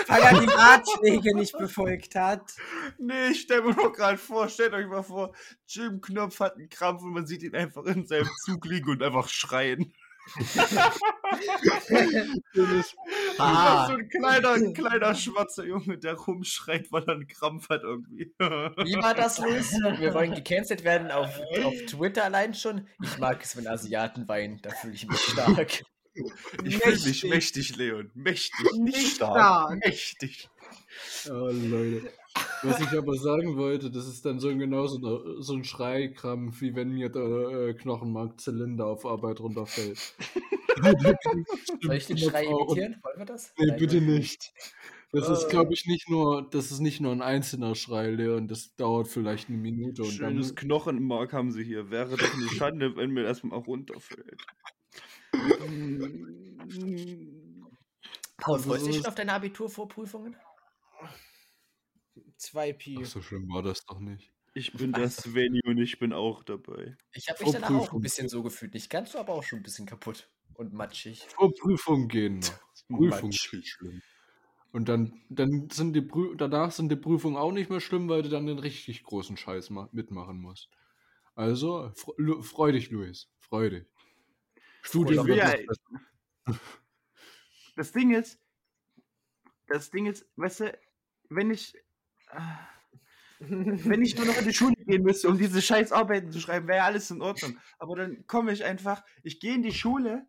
weil 0.06 0.22
er 0.22 0.38
die 0.38 0.52
Ratschläge 0.52 1.34
nicht 1.34 1.56
befolgt 1.56 2.14
hat. 2.14 2.52
Nee, 2.98 3.28
ich 3.30 3.40
stell 3.40 3.62
mir 3.62 3.74
nur 3.74 3.90
gerade 3.90 4.18
vor, 4.18 4.50
stellt 4.50 4.74
euch 4.74 4.86
mal 4.86 5.02
vor, 5.02 5.34
Jim 5.66 6.02
Knopf 6.02 6.40
hat 6.40 6.56
einen 6.56 6.68
Krampf 6.68 7.00
und 7.02 7.14
man 7.14 7.26
sieht 7.26 7.42
ihn 7.42 7.54
einfach 7.54 7.84
in 7.84 8.06
seinem 8.06 8.28
Zug 8.44 8.66
liegen 8.66 8.90
und 8.90 9.02
einfach 9.02 9.30
schreien. 9.30 9.94
Ah. 13.38 13.86
So 13.88 13.94
ein 13.94 14.08
kleiner, 14.08 14.50
ein 14.52 14.74
kleiner 14.74 15.14
schwarzer 15.14 15.64
Junge, 15.64 15.98
der 15.98 16.14
rumschreit, 16.14 16.90
weil 16.90 17.02
er 17.04 17.14
einen 17.14 17.26
Krampf 17.26 17.68
hat 17.68 17.82
irgendwie. 17.82 18.32
Wie 18.38 18.96
war 18.96 19.14
das, 19.14 19.38
Luis? 19.38 19.72
Wir 19.98 20.14
wollen 20.14 20.34
gecancelt 20.34 20.84
werden 20.84 21.10
auf, 21.10 21.38
auf 21.64 21.74
Twitter 21.86 22.24
allein 22.24 22.54
schon. 22.54 22.86
Ich 23.02 23.18
mag 23.18 23.42
es, 23.42 23.56
wenn 23.56 23.66
Asiaten 23.66 24.26
weinen. 24.28 24.60
Da 24.62 24.70
fühle 24.70 24.94
ich 24.94 25.06
mich 25.06 25.20
stark. 25.20 25.82
Ich 26.14 26.32
fühle 26.34 26.62
mich 26.62 26.84
Mächtig. 26.84 27.24
mächtig, 27.24 27.76
Leon. 27.76 28.10
Mächtig, 28.14 28.72
nicht 28.78 28.96
Nicht 28.96 29.16
stark. 29.16 29.36
stark. 29.36 29.78
Mächtig. 29.84 30.48
Oh, 31.28 31.50
Leute. 31.52 32.10
Was 32.62 32.80
ich 32.80 32.88
aber 32.98 33.14
sagen 33.16 33.56
wollte, 33.56 33.90
das 33.90 34.06
ist 34.06 34.24
dann 34.24 34.40
so 34.40 34.48
ein 34.48 34.58
genauso 34.58 34.96
eine- 34.98 35.42
so 35.42 35.54
ein 35.54 35.64
Schreikrampf, 35.64 36.60
wie 36.60 36.74
wenn 36.74 36.90
mir 36.90 37.08
der 37.08 37.22
äh, 37.68 37.74
Knochenmarkzylinder 37.74 38.86
auf 38.86 39.06
Arbeit 39.06 39.40
runterfällt. 39.40 39.98
Soll 41.82 41.94
ich 41.96 42.06
den 42.06 42.18
Schrei 42.18 42.44
imitieren? 42.44 42.96
Wollen 43.02 43.18
wir 43.18 43.24
das? 43.26 43.52
Nee, 43.58 43.66
Nein, 43.68 43.78
bitte 43.78 44.00
nicht. 44.00 44.52
Das 45.12 45.28
ist, 45.30 45.48
glaube 45.48 45.72
ich, 45.72 45.86
nicht 45.86 46.10
nur, 46.10 46.48
das 46.50 46.70
ist 46.70 46.80
nicht 46.80 47.00
nur 47.00 47.12
ein 47.12 47.22
einzelner 47.22 47.74
Schrei, 47.74 48.10
Leon. 48.10 48.48
Das 48.48 48.74
dauert 48.76 49.08
vielleicht 49.08 49.48
eine 49.48 49.56
Minute 49.58 50.02
und 50.02 50.10
Schönes 50.10 50.48
dann. 50.48 50.56
Knochenmark 50.56 51.32
haben 51.32 51.52
sie 51.52 51.64
hier. 51.64 51.90
Wäre 51.90 52.16
doch 52.16 52.34
eine 52.34 52.48
Schande, 52.50 52.96
wenn 52.96 53.10
mir 53.12 53.22
das 53.22 53.42
mal 53.42 53.56
runterfällt. 53.58 54.42
Paul, 58.38 58.58
freust 58.58 58.82
du 58.82 58.86
dich 58.88 58.96
schon 58.96 59.06
auf 59.06 59.14
deine 59.14 59.32
Abiturvorprüfungen? 59.32 60.36
2 62.46 62.72
Pi. 62.72 62.98
Ach, 63.02 63.06
so 63.06 63.22
schlimm 63.22 63.48
war 63.48 63.62
das 63.62 63.84
doch 63.84 63.98
nicht. 64.00 64.32
Ich 64.54 64.72
bin 64.90 64.92
der 64.92 65.08
Sveni 65.10 65.60
und 65.66 65.78
ich 65.78 65.98
bin 65.98 66.12
auch 66.12 66.42
dabei. 66.44 66.96
Ich 67.12 67.28
habe 67.28 67.42
mich 67.44 67.52
danach 67.52 67.70
auch 67.70 67.92
ein 67.92 68.00
bisschen 68.00 68.28
so 68.28 68.42
gefühlt. 68.42 68.74
Nicht 68.74 68.90
ganz 68.90 69.12
so, 69.12 69.18
aber 69.18 69.34
auch 69.34 69.42
schon 69.42 69.58
ein 69.60 69.62
bisschen 69.62 69.86
kaputt 69.86 70.30
und 70.54 70.72
matschig. 70.72 71.26
Vor 71.28 71.52
Prüfung 71.54 72.08
gehen 72.08 72.38
noch. 72.40 72.60
Prüfung 72.88 73.30
ist 73.30 73.44
schlimm. 73.44 74.00
Und 74.72 74.88
dann, 74.88 75.22
dann 75.30 75.68
sind 75.70 75.94
die 75.94 76.02
Prü 76.02 76.36
danach 76.36 76.70
sind 76.70 76.90
die 76.90 76.96
Prüfungen 76.96 77.36
auch 77.36 77.52
nicht 77.52 77.70
mehr 77.70 77.80
schlimm, 77.80 78.08
weil 78.08 78.22
du 78.22 78.28
dann 78.28 78.46
den 78.46 78.58
richtig 78.58 79.02
großen 79.04 79.36
Scheiß 79.36 79.70
ma- 79.70 79.88
mitmachen 79.92 80.38
musst. 80.38 80.68
Also, 81.34 81.90
fr 81.94 82.12
Lu- 82.18 82.42
freu 82.42 82.72
dich, 82.72 82.90
Luis. 82.90 83.28
Freu 83.40 83.70
dich. 83.70 83.84
Studium 84.82 85.26
wird 85.26 85.38
Ja, 85.38 85.48
noch 85.48 85.54
ey. 85.54 85.66
besser. 85.66 86.60
Das 87.76 87.92
Ding 87.92 88.14
ist, 88.14 88.38
das 89.66 89.90
Ding 89.90 90.06
ist, 90.06 90.26
weißt 90.36 90.60
du, 90.60 90.78
wenn 91.28 91.50
ich, 91.50 91.74
wenn 93.38 94.02
ich 94.02 94.16
nur 94.16 94.26
noch 94.26 94.38
in 94.38 94.46
die 94.46 94.54
Schule 94.54 94.74
gehen 94.76 95.02
müsste, 95.02 95.28
um 95.28 95.38
diese 95.38 95.60
scheiß 95.60 95.92
Arbeiten 95.92 96.32
zu 96.32 96.40
schreiben, 96.40 96.68
wäre 96.68 96.78
ja 96.78 96.84
alles 96.84 97.10
in 97.10 97.22
Ordnung. 97.22 97.58
Aber 97.78 97.96
dann 97.96 98.26
komme 98.26 98.52
ich 98.52 98.64
einfach, 98.64 99.04
ich 99.22 99.40
gehe 99.40 99.54
in 99.54 99.62
die 99.62 99.74
Schule 99.74 100.26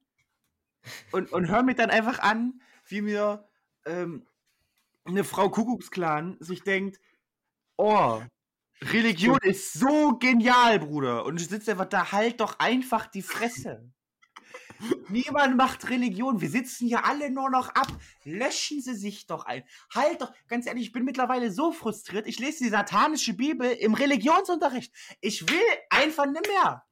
und, 1.11 1.31
und 1.31 1.47
höre 1.47 1.63
mir 1.63 1.75
dann 1.75 1.89
einfach 1.89 2.19
an, 2.19 2.61
wie 2.85 3.01
mir 3.01 3.47
ähm, 3.85 4.27
eine 5.05 5.23
Frau 5.23 5.49
Kuckucksklan 5.49 6.37
sich 6.39 6.63
denkt, 6.63 6.99
oh, 7.77 8.21
Religion 8.81 9.39
ist 9.41 9.73
so 9.73 10.17
genial, 10.17 10.79
Bruder. 10.79 11.25
Und 11.25 11.41
ich 11.41 11.47
sitze 11.47 11.71
einfach 11.71 11.85
da, 11.85 12.11
halt 12.11 12.41
doch 12.41 12.59
einfach 12.59 13.07
die 13.07 13.23
Fresse. 13.23 13.89
Niemand 15.09 15.57
macht 15.57 15.89
Religion. 15.89 16.41
Wir 16.41 16.49
sitzen 16.49 16.87
hier 16.87 17.05
alle 17.05 17.31
nur 17.31 17.49
noch 17.49 17.69
ab. 17.69 17.87
Löschen 18.23 18.81
Sie 18.81 18.95
sich 18.95 19.25
doch 19.27 19.45
ein. 19.45 19.63
Halt 19.93 20.21
doch, 20.21 20.31
ganz 20.47 20.65
ehrlich, 20.67 20.87
ich 20.87 20.91
bin 20.91 21.05
mittlerweile 21.05 21.51
so 21.51 21.71
frustriert. 21.71 22.27
Ich 22.27 22.39
lese 22.39 22.63
die 22.63 22.69
satanische 22.69 23.33
Bibel 23.33 23.69
im 23.71 23.93
Religionsunterricht. 23.93 24.93
Ich 25.21 25.47
will 25.49 25.59
einfach 25.89 26.25
nicht 26.25 26.47
mehr. 26.47 26.83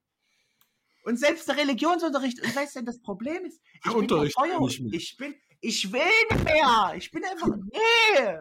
Und 1.04 1.20
selbst 1.20 1.48
der 1.48 1.58
Religionsunterricht, 1.58 2.42
und 2.42 2.56
weißt 2.56 2.78
du, 2.78 2.84
das 2.84 3.00
Problem 3.00 3.46
ist, 3.46 3.62
ich 3.76 3.82
Der 3.82 3.92
bin 3.92 4.00
Unterricht 4.00 4.36
nicht 4.40 4.82
mehr. 4.82 4.94
ich 4.94 5.18
bin, 5.18 5.36
ich 5.62 5.94
will 5.94 6.02
nicht 6.32 6.44
mehr. 6.44 6.94
Ich 6.98 7.12
bin 7.12 7.24
einfach, 7.24 7.50
nee. 7.72 8.38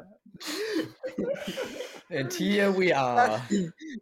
And 2.10 2.32
here 2.32 2.76
we 2.76 2.96
are. 2.96 3.42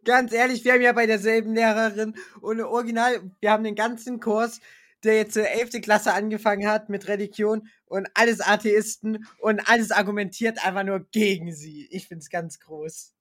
Ganz 0.05 0.33
ehrlich, 0.33 0.65
wir 0.65 0.75
haben 0.75 0.83
ja 0.83 0.93
bei 0.93 1.07
derselben 1.07 1.55
Lehrerin 1.55 2.15
und 2.41 2.61
original, 2.61 3.33
wir 3.41 3.51
haben 3.51 3.65
den 3.65 3.75
ganzen 3.75 4.21
Kurs, 4.21 4.61
der 5.05 5.17
jetzt 5.17 5.35
zur 5.35 5.49
11. 5.49 5.83
Klasse 5.83 6.13
angefangen 6.13 6.69
hat 6.69 6.89
mit 6.89 7.09
Religion 7.09 7.69
und 7.87 8.09
alles 8.15 8.41
Atheisten 8.41 9.27
und 9.39 9.69
alles 9.69 9.91
argumentiert 9.91 10.65
einfach 10.65 10.85
nur 10.85 11.01
gegen 11.11 11.55
sie. 11.55 11.89
Ich 11.91 12.09
find's 12.09 12.31
ganz 12.31 12.61
groß. 12.61 13.15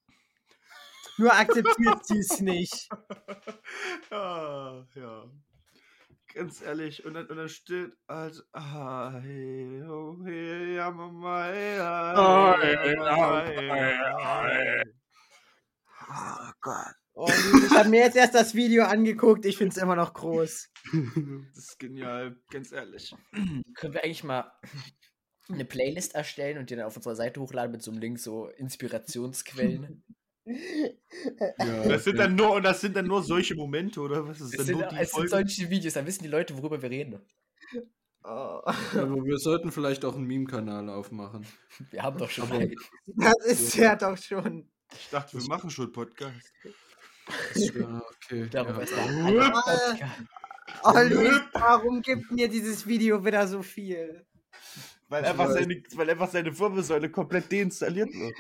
Nur 1.18 1.34
akzeptiert 1.34 2.06
sie 2.06 2.20
es 2.20 2.40
nicht. 2.40 2.90
ja, 4.10 4.86
ja. 4.96 5.32
Ganz 6.34 6.62
ehrlich, 6.62 7.04
und 7.04 7.14
dann, 7.14 7.28
und 7.28 7.36
dann 7.36 7.50
steht 7.50 7.92
halt, 8.08 8.42
ah, 8.54 9.20
hey, 9.22 9.84
oh, 9.84 10.18
hey, 10.24 10.76
ja, 10.76 10.90
Mama, 10.90 11.44
hey, 11.44 11.76
ja, 11.76 12.58
hey, 12.58 12.96
Mama, 12.96 13.44
hey, 13.44 13.68
ja, 13.68 14.44
hey. 14.46 14.84
Oh 16.10 16.52
Gott, 16.62 16.96
Und 17.22 17.66
ich 17.66 17.72
habe 17.78 17.90
mir 17.90 18.00
jetzt 18.00 18.16
erst 18.16 18.34
das 18.36 18.56
Video 18.56 18.84
angeguckt, 18.84 19.46
ich 19.46 19.58
find's 19.58 19.78
immer 19.78 19.96
noch 19.96 20.14
groß. 20.14 20.70
das 21.54 21.64
ist 21.70 21.80
genial, 21.80 22.36
ganz 22.50 22.72
ehrlich. 22.72 23.14
Können 23.76 23.94
wir 23.94 24.04
eigentlich 24.04 24.24
mal 24.24 24.52
eine 25.50 25.66
Playlist 25.66 26.16
erstellen 26.16 26.58
und 26.58 26.70
die 26.70 26.76
dann 26.76 26.86
auf 26.86 26.96
unserer 26.96 27.16
Seite 27.16 27.40
hochladen 27.42 27.72
mit 27.72 27.82
so 27.84 27.92
einem 27.92 28.00
Link, 28.00 28.20
so 28.20 28.48
Inspirationsquellen? 28.48 30.04
Ja, 30.44 31.84
Das 31.88 32.04
sind 32.04 32.18
ja. 32.18 32.24
dann 32.24 32.36
nur, 32.36 32.54
und 32.54 32.64
das 32.64 32.82
sind 32.82 32.96
dann 32.96 33.06
nur 33.06 33.22
solche 33.22 33.54
Momente, 33.54 34.00
oder 34.02 34.28
was? 34.28 34.42
Ist 34.42 34.56
Es 34.60 34.66
sind, 34.66 34.80
nur 34.80 34.88
die 34.88 34.96
es 34.96 35.12
sind 35.12 35.30
solche 35.30 35.70
Videos, 35.70 35.94
dann 35.94 36.08
wissen 36.08 36.24
die 36.24 36.30
Leute, 36.30 36.58
worüber 36.58 36.82
wir 36.82 36.90
reden. 36.90 37.22
Oh, 38.24 38.28
Aber 38.28 39.24
wir 39.24 39.38
sollten 39.38 39.72
vielleicht 39.72 40.04
auch 40.04 40.16
einen 40.16 40.26
Meme-Kanal 40.26 40.90
aufmachen. 40.90 41.46
Wir 41.92 42.02
haben 42.02 42.18
doch 42.18 42.30
schon 42.32 42.46
Aber- 42.46 42.56
einen. 42.60 42.76
das 43.06 43.46
ist 43.46 43.76
ja 43.76 43.96
doch 43.96 44.18
schon. 44.18 44.68
Ich 44.94 45.10
dachte, 45.10 45.38
wir 45.40 45.48
machen 45.48 45.70
schon 45.70 45.92
Podcast. 45.92 46.52
Ja, 47.56 48.02
okay. 48.10 48.48
Darüber 48.50 48.78
ja. 48.78 48.84
ist 48.84 48.96
der 48.96 49.04
andere 49.04 49.52
Podcast. 49.52 50.04
Oh, 50.84 50.94
Luis, 51.10 51.42
warum 51.54 52.02
gibt 52.02 52.32
mir 52.32 52.48
dieses 52.48 52.88
Video 52.88 53.24
wieder 53.24 53.48
so 53.48 53.62
viel? 53.62 54.26
Weil 55.12 55.26
einfach, 55.26 55.52
seine, 55.52 55.84
weil 55.96 56.10
einfach 56.10 56.30
seine 56.30 56.58
Wirbelsäule 56.58 57.12
komplett 57.12 57.52
deinstalliert 57.52 58.08
wird. 58.14 58.34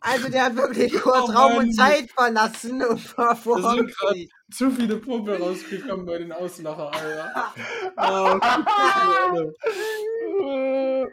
Also 0.00 0.30
der 0.30 0.46
hat 0.46 0.56
wirklich 0.56 0.90
kurz 1.02 1.28
Oh 1.28 1.32
Raum 1.32 1.58
und. 1.58 1.74
Zeit 1.74 2.10
verlassen 2.10 2.82
und 2.82 3.18
war 3.18 3.36
vor 3.42 3.60
Da 3.60 3.74
sind 3.74 3.94
grad 3.94 4.16
zu 4.50 4.70
viele 4.70 4.96
Pumpe 4.96 5.38
rausgekommen 5.38 6.06
bei 6.06 6.16
den 6.16 6.32
Auslacher, 6.32 6.90
Alter. 6.90 7.54
Oh, 10.38 11.06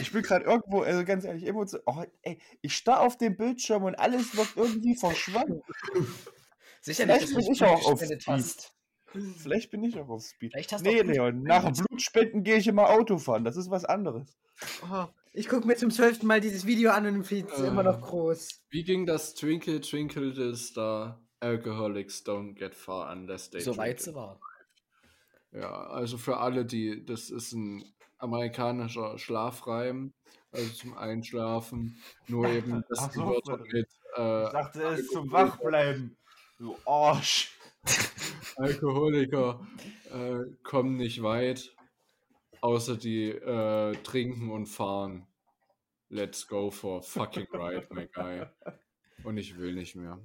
Ich 0.00 0.10
bin 0.10 0.22
gerade 0.22 0.46
irgendwo, 0.46 0.80
also 0.80 1.04
ganz 1.04 1.24
ehrlich, 1.24 1.46
emotional. 1.46 1.82
Oh, 1.84 2.02
ey, 2.22 2.38
ich 2.62 2.74
starr 2.74 3.00
auf 3.00 3.18
den 3.18 3.36
Bildschirm 3.36 3.84
und 3.84 3.94
alles 3.96 4.34
wird 4.34 4.48
irgendwie 4.56 4.96
verschwommen. 4.96 5.62
Sicherlich, 6.86 7.16
Vielleicht 7.26 7.34
bin 7.34 7.52
ich 7.52 7.64
auch 7.64 7.84
auf 7.92 8.00
Speed. 8.00 8.26
hast. 8.28 8.72
Vielleicht 9.38 9.70
bin 9.70 9.82
ich 9.82 9.98
auch 9.98 10.08
auf 10.08 10.22
Speed. 10.24 10.52
Vielleicht 10.52 10.72
hast 10.72 10.86
du 10.86 10.90
Nee, 10.90 11.00
Leon, 11.02 11.42
nach. 11.42 11.72
Blutspenden 11.72 12.44
gehe 12.44 12.56
ich 12.58 12.66
immer 12.68 12.90
Auto 12.90 13.18
fahren. 13.18 13.44
Das 13.44 13.56
ist 13.56 13.70
was 13.70 13.84
anderes. 13.84 14.36
Oh, 14.90 15.06
ich 15.32 15.48
gucke 15.48 15.66
mir 15.66 15.76
zum 15.76 15.90
zwölften 15.90 16.26
Mal 16.26 16.40
dieses 16.40 16.64
Video 16.66 16.90
an 16.92 17.06
und 17.06 17.24
finde 17.24 17.52
es 17.52 17.60
Äh. 17.60 17.66
immer 17.66 17.82
noch 17.82 18.00
groß. 18.00 18.48
Wie 18.70 18.84
ging 18.84 19.04
das 19.04 19.34
Twinkle 19.34 19.80
Twinkle 19.80 20.26
Little 20.26 20.54
Star? 20.54 21.20
Alcoholics 21.40 22.24
don't 22.24 22.54
get 22.54 22.74
far 22.74 23.10
unless 23.12 23.50
they 23.50 23.60
So 23.60 23.72
drink 23.72 23.78
weit 23.82 23.96
it. 23.98 24.02
sie 24.02 24.14
war. 24.14 24.40
Ja, 25.52 25.70
also 25.88 26.18
für 26.18 26.38
alle, 26.38 26.64
die, 26.64 27.04
das 27.04 27.30
ist 27.30 27.52
ein 27.52 27.84
amerikanischer 28.18 29.18
Schlafreim, 29.18 30.12
also 30.52 30.68
zum 30.72 30.96
Einschlafen. 30.96 31.98
Nur 32.28 32.48
eben 32.48 32.84
das 32.88 32.98
Ach 33.00 33.12
so, 33.12 33.40
mit 33.72 33.86
äh, 34.16 34.44
Ich 34.46 34.52
dachte, 34.52 34.82
es 34.84 35.00
ist 35.00 35.12
zum 35.12 35.30
Wachbleiben. 35.32 36.16
Du 36.58 36.76
Arsch. 36.86 37.56
Alkoholiker 38.56 39.66
äh, 40.10 40.38
kommen 40.62 40.96
nicht 40.96 41.22
weit, 41.22 41.74
außer 42.60 42.96
die 42.96 43.28
äh, 43.30 43.92
trinken 44.02 44.50
und 44.50 44.66
fahren. 44.66 45.26
Let's 46.08 46.46
go 46.46 46.70
for 46.70 47.02
fucking 47.02 47.46
ride, 47.52 47.86
my 47.90 48.06
guy. 48.12 48.46
Und 49.24 49.36
ich 49.36 49.56
will 49.58 49.74
nicht 49.74 49.96
mehr. 49.96 50.18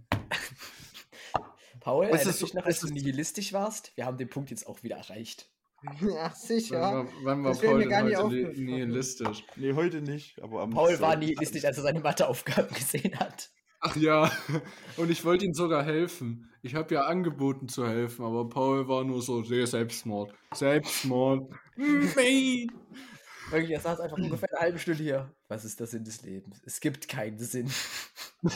Paul, 1.79 2.05
erinnerst 2.05 2.27
ist 2.27 2.41
du 2.41 2.45
dich 2.45 2.53
so- 2.53 2.59
noch, 2.59 2.65
als 2.65 2.79
du 2.79 2.87
ist- 2.87 2.93
nihilistisch 2.93 3.53
warst? 3.53 3.91
Wir 3.95 4.05
haben 4.05 4.17
den 4.17 4.29
Punkt 4.29 4.51
jetzt 4.51 4.67
auch 4.67 4.83
wieder 4.83 4.97
erreicht. 4.97 5.49
Ach, 6.19 6.35
sicher. 6.35 7.07
Wann 7.23 7.43
war, 7.43 7.55
Paul 7.55 7.87
gar 7.87 8.03
nicht 8.03 8.15
heute 8.17 8.53
nihilistisch? 8.61 9.43
Nee, 9.55 9.73
heute 9.73 10.01
nicht. 10.01 10.39
Aber 10.41 10.61
am 10.61 10.69
Paul 10.69 10.99
war 10.99 11.15
nihilistisch, 11.15 11.65
als 11.65 11.77
er 11.77 11.83
seine 11.83 11.99
Matheaufgaben 11.99 12.69
gesehen 12.75 13.19
hat. 13.19 13.49
Ach 13.81 13.95
ja, 13.95 14.31
und 14.97 15.09
ich 15.09 15.25
wollte 15.25 15.43
ihm 15.45 15.55
sogar 15.55 15.83
helfen. 15.83 16.47
Ich 16.61 16.75
habe 16.75 16.93
ja 16.93 17.05
angeboten 17.05 17.67
zu 17.67 17.87
helfen, 17.87 18.23
aber 18.23 18.47
Paul 18.47 18.87
war 18.87 19.03
nur 19.03 19.23
so, 19.23 19.43
sehr 19.43 19.65
Selbstmord. 19.65 20.31
Selbstmord. 20.53 21.51
Wirklich, 21.75 22.69
er 23.71 23.79
saß 23.79 23.99
einfach 23.99 24.17
ungefähr 24.17 24.49
eine 24.51 24.61
halbe 24.61 24.79
Stunde 24.79 25.03
hier. 25.03 25.33
Was 25.47 25.65
ist 25.65 25.79
der 25.79 25.87
Sinn 25.87 26.03
des 26.03 26.21
Lebens? 26.21 26.61
Es 26.63 26.79
gibt 26.79 27.07
keinen 27.07 27.39
Sinn. 27.39 27.71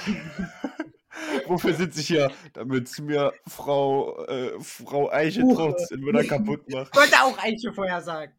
Wofür 1.47 1.73
sitze 1.73 2.01
ich 2.01 2.07
hier? 2.07 2.31
Damit 2.53 2.97
mir 2.99 3.33
Frau, 3.47 4.23
äh, 4.25 4.51
Frau 4.61 5.11
Eiche 5.11 5.41
Huch. 5.41 5.55
trotz 5.55 5.91
in 5.91 6.05
wieder 6.05 6.23
kaputt 6.23 6.69
macht. 6.69 6.91
Ich 6.93 6.99
wollte 6.99 7.21
auch 7.21 7.38
Eiche 7.39 7.73
vorher 7.73 8.01
sagen. 8.01 8.33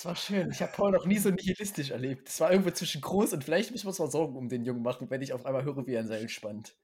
Das 0.00 0.06
war 0.06 0.16
schön. 0.16 0.50
Ich 0.50 0.62
habe 0.62 0.72
Paul 0.72 0.92
noch 0.92 1.04
nie 1.04 1.18
so 1.18 1.28
nihilistisch 1.28 1.90
erlebt. 1.90 2.26
Es 2.26 2.40
war 2.40 2.50
irgendwo 2.50 2.70
zwischen 2.70 3.02
groß 3.02 3.34
und 3.34 3.44
vielleicht 3.44 3.70
müssen 3.70 3.84
wir 3.84 3.90
uns 3.90 3.98
mal 3.98 4.10
Sorgen 4.10 4.34
um 4.34 4.48
den 4.48 4.64
Jungen 4.64 4.80
machen, 4.80 5.10
wenn 5.10 5.20
ich 5.20 5.34
auf 5.34 5.44
einmal 5.44 5.62
höre, 5.62 5.86
wie 5.86 5.92
er 5.92 6.00
ein 6.00 6.08
Seil 6.08 6.26
spannt. 6.30 6.74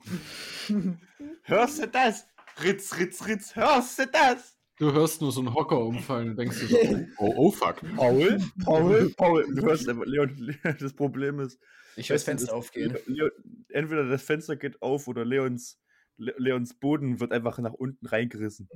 Hörst 1.44 1.80
du 1.80 1.86
das? 1.86 2.26
Ritz, 2.60 2.98
Ritz, 2.98 3.24
Ritz, 3.28 3.54
hörst 3.54 4.00
du 4.00 4.06
das? 4.08 4.58
Du 4.78 4.92
hörst 4.92 5.20
nur 5.20 5.30
so 5.30 5.38
einen 5.38 5.54
Hocker 5.54 5.78
umfallen 5.78 6.30
und 6.30 6.38
denkst 6.38 6.58
dir 6.58 6.66
so, 6.66 7.06
oh, 7.18 7.34
oh 7.36 7.50
fuck. 7.52 7.82
Paul, 7.94 8.40
Paul, 8.64 9.10
Paul, 9.16 9.46
du 9.54 9.62
hörst 9.62 9.88
einfach, 9.88 10.06
Leon, 10.06 10.34
Leon, 10.36 10.76
das 10.80 10.92
Problem 10.92 11.38
ist, 11.38 11.56
Ich 11.94 12.08
höre 12.08 12.16
das 12.16 12.24
Fenster 12.24 12.52
aufgehen. 12.52 12.98
Leon, 13.06 13.30
entweder 13.68 14.08
das 14.08 14.22
Fenster 14.22 14.56
geht 14.56 14.82
auf 14.82 15.06
oder 15.06 15.24
Leons, 15.24 15.78
Le 16.16 16.34
Leons 16.36 16.74
Boden 16.74 17.20
wird 17.20 17.30
einfach 17.30 17.58
nach 17.58 17.74
unten 17.74 18.04
reingerissen. 18.04 18.68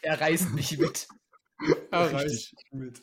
Er 0.00 0.18
reißt 0.18 0.54
mich 0.54 0.78
mit. 0.78 1.08
Er 1.90 2.12
reißt 2.12 2.54
mit. 2.72 3.00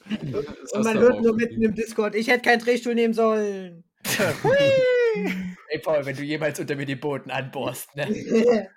Und 0.73 0.83
man 0.83 0.99
hört 0.99 1.21
nur 1.21 1.35
mitten 1.35 1.63
im 1.63 1.73
Discord, 1.73 2.15
ich 2.15 2.27
hätte 2.27 2.43
keinen 2.43 2.59
Drehstuhl 2.59 2.95
nehmen 2.95 3.13
sollen. 3.13 3.83
Ey, 5.69 5.79
Paul, 5.79 6.05
wenn 6.05 6.15
du 6.15 6.23
jemals 6.23 6.59
unter 6.59 6.75
mir 6.75 6.85
den 6.85 6.99
Boden 6.99 7.31
anbohrst, 7.31 7.95
ne? 7.95 8.05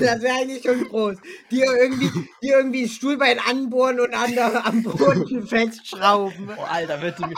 das 0.00 0.22
wäre 0.22 0.34
eigentlich 0.40 0.62
schon 0.62 0.84
groß. 0.84 1.16
Die 1.50 1.60
irgendwie, 1.60 2.10
die 2.42 2.48
irgendwie 2.48 2.82
ein 2.84 2.88
Stuhlbein 2.88 3.38
anbohren 3.40 3.98
und 4.00 4.14
an 4.14 4.34
der, 4.34 4.66
am 4.66 4.82
Boden 4.82 5.46
festschrauben. 5.48 6.50
Oh, 6.56 6.62
Alter, 6.62 7.00
wird 7.02 7.18
mir 7.20 7.34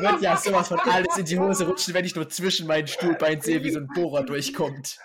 wird 0.00 0.22
ja 0.22 0.36
sowas 0.36 0.68
von 0.68 0.78
alles 0.80 1.16
in 1.16 1.24
die 1.24 1.38
Hose 1.38 1.66
rutschen, 1.66 1.94
wenn 1.94 2.04
ich 2.04 2.14
nur 2.14 2.28
zwischen 2.28 2.66
meinen 2.66 2.88
Stuhlbeinen 2.88 3.40
sehe, 3.40 3.62
wie 3.62 3.70
so 3.70 3.78
ein 3.78 3.88
Bohrer 3.94 4.24
durchkommt. 4.24 4.98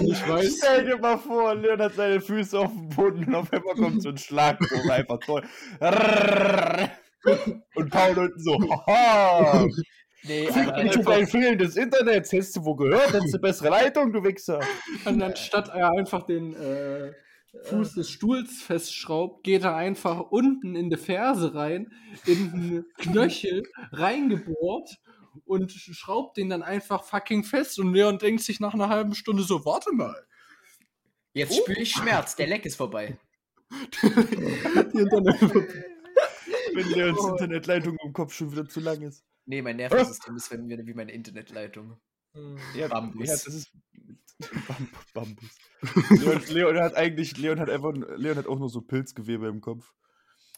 Ich 0.00 0.28
weiß, 0.28 0.58
Stell 0.58 0.84
dir 0.84 0.98
mal 0.98 1.18
vor, 1.18 1.54
Leon 1.54 1.80
hat 1.80 1.94
seine 1.94 2.20
Füße 2.20 2.58
auf 2.58 2.72
dem 2.72 2.88
Boden 2.90 3.24
und 3.24 3.34
auf 3.34 3.52
einmal 3.52 3.74
kommt 3.74 4.02
so 4.02 4.10
ein 4.10 4.18
Schlagbohrer 4.18 4.94
einfach 4.94 5.18
toll. 5.18 5.42
Und 7.74 7.90
Paul 7.90 8.18
unten 8.18 8.40
so, 8.40 8.56
haha, 8.86 9.66
Nee, 10.22 10.46
fick 10.52 10.74
dich 10.74 11.06
ein 11.08 11.26
fehlendes 11.26 11.76
Internet, 11.76 12.32
hast 12.32 12.56
du 12.56 12.64
wo 12.64 12.74
gehört? 12.74 13.12
Hast 13.12 13.32
du 13.34 13.38
bessere 13.38 13.68
Leitung, 13.70 14.12
du 14.12 14.22
Wichser? 14.24 14.60
und 15.04 15.22
anstatt 15.22 15.68
er 15.68 15.90
einfach 15.90 16.24
den 16.24 16.54
äh, 16.54 17.12
Fuß 17.64 17.94
des 17.94 18.10
Stuhls 18.10 18.62
festschraubt, 18.62 19.44
geht 19.44 19.62
er 19.64 19.76
einfach 19.76 20.20
unten 20.30 20.74
in 20.74 20.90
die 20.90 20.96
Ferse 20.96 21.54
rein, 21.54 21.92
in 22.26 22.52
den 22.52 22.84
Knöchel 22.98 23.62
reingebohrt 23.92 24.96
und 25.44 25.70
schraubt 25.72 26.36
den 26.38 26.48
dann 26.50 26.62
einfach 26.62 27.04
fucking 27.04 27.44
fest. 27.44 27.78
Und 27.78 27.92
Leon 27.94 28.18
denkt 28.18 28.42
sich 28.42 28.58
nach 28.60 28.74
einer 28.74 28.88
halben 28.88 29.14
Stunde 29.14 29.42
so, 29.42 29.64
warte 29.64 29.92
mal. 29.94 30.26
jetzt 31.34 31.56
spüre 31.56 31.78
ich 31.80 31.92
Schmerz, 31.92 32.36
der 32.36 32.46
Leck 32.46 32.64
ist 32.66 32.76
vorbei. 32.76 33.18
Die 34.02 34.98
Internet- 34.98 35.40
Wenn 36.74 36.88
Leons 36.90 37.24
Internetleitung 37.26 37.96
im 38.04 38.12
Kopf 38.12 38.32
schon 38.34 38.52
wieder 38.52 38.66
zu 38.68 38.80
lang 38.80 39.00
ist. 39.02 39.24
Nee, 39.46 39.62
mein 39.62 39.76
Nervensystem 39.76 40.36
ist 40.36 40.50
wenn 40.50 40.68
wir- 40.68 40.86
wie 40.86 40.94
meine 40.94 41.12
Internetleitung. 41.12 41.98
Ja, 42.74 42.88
Bambus. 42.88 43.26
Ja, 43.28 43.34
das 43.34 43.46
ist 43.46 43.72
Bam 44.68 44.88
Bambus. 45.14 45.56
Leon, 46.10 46.42
Leon 46.48 46.78
hat 46.78 46.94
eigentlich, 46.94 47.36
Leon 47.38 47.58
hat 47.60 47.70
einfach, 47.70 47.94
Leon 47.94 48.36
hat 48.36 48.46
auch 48.46 48.58
nur 48.58 48.68
so 48.68 48.82
Pilzgewebe 48.82 49.46
im 49.48 49.60
Kopf. 49.60 49.94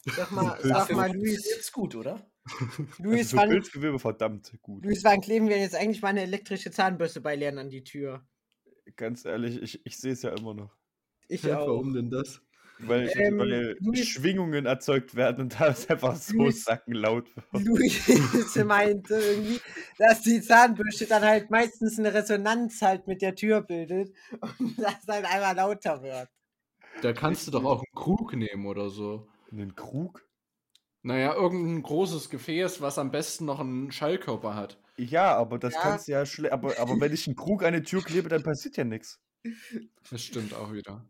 Sag 0.05 0.31
mal, 0.31 0.57
sag 0.61 0.91
mal, 0.91 1.13
Luis, 1.13 1.45
Ist 1.45 1.71
gut, 1.71 1.95
oder? 1.95 2.29
Luis, 2.97 3.19
also 3.19 3.29
für 3.29 3.37
wann, 3.37 3.49
Pilzgewebe 3.49 3.99
verdammt 3.99 4.51
gut. 4.61 4.83
Luis, 4.83 5.03
wann 5.03 5.21
kleben 5.21 5.47
wir 5.49 5.57
jetzt 5.59 5.75
eigentlich 5.75 6.01
mal 6.01 6.09
eine 6.09 6.23
elektrische 6.23 6.71
Zahnbürste 6.71 7.21
bei 7.21 7.35
Leon 7.35 7.57
an 7.59 7.69
die 7.69 7.83
Tür? 7.83 8.27
Ganz 8.95 9.23
ehrlich, 9.25 9.61
ich, 9.61 9.85
ich 9.85 9.97
sehe 9.97 10.13
es 10.13 10.21
ja 10.23 10.31
immer 10.35 10.53
noch. 10.53 10.75
Ich 11.27 11.45
auch. 11.53 11.67
Warum 11.67 11.93
denn 11.93 12.09
das? 12.09 12.41
Weil, 12.81 13.11
Ähm, 13.15 13.37
weil 13.37 13.77
Luis- 13.81 14.07
Schwingungen 14.07 14.65
erzeugt 14.65 15.13
werden 15.15 15.41
und 15.41 15.59
da 15.59 15.67
ist 15.67 15.91
einfach 15.91 16.15
so 16.15 16.37
Luis- 16.37 16.63
sackenlaut 16.63 17.27
wird. 17.35 17.65
Luis 17.65 18.07
meinte 18.65 19.15
irgendwie, 19.15 19.59
dass 19.97 20.21
die 20.21 20.41
Zahnbürste 20.41 21.05
dann 21.05 21.23
halt 21.23 21.51
meistens 21.51 21.99
eine 21.99 22.13
Resonanz 22.13 22.81
halt 22.81 23.05
mit 23.07 23.21
der 23.21 23.35
Tür 23.35 23.61
bildet 23.61 24.13
und 24.59 24.77
das 24.79 25.05
dann 25.05 25.25
einmal 25.25 25.55
lauter 25.55 26.01
wird. 26.01 26.29
Da 27.01 27.13
kannst 27.13 27.47
du 27.47 27.51
doch 27.51 27.65
auch 27.65 27.79
einen 27.83 27.95
Krug 27.95 28.33
nehmen 28.35 28.65
oder 28.65 28.89
so. 28.89 29.27
Einen 29.51 29.75
Krug? 29.75 30.25
Naja, 31.01 31.33
irgendein 31.33 31.81
großes 31.81 32.29
Gefäß, 32.29 32.81
was 32.81 32.97
am 32.97 33.11
besten 33.11 33.45
noch 33.45 33.59
einen 33.59 33.91
Schallkörper 33.91 34.55
hat. 34.55 34.77
Ja, 34.97 35.35
aber 35.37 35.57
das 35.59 35.73
Ja. 35.75 35.81
kannst 35.81 36.07
du 36.07 36.11
ja 36.13 36.25
schle 36.25 36.51
aber, 36.51 36.77
aber 36.79 36.99
wenn 36.99 37.13
ich 37.13 37.25
einen 37.27 37.37
Krug 37.37 37.63
an 37.63 37.73
die 37.73 37.83
Tür 37.83 38.03
klebe, 38.03 38.27
dann 38.29 38.43
passiert 38.43 38.75
ja 38.77 38.83
nichts. 38.83 39.19
Das 40.11 40.21
stimmt 40.21 40.53
auch 40.53 40.73
wieder. 40.73 41.05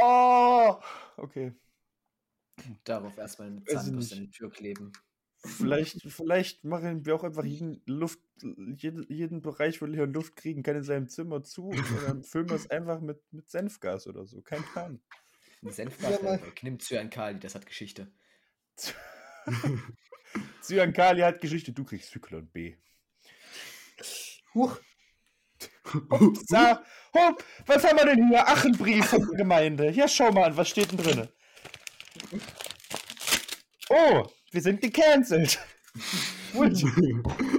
Oh! 0.00 0.76
Okay. 1.16 1.52
Darauf 2.84 3.16
erstmal 3.18 3.48
eine 3.48 3.64
Zahnbürste 3.64 4.20
nicht. 4.20 4.34
die 4.34 4.38
Tür 4.38 4.50
kleben. 4.50 4.92
Vielleicht, 5.44 6.02
vielleicht 6.12 6.64
machen 6.64 7.04
wir 7.04 7.14
auch 7.16 7.24
einfach 7.24 7.44
jeden 7.44 7.82
Luft, 7.86 8.20
jeden, 8.42 9.06
jeden 9.12 9.42
Bereich, 9.42 9.82
wo 9.82 9.86
Leon 9.86 10.12
Luft 10.12 10.36
kriegen 10.36 10.62
kann, 10.62 10.76
in 10.76 10.84
seinem 10.84 11.08
Zimmer 11.08 11.42
zu 11.42 11.68
und 11.68 11.84
dann 12.06 12.22
füllen 12.24 12.48
wir 12.48 12.56
es 12.56 12.70
einfach 12.70 13.00
mit, 13.00 13.20
mit 13.32 13.50
Senfgas 13.50 14.06
oder 14.06 14.24
so. 14.26 14.40
Kein 14.42 14.62
Plan. 14.62 15.02
Senfgas 15.62 16.10
Ja, 16.10 16.22
mal- 16.22 16.38
ja, 16.38 16.46
weg. 16.46 16.62
Nimm 16.62 16.78
Cyankali, 16.78 17.38
das 17.40 17.54
hat 17.54 17.66
Geschichte. 17.66 18.12
Cyankali 20.62 21.20
hat 21.22 21.40
Geschichte, 21.40 21.72
du 21.72 21.84
kriegst 21.84 22.10
Zyklon 22.10 22.48
B. 22.48 22.76
Huch, 24.54 24.78
Sa 26.48 26.82
Hopp, 27.14 27.44
was 27.66 27.84
haben 27.84 27.98
wir 27.98 28.06
denn 28.06 28.28
hier? 28.28 28.44
Ach, 28.46 28.64
ein 28.64 28.72
Brief 28.72 29.06
von 29.06 29.20
der 29.28 29.36
Gemeinde. 29.36 29.90
Ja, 29.90 30.08
schau 30.08 30.30
mal 30.32 30.44
an, 30.44 30.56
was 30.56 30.68
steht 30.68 30.90
denn 30.92 30.98
drin? 30.98 31.28
Oh, 33.90 34.24
wir 34.50 34.60
sind 34.62 34.80
gecancelt. 34.80 35.58
Would 36.54 36.78
you, 36.78 36.88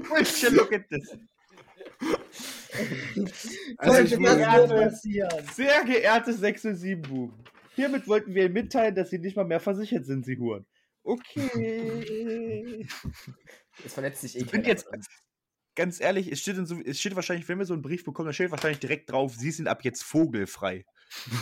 would 0.09 0.41
you 0.41 0.49
look 0.49 0.73
at 0.73 0.87
this? 0.89 1.15
Also 3.77 4.17
nur 4.17 4.67
passieren? 4.67 5.45
Sehr 5.53 5.83
geehrte 5.83 6.33
6 6.33 6.65
und 6.65 6.75
7 6.75 7.01
Buben, 7.03 7.43
hiermit 7.75 8.07
wollten 8.07 8.33
wir 8.33 8.45
Ihnen 8.45 8.53
mitteilen, 8.53 8.95
dass 8.95 9.11
Sie 9.11 9.19
nicht 9.19 9.35
mal 9.35 9.45
mehr 9.45 9.59
versichert 9.59 10.05
sind, 10.05 10.25
Sie 10.25 10.37
Huren. 10.37 10.65
Okay. 11.03 12.87
Es 13.85 13.93
verletzt 13.93 14.21
sich 14.21 14.35
eh 14.37 14.39
bin 14.43 14.49
keiner 14.63 14.67
jetzt- 14.67 14.85
von 14.85 14.95
uns. 14.97 15.07
Ganz 15.75 15.99
ehrlich, 15.99 16.31
es 16.31 16.39
steht, 16.41 16.57
in 16.57 16.65
so, 16.67 16.79
es 16.79 16.99
steht 16.99 17.15
wahrscheinlich, 17.15 17.47
wenn 17.49 17.57
wir 17.57 17.65
so 17.65 17.73
einen 17.73 17.81
Brief 17.81 18.03
bekommen, 18.03 18.27
dann 18.27 18.33
steht 18.33 18.51
wahrscheinlich 18.51 18.79
direkt 18.79 19.09
drauf, 19.11 19.33
Sie 19.35 19.49
sind 19.51 19.67
ab 19.67 19.83
jetzt 19.83 20.03
vogelfrei. 20.03 20.85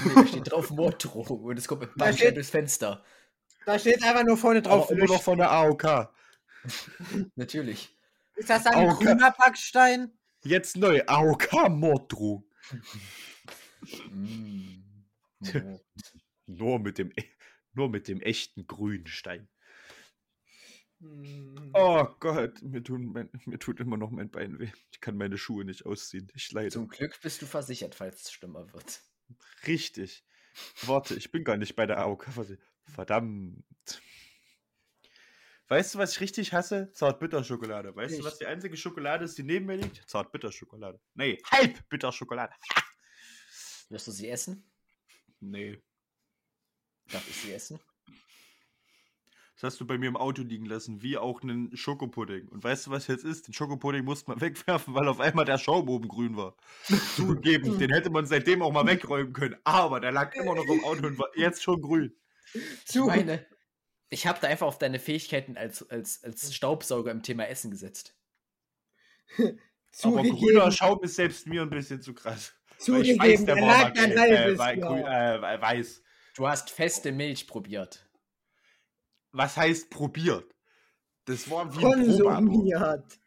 Nee, 0.05 0.11
da 0.15 0.27
steht 0.27 0.51
drauf 0.51 0.69
Morddrohung 0.69 1.43
und 1.43 1.57
es 1.57 1.67
kommt 1.67 1.81
mit 1.81 1.91
Da 1.97 2.13
steht- 2.13 2.35
durchs 2.35 2.49
Fenster. 2.49 3.03
Da 3.65 3.77
steht 3.77 4.01
einfach 4.03 4.23
nur 4.23 4.37
vorne 4.37 4.61
drauf. 4.61 4.85
Aber 4.89 4.97
immer 4.97 5.05
noch 5.13 5.21
von 5.21 5.37
der 5.37 5.51
AOK. 5.51 6.13
Natürlich. 7.35 7.95
Ist 8.35 8.49
das 8.49 8.65
ein 8.65 8.73
Auge. 8.89 9.05
grüner 9.05 9.31
Backstein? 9.37 10.11
Jetzt 10.43 10.77
neu, 10.77 11.01
AOK-Morddrohung. 11.05 12.43
Mm. 14.09 14.83
Nur 16.47 16.79
mit 16.79 16.97
dem, 16.97 17.11
e- 17.15 17.23
nur 17.73 17.89
mit 17.89 18.07
dem 18.07 18.21
echten 18.21 18.65
Grünstein. 18.67 19.41
Hm. 19.41 19.47
Oh 21.73 22.05
Gott, 22.19 22.61
mir, 22.61 22.83
tun 22.83 23.11
mein, 23.11 23.29
mir 23.45 23.57
tut 23.59 23.79
immer 23.79 23.97
noch 23.97 24.11
mein 24.11 24.29
Bein 24.29 24.59
weh. 24.59 24.71
Ich 24.91 25.01
kann 25.01 25.17
meine 25.17 25.37
Schuhe 25.37 25.65
nicht 25.65 25.85
ausziehen. 25.85 26.31
Ich 26.35 26.51
leide. 26.51 26.69
Zum 26.69 26.87
Glück 26.87 27.19
bist 27.21 27.41
du 27.41 27.45
versichert, 27.45 27.95
falls 27.95 28.23
es 28.23 28.31
schlimmer 28.31 28.71
wird. 28.73 29.01
Richtig. 29.65 30.23
Warte, 30.83 31.15
ich 31.15 31.31
bin 31.31 31.43
gar 31.43 31.57
nicht 31.57 31.75
bei 31.75 31.85
der 31.85 31.99
AOK. 31.99 32.27
Verdammt. 32.85 33.63
Weißt 35.69 35.95
du, 35.95 35.99
was 35.99 36.13
ich 36.13 36.19
richtig 36.19 36.51
hasse? 36.51 36.91
Zartbitterschokolade. 36.91 37.95
Weißt 37.95 38.19
du, 38.19 38.23
was 38.25 38.37
die 38.37 38.45
einzige 38.45 38.75
Schokolade 38.75 39.23
ist, 39.23 39.37
die 39.37 39.43
neben 39.43 39.65
mir 39.67 39.77
liegt? 39.77 40.03
Zartbitterschokolade. 40.09 40.99
Nee, 41.13 41.41
Halbbitterschokolade. 41.49 42.53
Wirst 43.87 44.07
du 44.07 44.11
sie 44.11 44.29
essen? 44.29 44.69
Nee. 45.39 45.81
Darf 47.09 47.27
ich 47.29 47.37
sie 47.37 47.53
essen? 47.53 47.79
Das 49.61 49.73
hast 49.73 49.81
du 49.81 49.85
bei 49.85 49.99
mir 49.99 50.07
im 50.07 50.17
Auto 50.17 50.41
liegen 50.41 50.65
lassen, 50.65 51.03
wie 51.03 51.19
auch 51.19 51.43
einen 51.43 51.77
Schokopudding. 51.77 52.47
Und 52.47 52.63
weißt 52.63 52.87
du, 52.87 52.91
was 52.91 53.05
jetzt 53.05 53.23
ist? 53.23 53.47
Den 53.47 53.53
Schokopudding 53.53 54.03
musste 54.03 54.31
man 54.31 54.41
wegwerfen, 54.41 54.95
weil 54.95 55.07
auf 55.07 55.19
einmal 55.19 55.45
der 55.45 55.59
Schaum 55.59 55.87
oben 55.87 56.07
grün 56.07 56.35
war. 56.35 56.55
Zugegeben, 57.15 57.77
den 57.79 57.93
hätte 57.93 58.09
man 58.09 58.25
seitdem 58.25 58.63
auch 58.63 58.71
mal 58.71 58.87
wegräumen 58.87 59.33
können. 59.33 59.55
Aber 59.63 59.99
der 59.99 60.11
lag 60.11 60.33
immer 60.33 60.55
noch 60.55 60.65
im 60.65 60.83
Auto 60.83 61.05
und 61.05 61.19
war 61.19 61.29
jetzt 61.35 61.61
schon 61.61 61.79
grün. 61.79 62.11
Ich 62.55 62.85
Zu, 62.85 63.05
meine, 63.05 63.45
ich 64.09 64.25
habe 64.25 64.39
da 64.41 64.47
einfach 64.47 64.65
auf 64.65 64.79
deine 64.79 64.97
Fähigkeiten 64.97 65.55
als, 65.57 65.87
als, 65.91 66.23
als 66.23 66.55
Staubsauger 66.55 67.11
im 67.11 67.21
Thema 67.21 67.47
Essen 67.47 67.69
gesetzt. 67.69 68.15
Aber 69.37 69.53
zugegeben, 69.91 70.37
grüner 70.37 70.71
Schaum 70.71 71.03
ist 71.03 71.15
selbst 71.15 71.45
mir 71.45 71.61
ein 71.61 71.69
bisschen 71.69 72.01
zu 72.01 72.15
krass. 72.15 72.55
Weil 72.87 73.03
ich 73.03 73.15
zugegeben, 73.15 73.45
der 73.45 73.55
der 73.55 73.63
war 73.63 73.71
lag 73.83 73.95
mal 73.95 74.03
ein 74.03 74.09
gelb, 74.15 74.59
halbes 74.59 75.05
äh, 75.05 75.55
äh, 75.55 75.61
weiß. 75.61 76.03
Du 76.33 76.47
hast 76.47 76.71
feste 76.71 77.11
Milch 77.11 77.45
probiert. 77.45 78.07
Was 79.31 79.57
heißt 79.57 79.89
probiert? 79.89 80.55
Das 81.25 81.49
war 81.49 81.73
wie 81.75 81.81
konsumiert. 81.81 83.19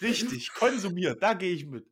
Richtig, 0.00 0.52
konsumiert, 0.54 1.22
da 1.22 1.34
gehe 1.34 1.52
ich 1.52 1.66
mit. 1.66 1.86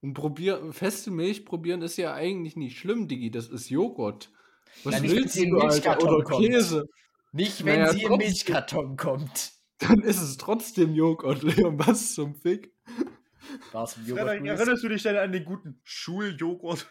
Und 0.00 0.14
probier, 0.14 0.72
feste 0.72 1.10
Milch 1.12 1.44
probieren 1.44 1.80
ist 1.82 1.96
ja 1.96 2.12
eigentlich 2.12 2.56
nicht 2.56 2.76
schlimm, 2.78 3.06
Digi. 3.06 3.30
Das 3.30 3.48
ist 3.48 3.70
Joghurt. 3.70 4.32
Was 4.82 4.94
wenn 4.94 5.10
willst 5.10 5.34
sie 5.34 5.44
in 5.44 5.50
du, 5.50 5.56
Alter? 5.60 5.68
Milchkarton 5.74 6.08
Oder 6.08 6.24
kommt. 6.24 6.46
Käse? 6.46 6.88
Nicht, 7.30 7.64
wenn 7.64 7.80
Naja, 7.80 7.92
sie 7.92 8.02
im. 8.02 8.16
Milchkarton 8.16 8.96
kommt. 8.96 9.52
Dann 9.78 10.00
ist 10.00 10.20
es 10.20 10.36
trotzdem 10.38 10.94
Joghurt, 10.94 11.42
Leon. 11.42 11.78
Was 11.78 12.14
zum 12.14 12.34
Fick? 12.34 12.72
War 13.70 13.84
es 13.84 13.96
ein 13.96 14.04
Frederik, 14.04 14.40
Joghurt? 14.40 14.58
erinnerst 14.58 14.84
du 14.84 14.88
dich 14.88 15.02
denn 15.02 15.16
an 15.16 15.32
den 15.32 15.44
guten 15.44 15.80
Schuljoghurt, 15.84 16.86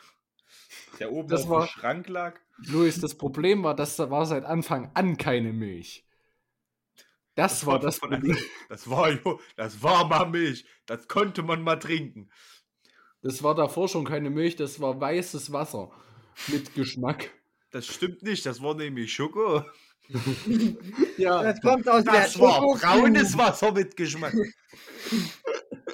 der 1.00 1.12
oben 1.12 1.30
Das 1.30 1.44
auf 1.44 1.50
war- 1.50 1.66
dem 1.66 1.70
Schrank 1.70 2.08
lag? 2.10 2.40
Luis, 2.58 3.00
das 3.00 3.16
Problem 3.16 3.64
war, 3.64 3.76
dass 3.76 3.96
da 3.96 4.10
war 4.12 4.26
seit 4.26 4.46
Anfang 4.46 4.92
an 4.94 5.18
keine 5.18 5.52
Milch. 5.54 6.06
Das, 7.36 7.66
war 7.66 7.80
das 7.80 7.98
von 7.98 8.10
Problem. 8.12 8.38
Das 8.70 8.90
war, 8.90 9.10
das 9.56 9.82
war 9.82 10.08
mal 10.08 10.26
Milch. 10.30 10.66
Das 10.86 11.08
konnte 11.08 11.42
man 11.44 11.64
mal 11.64 11.78
trinken. 11.78 12.30
Das 13.22 13.42
war 13.42 13.56
davor 13.56 13.88
schon 13.88 14.04
keine 14.06 14.30
Milch, 14.30 14.56
das 14.58 14.80
war 14.82 15.00
weißes 15.00 15.52
Wasser 15.54 15.92
mit 16.48 16.74
Geschmack. 16.76 17.32
Das 17.72 17.88
stimmt 17.88 18.22
nicht, 18.24 18.46
das 18.46 18.62
war 18.62 18.76
nämlich 18.76 19.14
Schoko. 19.14 19.64
Ja, 21.18 21.42
Das 21.44 21.62
kommt 21.62 21.88
aus 21.88 22.04
Das 22.04 22.34
der 22.34 22.42
war 22.42 22.60
braunes 22.62 23.38
Wasser 23.38 23.72
mit 23.72 23.96
Geschmack. 23.96 24.34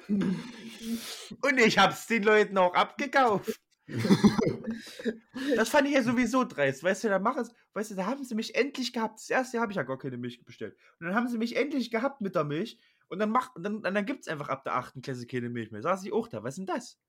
Und 0.07 1.59
ich 1.59 1.77
hab's 1.77 2.07
den 2.07 2.23
Leuten 2.23 2.57
auch 2.57 2.73
abgekauft. 2.73 3.59
Das 5.55 5.69
fand 5.69 5.87
ich 5.87 5.93
ja 5.93 6.03
sowieso 6.03 6.43
dreist. 6.43 6.83
Weißt 6.83 7.03
du, 7.03 7.09
da 7.09 7.19
mach 7.19 7.37
es, 7.37 7.53
weißt 7.73 7.91
du, 7.91 7.95
da 7.95 8.05
haben 8.05 8.23
sie 8.23 8.35
mich 8.35 8.55
endlich 8.55 8.91
gehabt. 8.91 9.19
Das 9.19 9.29
erste 9.29 9.57
Jahr 9.57 9.63
habe 9.63 9.71
ich 9.71 9.77
ja 9.77 9.83
gar 9.83 9.97
keine 9.97 10.17
Milch 10.17 10.43
bestellt. 10.43 10.75
Und 10.99 11.07
dann 11.07 11.15
haben 11.15 11.27
sie 11.27 11.37
mich 11.37 11.55
endlich 11.55 11.89
gehabt 11.89 12.21
mit 12.21 12.35
der 12.35 12.43
Milch. 12.43 12.79
Und 13.07 13.19
dann 13.19 13.29
macht, 13.29 13.51
dann, 13.55 13.81
dann 13.81 14.05
gibt's 14.05 14.27
einfach 14.27 14.49
ab 14.49 14.63
der 14.63 14.75
achten 14.75 15.01
Klasse 15.01 15.25
keine 15.25 15.49
Milch 15.49 15.71
mehr. 15.71 15.81
Saß 15.81 16.03
ich 16.03 16.11
auch 16.11 16.27
da. 16.27 16.43
Was 16.43 16.57
ist 16.57 16.57
denn 16.57 16.65
das? 16.65 16.99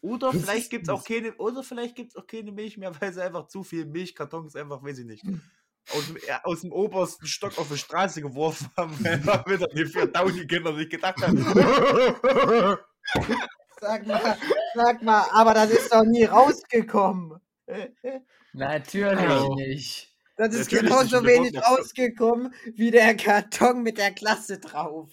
Oder 0.00 0.32
vielleicht 0.32 0.70
gibt's 0.70 0.88
auch 0.88 1.04
keine, 1.04 1.34
oder 1.36 1.62
vielleicht 1.62 1.94
gibt's 1.94 2.16
auch 2.16 2.26
keine 2.26 2.50
Milch 2.52 2.76
mehr, 2.78 2.98
weil 3.00 3.12
sie 3.12 3.22
einfach 3.22 3.46
zu 3.46 3.62
viel 3.62 3.86
Milchkartons 3.86 4.56
einfach, 4.56 4.82
weiß 4.82 4.98
ich 4.98 5.06
nicht, 5.06 5.24
aus 5.90 6.06
dem, 6.06 6.16
äh, 6.16 6.38
aus 6.42 6.62
dem 6.62 6.72
obersten 6.72 7.26
Stock 7.26 7.56
auf 7.58 7.68
die 7.68 7.78
Straße 7.78 8.22
geworfen 8.22 8.68
haben, 8.76 8.92
weil 9.04 9.12
einfach 9.14 9.46
wieder 9.46 9.68
die 9.68 9.86
vier 9.86 10.06
Downy-Kinder 10.06 10.74
sich 10.74 10.88
gedacht 10.88 11.22
haben. 11.22 11.38
Sag 13.80 14.06
mal, 14.06 14.36
sag 14.74 15.02
mal, 15.02 15.24
aber 15.32 15.54
das 15.54 15.70
ist 15.70 15.92
doch 15.92 16.04
nie 16.04 16.24
rausgekommen. 16.24 17.40
Natürlich 18.52 19.18
Hallo. 19.20 19.54
nicht. 19.54 20.08
Das 20.36 20.54
ist 20.54 20.72
Natürlich 20.72 20.84
genauso 20.84 21.24
wenig 21.24 21.54
rausgekommen 21.62 22.54
wie 22.74 22.90
der 22.90 23.16
Karton 23.16 23.82
mit 23.82 23.98
der 23.98 24.12
Klasse 24.12 24.58
drauf. 24.58 25.10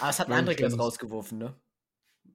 Aber 0.00 0.10
es 0.10 0.18
hat 0.18 0.26
eine 0.26 0.36
andere 0.36 0.56
Klasse 0.56 0.76
rausgeworfen, 0.76 1.38
ne? 1.38 1.56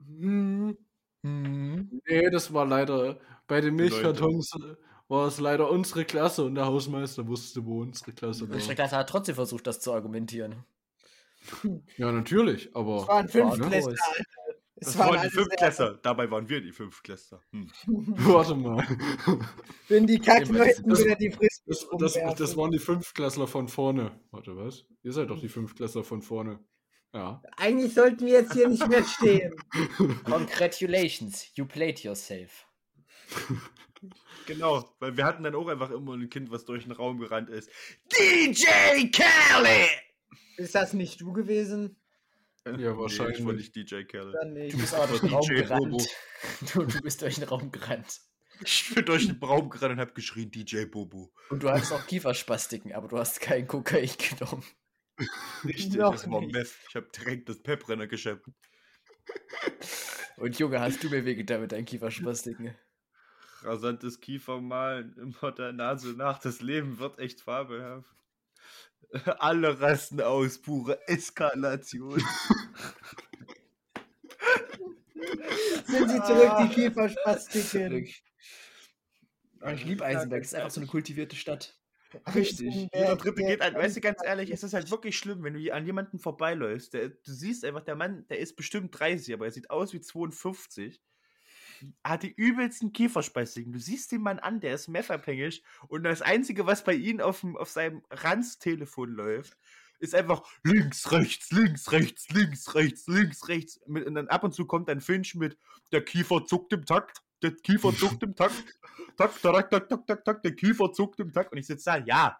Hm. 0.08 0.77
Mhm. 1.23 2.01
nee, 2.08 2.30
das 2.32 2.51
war 2.54 2.65
leider, 2.65 3.19
bei 3.47 3.62
den 3.62 3.77
Die 3.77 3.84
Leute. 3.84 3.93
Milchkartons 3.95 4.51
äh, 4.56 4.75
war 5.08 5.27
es 5.27 5.39
leider 5.39 5.69
unsere 5.69 6.04
Klasse 6.06 6.43
und 6.45 6.56
der 6.56 6.65
Hausmeister 6.65 7.27
wusste, 7.27 7.65
wo 7.65 7.82
unsere 7.82 8.13
Klasse 8.13 8.45
Unsere 8.45 8.69
war. 8.69 8.75
Klasse 8.75 8.97
hat 8.97 9.10
trotzdem 9.10 9.36
versucht, 9.36 9.67
das 9.67 9.80
zu 9.82 9.93
argumentieren. 9.93 10.65
Ja, 11.97 12.12
natürlich, 12.12 12.75
aber 12.75 13.01
Es 13.01 13.08
waren 13.08 13.25
War 13.25 13.30
Fünftklässler. 13.30 13.95
Es 14.81 14.87
Das 14.87 14.97
waren 14.97 15.15
waren 15.15 15.21
die 15.21 15.29
Fünftklässler. 15.29 15.99
Dabei 16.01 16.31
waren 16.31 16.49
wir 16.49 16.59
die 16.59 16.71
Fünftklässler. 16.71 17.39
Hm. 17.51 17.71
warte 17.85 18.55
mal. 18.55 18.83
Wenn 19.87 20.07
die 20.07 20.17
Kackleuten 20.17 20.89
Das- 20.89 21.05
wieder 21.05 21.15
die 21.15 21.29
Frist 21.29 21.63
Das, 21.67 21.87
das, 21.99 22.35
das 22.35 22.57
waren 22.57 22.71
die 22.71 22.79
Fünftklässler 22.79 23.47
von 23.47 23.67
vorne. 23.67 24.19
Warte, 24.31 24.57
was? 24.57 24.85
Ihr 25.03 25.13
seid 25.13 25.29
doch 25.29 25.39
die 25.39 25.49
Fünftklässler 25.49 26.03
von 26.03 26.23
vorne. 26.23 26.59
Ja. 27.13 27.43
Eigentlich 27.57 27.93
sollten 27.93 28.25
wir 28.25 28.33
jetzt 28.33 28.53
hier 28.53 28.67
nicht 28.69 28.87
mehr 28.87 29.03
stehen. 29.03 29.53
Congratulations, 30.23 31.51
you 31.55 31.65
played 31.65 31.99
yourself. 31.99 32.67
Genau, 34.47 34.95
weil 34.99 35.15
wir 35.15 35.25
hatten 35.25 35.43
dann 35.43 35.53
auch 35.53 35.67
einfach 35.67 35.91
immer 35.91 36.15
ein 36.15 36.27
Kind, 36.27 36.49
was 36.49 36.65
durch 36.65 36.83
den 36.83 36.91
Raum 36.91 37.19
gerannt 37.19 37.51
ist. 37.51 37.69
DJ 38.11 38.65
Kelly! 39.11 39.87
Ist 40.57 40.73
das 40.73 40.93
nicht 40.93 41.21
du 41.21 41.31
gewesen? 41.31 42.00
Ja, 42.65 42.97
wahrscheinlich. 42.97 43.39
Nee, 43.39 43.41
ich 43.41 43.45
war 43.45 43.54
nicht 43.54 43.76
DJ 43.76 43.95
nicht. 44.47 44.74
Du 44.74 44.78
bist 44.78 44.93
aber 44.93 45.08
durch 45.08 45.21
den 45.21 45.30
Raum 45.30 45.47
gerannt. 45.47 46.08
Du, 46.74 46.86
du 46.86 47.02
bist 47.02 47.21
durch 47.21 47.36
den 47.36 47.43
Raum 47.45 47.71
gerannt. 47.71 48.19
Ich 48.63 48.93
bin 48.93 49.06
durch 49.06 49.28
den 49.28 49.43
Raum 49.43 49.69
gerannt 49.69 49.93
und 49.93 50.00
hab 50.00 50.13
geschrien, 50.13 50.52
DJ 50.52 50.86
Bobo. 50.86 51.34
Und 51.50 51.63
du 51.63 51.69
hattest 51.69 51.91
auch 51.91 52.06
Kieferspastiken, 52.06 52.93
aber 52.93 53.08
du 53.08 53.17
hast 53.17 53.41
kein 53.41 53.67
Kokain 53.67 54.10
genommen. 54.17 54.63
Richtig, 55.63 55.95
Noch 55.95 56.12
das 56.12 56.30
war 56.30 56.41
nicht. 56.41 56.54
Meth. 56.54 56.74
Ich 56.89 56.95
hab 56.95 57.12
direkt 57.12 57.50
das 57.50 57.62
Pepbrenner 57.62 58.08
geschöpft. 58.08 58.47
Und 60.38 60.58
Junge, 60.60 60.80
hast 60.80 61.04
du 61.04 61.10
mir 61.10 61.26
wehgetan 61.26 61.62
mit 61.62 61.71
deinen 61.71 61.86
Kieferspastiken? 61.86 62.76
Rasantes 63.62 64.19
Kiefermalen, 64.19 65.15
immer 65.17 65.52
der 65.52 65.71
Nase 65.71 66.10
nach. 66.13 66.39
Das 66.39 66.62
Leben 66.62 67.00
wird 67.00 67.19
echt 67.19 67.41
fabelhaft. 67.41 68.15
Alle 69.39 69.80
rasten 69.80 70.21
aus, 70.21 70.58
pure 70.60 71.00
Eskalation. 71.08 72.21
Sind 75.86 76.10
sie 76.10 76.21
zurück, 76.24 76.52
die 76.62 76.69
Kieferspastiken? 76.69 78.06
Ich 79.74 79.86
liebe 79.86 80.04
Eisenberg, 80.06 80.41
es 80.41 80.47
ist 80.50 80.56
einfach 80.56 80.71
so 80.71 80.80
eine 80.82 80.88
kultivierte 80.88 81.36
Stadt. 81.36 81.78
Richtig. 82.36 82.89
Der- 82.91 83.02
Jeder 83.02 83.15
Dritte 83.15 83.43
geht 83.43 83.62
an. 83.62 83.74
Weißt 83.76 83.95
du, 83.95 84.02
ganz 84.02 84.19
ehrlich, 84.26 84.50
es 84.52 84.63
ist 84.63 84.74
halt 84.74 84.89
wirklich 84.91 85.17
schlimm, 85.17 85.43
wenn 85.43 85.54
du 85.54 85.74
an 85.74 85.86
jemanden 85.86 86.19
vorbeiläufst. 86.19 86.93
Der, 86.93 87.10
du 87.10 87.32
siehst 87.32 87.63
einfach, 87.63 87.82
der 87.82 87.95
Mann, 87.95 88.26
der 88.30 88.39
ist 88.39 88.56
bestimmt 88.56 88.97
30, 89.00 89.34
aber 89.34 89.45
er 89.45 89.52
sieht 89.52 89.69
aus 89.69 89.93
wie 89.93 90.02
52. 90.02 91.01
Hat 92.03 92.23
die 92.23 92.34
übelsten 92.34 92.93
Kieferspastiken. 92.93 93.73
Du 93.73 93.79
siehst 93.79 94.11
den 94.11 94.21
Mann 94.21 94.39
an, 94.39 94.59
der 94.59 94.75
ist 94.75 94.88
messabhängig 94.88 95.63
und 95.88 96.03
das 96.03 96.21
Einzige, 96.21 96.65
was 96.65 96.84
bei 96.84 96.93
ihm 96.93 97.19
auf, 97.19 97.43
auf 97.55 97.69
seinem 97.69 98.03
Ranztelefon 98.09 99.11
läuft, 99.11 99.57
ist 99.99 100.15
einfach 100.15 100.43
links, 100.63 101.11
rechts, 101.11 101.51
links, 101.51 101.91
rechts, 101.91 102.29
links, 102.29 102.73
rechts, 102.73 103.07
links, 103.07 103.47
rechts. 103.47 103.77
Und 103.86 104.15
dann 104.15 104.27
ab 104.27 104.43
und 104.43 104.53
zu 104.53 104.65
kommt 104.65 104.89
ein 104.89 105.01
Finch 105.01 105.36
mit, 105.36 105.57
der 105.91 106.03
Kiefer 106.03 106.45
zuckt 106.45 106.73
im 106.73 106.86
Takt, 106.86 107.21
der 107.43 107.55
Kiefer 107.55 107.95
zuckt 107.95 108.23
im 108.23 108.36
Takt, 108.36 108.55
tak, 109.17 109.39
tak, 109.41 109.69
tak, 109.69 109.89
tak, 109.89 110.07
tak, 110.07 110.25
tak, 110.25 110.41
der 110.41 110.55
Kiefer 110.55 110.91
zuckt 110.91 111.19
im 111.19 111.32
Takt. 111.32 111.51
Und 111.51 111.59
ich 111.59 111.67
sitze 111.67 111.86
da, 111.86 111.97
ja, 111.97 112.39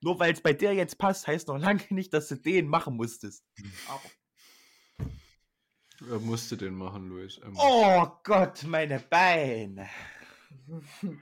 nur 0.00 0.18
weil 0.18 0.32
es 0.32 0.40
bei 0.40 0.52
dir 0.52 0.72
jetzt 0.72 0.98
passt, 0.98 1.26
heißt 1.26 1.48
noch 1.48 1.58
lange 1.58 1.82
nicht, 1.90 2.12
dass 2.12 2.28
du 2.28 2.36
den 2.36 2.68
machen 2.68 2.96
musstest. 2.96 3.44
Aber, 3.88 4.02
Er 6.10 6.18
musste 6.18 6.56
den 6.56 6.74
machen, 6.74 7.08
Luis. 7.08 7.40
Ähm, 7.44 7.54
oh 7.56 8.06
Gott, 8.22 8.64
meine 8.64 9.00
Beine. 9.00 9.88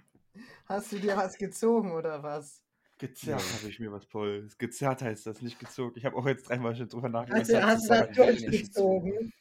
Hast 0.66 0.93
du 0.93 0.99
dir 0.99 1.16
was 1.16 1.37
gezogen 1.37 1.93
oder 1.93 2.22
was? 2.22 2.62
Gezerrt 2.99 3.41
Ja. 3.41 3.59
habe 3.59 3.68
ich 3.68 3.79
mir 3.81 3.93
was, 3.93 4.07
Paul. 4.07 4.49
Gezerrt 4.59 5.03
heißt 5.03 5.27
das, 5.27 5.43
nicht 5.43 5.59
gezogen. 5.59 5.95
Ich 5.97 6.05
habe 6.05 6.16
auch 6.16 6.27
jetzt 6.27 6.49
dreimal 6.49 6.75
schon 6.75 6.89
drüber 6.89 7.09
nachgedacht. 7.09 7.53
Also, 7.53 7.62
hast 7.62 7.89
du 7.91 7.95
das 7.95 8.16
durchgezogen? 8.16 9.33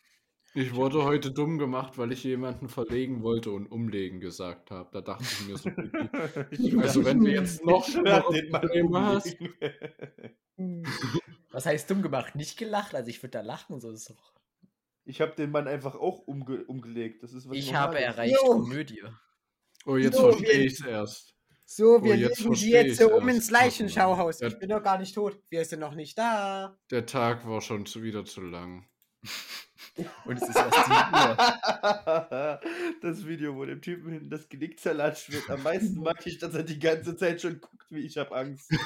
Ich 0.56 0.76
wurde 0.76 1.04
heute 1.04 1.32
dumm 1.32 1.58
gemacht, 1.58 1.98
weil 1.98 2.12
ich 2.12 2.24
jemanden 2.24 2.70
verlegen 2.70 3.24
wollte 3.24 3.50
und 3.52 3.66
umlegen 3.68 4.20
gesagt 4.20 4.70
habe. 4.70 4.90
Da 4.92 5.02
dachte 5.02 5.24
ich 5.24 5.48
mir 5.48 5.58
so, 5.58 5.70
Ich 6.52 6.78
also 6.78 7.04
wenn 7.06 7.22
du 7.22 7.32
jetzt 7.32 7.66
noch 7.66 7.88
Mann 7.96 8.22
Probleme 8.52 9.02
hast, 9.02 9.36
umlegen. 10.58 10.84
Was 11.52 11.66
heißt 11.66 11.90
dumm 11.90 12.04
gemacht? 12.04 12.36
Nicht 12.36 12.58
gelacht? 12.58 12.94
Also 12.94 13.10
ich 13.10 13.22
würde 13.24 13.32
da 13.32 13.42
lachen, 13.42 13.80
so 13.80 13.90
ist 13.92 14.12
doch. 14.12 14.34
Ich 15.06 15.22
habe 15.22 15.34
den 15.36 15.52
Mann 15.52 15.68
einfach 15.68 15.96
auch 15.96 16.20
umge 16.20 16.64
umgelegt. 16.66 17.24
Das 17.24 17.34
ist 17.34 17.50
was 17.50 17.58
Ich 17.58 17.74
habe 17.74 17.94
Normales. 17.96 18.16
erreicht 18.16 18.36
Jo. 18.42 18.52
Komödie. 18.54 19.04
oh, 19.86 19.98
jetzt 19.98 20.16
So, 20.16 20.32
verstehe 20.32 20.64
ich 20.64 20.74
es 20.74 20.86
erst. 20.86 21.36
So, 21.66 21.98
Oh, 21.98 22.04
wir 22.04 22.16
jetzt 22.16 22.40
legen 22.40 22.56
sie 22.56 22.72
jetzt 22.72 23.00
so 23.00 23.14
um 23.16 23.28
ins 23.30 23.50
Leichenschauhaus. 23.50 24.42
Ich 24.42 24.60
bin 24.60 24.70
doch 24.70 24.84
gar 24.84 24.98
nicht 25.00 25.16
tot. 25.16 25.40
Wir 25.50 25.66
sind 25.66 25.80
noch 25.80 25.96
nicht 25.96 26.18
da. 26.18 26.78
Der 26.92 27.06
Tag 27.06 27.48
war 27.48 27.62
schon 27.62 27.86
zu, 27.86 28.04
wieder 28.04 28.26
zu 28.26 28.42
lang. 28.42 28.88
Und 30.26 30.42
es 30.42 30.50
ist 30.50 30.56
erst 30.56 30.74
7 30.74 30.90
Uhr. 31.14 32.60
das 33.02 33.26
Video, 33.28 33.56
wo 33.56 33.64
dem 33.66 33.82
Typen 33.82 34.12
hinten 34.12 34.30
das 34.30 34.50
Genick 34.50 34.80
zerlatscht 34.80 35.32
wird. 35.32 35.48
Am 35.52 35.62
meisten 35.62 36.02
mag 36.02 36.26
ich, 36.26 36.40
dass 36.40 36.56
er 36.56 36.64
die 36.64 36.80
ganze 36.80 37.16
Zeit 37.16 37.42
schon 37.42 37.62
guckt, 37.62 37.86
wie 37.92 38.00
ich 38.00 38.18
habe 38.18 38.36
Angst. 38.36 38.72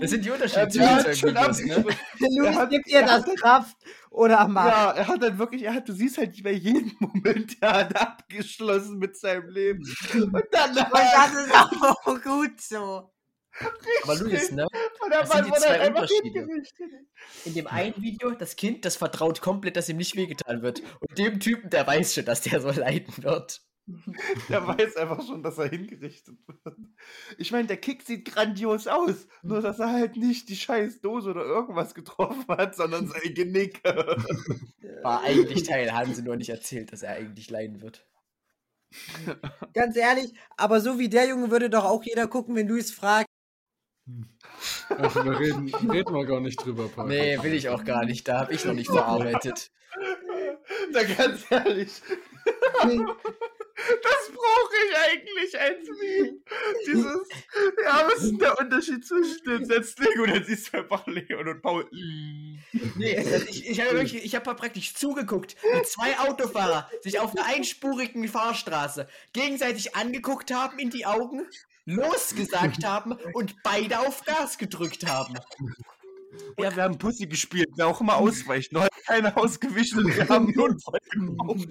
Das 0.00 0.10
sind 0.10 0.24
die 0.24 0.28
Er 0.28 0.34
Unterschiede 0.34 0.68
zwischen 0.68 1.04
den 1.04 1.16
schon 1.16 1.30
Videos, 1.30 1.58
ne? 1.60 1.74
abgeschlossen. 1.76 2.36
Luis, 2.38 2.56
hat- 2.56 2.70
gibt 2.70 2.86
ihr 2.88 3.02
das 3.02 3.26
hat- 3.26 3.36
Kraft 3.36 3.76
oder 4.10 4.46
Macht? 4.48 4.68
Ja, 4.68 4.90
er 4.92 5.08
hat 5.08 5.22
dann 5.22 5.38
wirklich, 5.38 5.62
er 5.64 5.74
hat, 5.74 5.88
du 5.88 5.92
siehst 5.92 6.18
halt 6.18 6.40
bei 6.42 6.52
jedem 6.52 6.92
Moment, 7.00 7.56
er 7.60 7.72
hat 7.74 7.96
abgeschlossen 7.96 8.98
mit 8.98 9.16
seinem 9.18 9.48
Leben. 9.50 9.82
Und 10.14 10.32
dann 10.52 10.70
Und 10.70 10.76
das 10.76 11.34
ist 11.46 11.54
auch 11.54 12.22
gut 12.22 12.60
so. 12.60 13.10
Aber 14.02 14.14
Luis, 14.16 14.52
ne? 14.52 14.66
Das 15.10 15.30
sind 15.30 15.46
die 15.46 15.52
zwei 15.52 15.80
einfach 15.80 16.02
Unterschiede. 16.02 16.62
In 17.44 17.54
dem 17.54 17.66
einen 17.66 18.00
Video, 18.02 18.30
das 18.30 18.56
Kind, 18.56 18.84
das 18.84 18.96
vertraut 18.96 19.40
komplett, 19.40 19.76
dass 19.76 19.88
ihm 19.88 19.96
nicht 19.96 20.16
wehgetan 20.16 20.62
wird. 20.62 20.82
Und 21.00 21.18
dem 21.18 21.40
Typen, 21.40 21.70
der 21.70 21.86
weiß 21.86 22.14
schon, 22.14 22.24
dass 22.24 22.42
der 22.42 22.60
so 22.60 22.70
leiden 22.70 23.12
wird. 23.22 23.62
Der 24.50 24.66
weiß 24.66 24.96
einfach 24.96 25.26
schon, 25.26 25.42
dass 25.42 25.56
er 25.56 25.68
hingerichtet 25.68 26.36
wird. 26.46 26.76
Ich 27.38 27.52
meine, 27.52 27.66
der 27.66 27.78
Kick 27.78 28.02
sieht 28.02 28.26
grandios 28.26 28.86
aus. 28.86 29.26
Nur, 29.42 29.62
dass 29.62 29.78
er 29.78 29.90
halt 29.90 30.16
nicht 30.16 30.50
die 30.50 30.56
scheiß 30.56 31.00
Dose 31.00 31.30
oder 31.30 31.44
irgendwas 31.44 31.94
getroffen 31.94 32.44
hat, 32.48 32.76
sondern 32.76 33.08
sein 33.08 33.34
Genick. 33.34 33.82
War 35.02 35.22
eigentlich 35.22 35.62
Teil, 35.62 35.92
haben 35.92 36.14
sie 36.14 36.22
nur 36.22 36.36
nicht 36.36 36.50
erzählt, 36.50 36.92
dass 36.92 37.02
er 37.02 37.14
eigentlich 37.14 37.48
leiden 37.48 37.80
wird. 37.80 38.06
Ganz 39.74 39.96
ehrlich, 39.96 40.34
aber 40.56 40.80
so 40.80 40.98
wie 40.98 41.08
der 41.08 41.28
Junge 41.28 41.50
würde 41.50 41.70
doch 41.70 41.84
auch 41.84 42.02
jeder 42.04 42.26
gucken, 42.26 42.54
wenn 42.54 42.68
Luis 42.68 42.90
fragt. 42.90 43.27
Also, 44.88 45.22
da 45.22 45.30
reden, 45.32 45.72
reden 45.90 46.14
wir 46.14 46.24
gar 46.24 46.40
nicht 46.40 46.64
drüber, 46.64 46.88
Paul. 46.88 47.08
Nee, 47.08 47.38
will 47.42 47.54
ich 47.54 47.68
auch 47.68 47.84
gar 47.84 48.04
nicht. 48.04 48.26
Da 48.26 48.40
habe 48.40 48.54
ich 48.54 48.64
noch 48.64 48.74
nicht 48.74 48.90
verarbeitet. 48.90 49.70
da 50.92 51.02
ganz 51.02 51.44
ehrlich. 51.50 52.00
Das 54.02 54.32
brauche 54.32 54.74
ich 54.86 54.96
eigentlich 54.96 55.60
als 55.60 55.88
Meme. 56.00 56.38
Dieses, 56.84 57.28
ja, 57.84 58.08
was 58.10 58.24
ist 58.24 58.40
der 58.40 58.58
Unterschied 58.58 59.06
zwischen 59.06 59.44
den 59.44 59.64
Setzlingen 59.64 60.20
und 60.20 60.30
dann 60.30 60.44
siehst 60.44 60.72
du 60.72 60.78
einfach 60.78 61.06
Leon 61.06 61.48
und 61.48 61.62
Paul. 61.62 61.88
Nee, 62.96 63.16
also 63.16 63.46
ich, 63.48 63.68
ich 63.68 63.80
habe 63.80 63.92
wirklich, 63.92 64.24
ich 64.24 64.34
habe 64.34 64.54
praktisch 64.54 64.94
zugeguckt, 64.94 65.56
wie 65.62 65.82
zwei 65.84 66.18
Autofahrer 66.18 66.90
sich 67.02 67.20
auf 67.20 67.36
einer 67.36 67.46
einspurigen 67.46 68.26
Fahrstraße 68.26 69.06
gegenseitig 69.32 69.94
angeguckt 69.94 70.52
haben 70.52 70.78
in 70.78 70.90
die 70.90 71.06
Augen, 71.06 71.46
losgesagt 71.88 72.84
haben 72.84 73.16
und 73.32 73.54
beide 73.62 74.00
auf 74.00 74.24
Gas 74.24 74.58
gedrückt 74.58 75.06
haben. 75.06 75.34
Ja, 76.58 76.74
wir 76.74 76.82
haben 76.82 76.98
Pussy 76.98 77.26
gespielt, 77.26 77.70
wer 77.76 77.86
auch 77.86 78.00
immer 78.00 78.16
ausweicht. 78.16 78.72
Nur 78.72 78.82
hat 78.82 78.92
keiner 79.06 79.36
ausgewichen 79.36 80.04
und 80.04 80.16
wir 80.16 80.28
haben 80.28 80.52
nur 80.54 80.66
einen 80.66 80.74
Unfall 80.74 81.00
gebaut. 81.10 81.68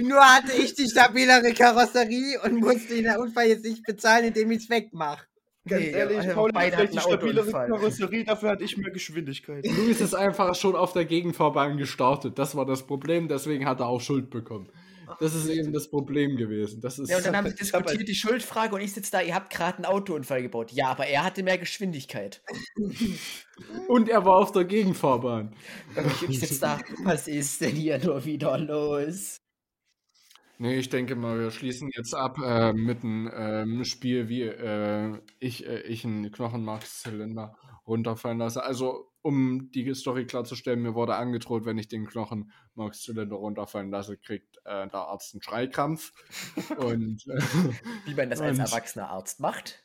Nur 0.00 0.20
hatte 0.20 0.52
ich 0.52 0.74
die 0.74 0.88
stabilere 0.88 1.52
Karosserie 1.52 2.40
und 2.42 2.60
musste 2.60 2.94
den 2.94 3.16
Unfall 3.16 3.48
jetzt 3.48 3.64
nicht 3.64 3.82
bezahlen, 3.84 4.26
indem 4.26 4.50
ich 4.52 4.64
es 4.64 4.70
wegmache. 4.70 5.26
Ganz 5.68 5.82
Nee, 5.82 5.90
ehrlich, 5.90 6.18
also 6.18 6.32
Paul 6.32 6.52
hat 6.54 6.74
vielleicht 6.74 6.94
die 6.94 7.00
stabilere. 7.00 7.50
Karosserie, 7.50 8.24
dafür 8.24 8.50
hatte 8.50 8.64
ich 8.64 8.76
mehr 8.76 8.90
Geschwindigkeit. 8.90 9.66
Luis 9.66 10.00
ist 10.00 10.14
einfach 10.14 10.54
schon 10.54 10.76
auf 10.76 10.92
der 10.92 11.04
Gegenfahrbahn 11.04 11.76
gestartet. 11.76 12.38
Das 12.38 12.54
war 12.54 12.64
das 12.64 12.86
Problem, 12.86 13.28
deswegen 13.28 13.66
hat 13.66 13.80
er 13.80 13.88
auch 13.88 14.00
Schuld 14.00 14.30
bekommen. 14.30 14.68
Das 15.20 15.34
ist 15.34 15.48
eben 15.48 15.72
das 15.72 15.88
Problem 15.88 16.36
gewesen. 16.36 16.80
Das 16.80 16.98
ist, 16.98 17.08
Ja, 17.08 17.18
und 17.18 17.26
dann 17.26 17.36
haben 17.36 17.48
sie 17.48 17.54
ich 17.60 17.72
hab 17.72 17.82
diskutiert 17.82 18.08
die 18.08 18.14
Schuldfrage 18.14 18.74
und 18.74 18.80
ich 18.80 18.92
sitze 18.92 19.12
da, 19.12 19.20
ihr 19.20 19.34
habt 19.34 19.52
gerade 19.52 19.78
einen 19.78 19.86
Autounfall 19.86 20.42
gebaut. 20.42 20.72
Ja, 20.72 20.88
aber 20.88 21.06
er 21.06 21.24
hatte 21.24 21.42
mehr 21.42 21.58
Geschwindigkeit. 21.58 22.42
und 23.88 24.08
er 24.08 24.24
war 24.24 24.36
auf 24.36 24.52
der 24.52 24.64
Gegenfahrbahn. 24.64 25.54
Und 25.96 26.30
ich 26.30 26.40
sitze 26.40 26.60
da, 26.60 26.80
was 27.04 27.28
ist 27.28 27.60
denn 27.60 27.74
hier 27.74 27.98
nur 27.98 28.24
wieder 28.24 28.58
los? 28.58 29.40
Nee, 30.58 30.78
ich 30.78 30.88
denke 30.88 31.16
mal, 31.16 31.38
wir 31.38 31.50
schließen 31.50 31.90
jetzt 31.94 32.14
ab 32.14 32.38
äh, 32.42 32.72
mit 32.72 33.04
einem 33.04 33.30
ähm, 33.34 33.84
Spiel, 33.84 34.28
wie 34.28 34.42
äh, 34.42 35.20
ich, 35.38 35.66
äh, 35.66 35.80
ich 35.82 36.04
einen 36.04 36.32
Knochenmarkszylinder 36.32 37.54
runterfallen 37.86 38.38
lasse. 38.38 38.62
Also, 38.62 39.12
um 39.26 39.70
die 39.72 39.92
Story 39.94 40.24
klarzustellen, 40.26 40.80
mir 40.82 40.94
wurde 40.94 41.16
angedroht, 41.16 41.64
wenn 41.64 41.78
ich 41.78 41.88
den 41.88 42.06
Knochenmarkszylinder 42.06 43.34
runterfallen 43.36 43.90
lasse, 43.90 44.16
kriegt 44.16 44.56
äh, 44.64 44.86
der 44.88 44.94
Arzt 44.94 45.34
einen 45.34 45.42
Schreikrampf. 45.42 46.12
Und 46.78 47.26
äh, 47.26 47.40
Wie 48.06 48.14
man 48.14 48.30
das 48.30 48.40
als 48.40 48.58
erwachsener 48.58 49.08
Arzt 49.10 49.40
macht. 49.40 49.84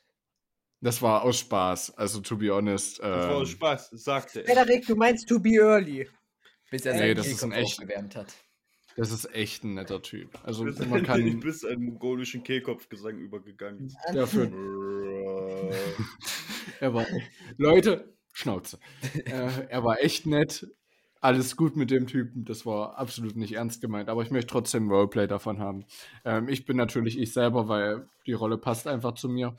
das 0.82 1.02
war 1.02 1.24
aus 1.24 1.40
Spaß. 1.40 1.98
Also, 1.98 2.22
to 2.22 2.38
be 2.38 2.54
honest. 2.54 3.00
Das 3.00 3.06
war 3.28 3.32
ähm, 3.32 3.42
aus 3.42 3.50
Spaß, 3.50 3.90
sagte 3.92 4.46
er. 4.46 4.54
Frederik, 4.56 4.86
du 4.86 4.96
meinst 4.96 5.28
to 5.28 5.40
be 5.40 5.56
early. 5.56 6.08
Bis 6.70 6.86
er 6.86 6.94
Nee, 6.94 7.00
seinen 7.00 7.16
das 7.18 7.28
ist 7.28 7.44
ein 7.44 7.50
Kehlkopf 7.52 7.70
echt- 7.72 7.80
aufgewärmt 7.80 8.16
hat. 8.16 8.34
Das 8.98 9.12
ist 9.12 9.34
echt 9.34 9.64
ein 9.64 9.74
netter 9.76 10.02
Typ. 10.02 10.38
Also, 10.44 10.66
Du 10.66 10.74
bist, 10.76 10.88
man 10.90 11.00
du 11.00 11.06
kann 11.06 11.40
bist 11.40 11.66
einen 11.66 11.86
mongolischen 11.86 12.44
Kehlkopfgesang 12.44 13.18
übergegangen. 13.18 13.92
dafür 14.14 14.52
Er 16.80 16.94
war. 16.94 17.06
Leute, 17.58 18.14
Schnauze. 18.34 18.80
äh, 19.26 19.68
er 19.70 19.84
war 19.84 20.02
echt 20.02 20.26
nett. 20.26 20.68
Alles 21.24 21.56
gut 21.56 21.76
mit 21.76 21.92
dem 21.92 22.08
Typen. 22.08 22.46
Das 22.46 22.66
war 22.66 22.98
absolut 22.98 23.36
nicht 23.36 23.54
ernst 23.54 23.80
gemeint. 23.82 24.10
Aber 24.10 24.24
ich 24.24 24.32
möchte 24.32 24.48
trotzdem 24.48 24.90
Roleplay 24.90 25.28
davon 25.28 25.60
haben. 25.60 25.86
Ähm, 26.26 26.50
ich 26.50 26.66
bin 26.66 26.78
natürlich 26.78 27.20
ich 27.20 27.32
selber, 27.32 27.68
weil 27.68 28.10
die 28.26 28.34
Rolle 28.34 28.58
passt 28.58 28.88
einfach 28.88 29.14
zu 29.14 29.30
mir. 29.30 29.56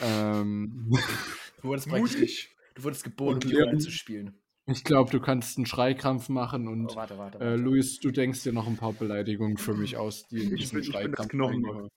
Ähm, 0.00 0.90
Du 1.62 1.68
wurdest 1.68 1.86
Mutig. 1.88 2.50
Du 2.74 2.82
wurdest 2.82 3.04
geboren, 3.04 3.36
um 3.36 3.50
Rolle 3.50 3.64
Leon- 3.66 3.80
zu 3.80 3.90
spielen. 3.92 4.34
ich 4.66 4.82
glaube, 4.84 5.10
du 5.10 5.20
kannst 5.20 5.56
einen 5.56 5.64
Schreikrampf 5.66 6.28
machen 6.28 6.66
und 6.68 6.90
Oh, 6.92 6.96
warte, 6.96 7.16
warte, 7.16 7.38
äh, 7.38 7.40
warte. 7.52 7.56
Luis, 7.62 8.00
du 8.00 8.10
denkst 8.10 8.42
dir 8.42 8.52
noch 8.52 8.66
ein 8.66 8.76
paar 8.76 8.92
Beleidigungen 8.92 9.56
für 9.56 9.72
mich 9.74 9.96
aus, 9.96 10.26
die 10.28 10.42
in 10.44 10.54
Ich 10.56 10.60
diesen 10.72 10.80
bin- 10.80 10.82
ich 10.90 10.92
bin 10.92 11.12
das 11.12 11.26
Schreikrampf. 11.30 11.90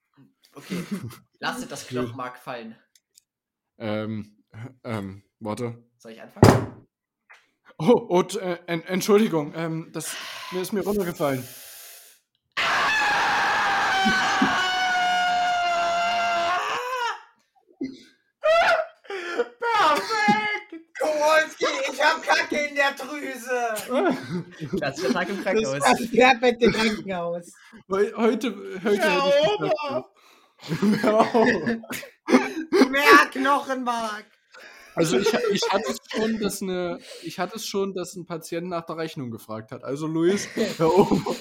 Okay. 0.53 0.83
Lasst 1.39 1.69
das 1.71 1.87
Knochenmark 1.87 2.37
fallen. 2.37 2.75
Ähm, 3.79 4.37
ähm, 4.83 5.23
warte. 5.39 5.83
Soll 5.97 6.11
ich 6.13 6.21
anfangen? 6.21 6.87
Oh, 7.79 7.91
und, 7.91 8.35
äh, 8.35 8.57
en 8.67 8.81
Entschuldigung, 8.83 9.53
ähm, 9.55 9.89
das 9.93 10.15
mir 10.51 10.61
ist 10.61 10.73
mir 10.73 10.83
runtergefallen. 10.83 11.43
Perfekt! 19.47 20.83
Kowalski, 20.99 21.65
ich 21.91 22.03
hab 22.03 22.21
Kacke 22.23 22.57
in 22.67 22.75
der 22.75 22.91
Drüse. 22.93 24.77
Klassischer 24.77 25.13
Tag 25.13 25.29
im 25.29 25.41
Krankenhaus. 25.43 25.79
Das 25.79 26.11
perfekte 26.11 26.71
Krankenhaus. 26.71 27.51
Heu- 27.89 28.11
Heute, 28.17 28.53
heute 28.83 29.01
Herr 29.01 29.53
Ober! 29.53 30.05
gesagt, 30.69 31.35
Mehr 32.89 33.25
Knochenmark. 33.31 34.25
Also 34.97 35.17
ich, 35.19 35.31
ich 35.51 35.61
hatte 35.69 35.91
es 35.91 35.97
schon, 36.11 36.39
dass 36.39 36.61
eine, 36.61 36.99
ich 37.23 37.39
hatte 37.39 37.55
es 37.55 37.65
schon, 37.65 37.93
dass 37.93 38.15
ein 38.15 38.25
Patient 38.25 38.67
nach 38.67 38.85
der 38.85 38.97
Rechnung 38.97 39.31
gefragt 39.31 39.71
hat. 39.71 39.83
Also 39.83 40.07
Luis, 40.07 40.47
Herr 40.55 40.93
Ober, 40.93 41.35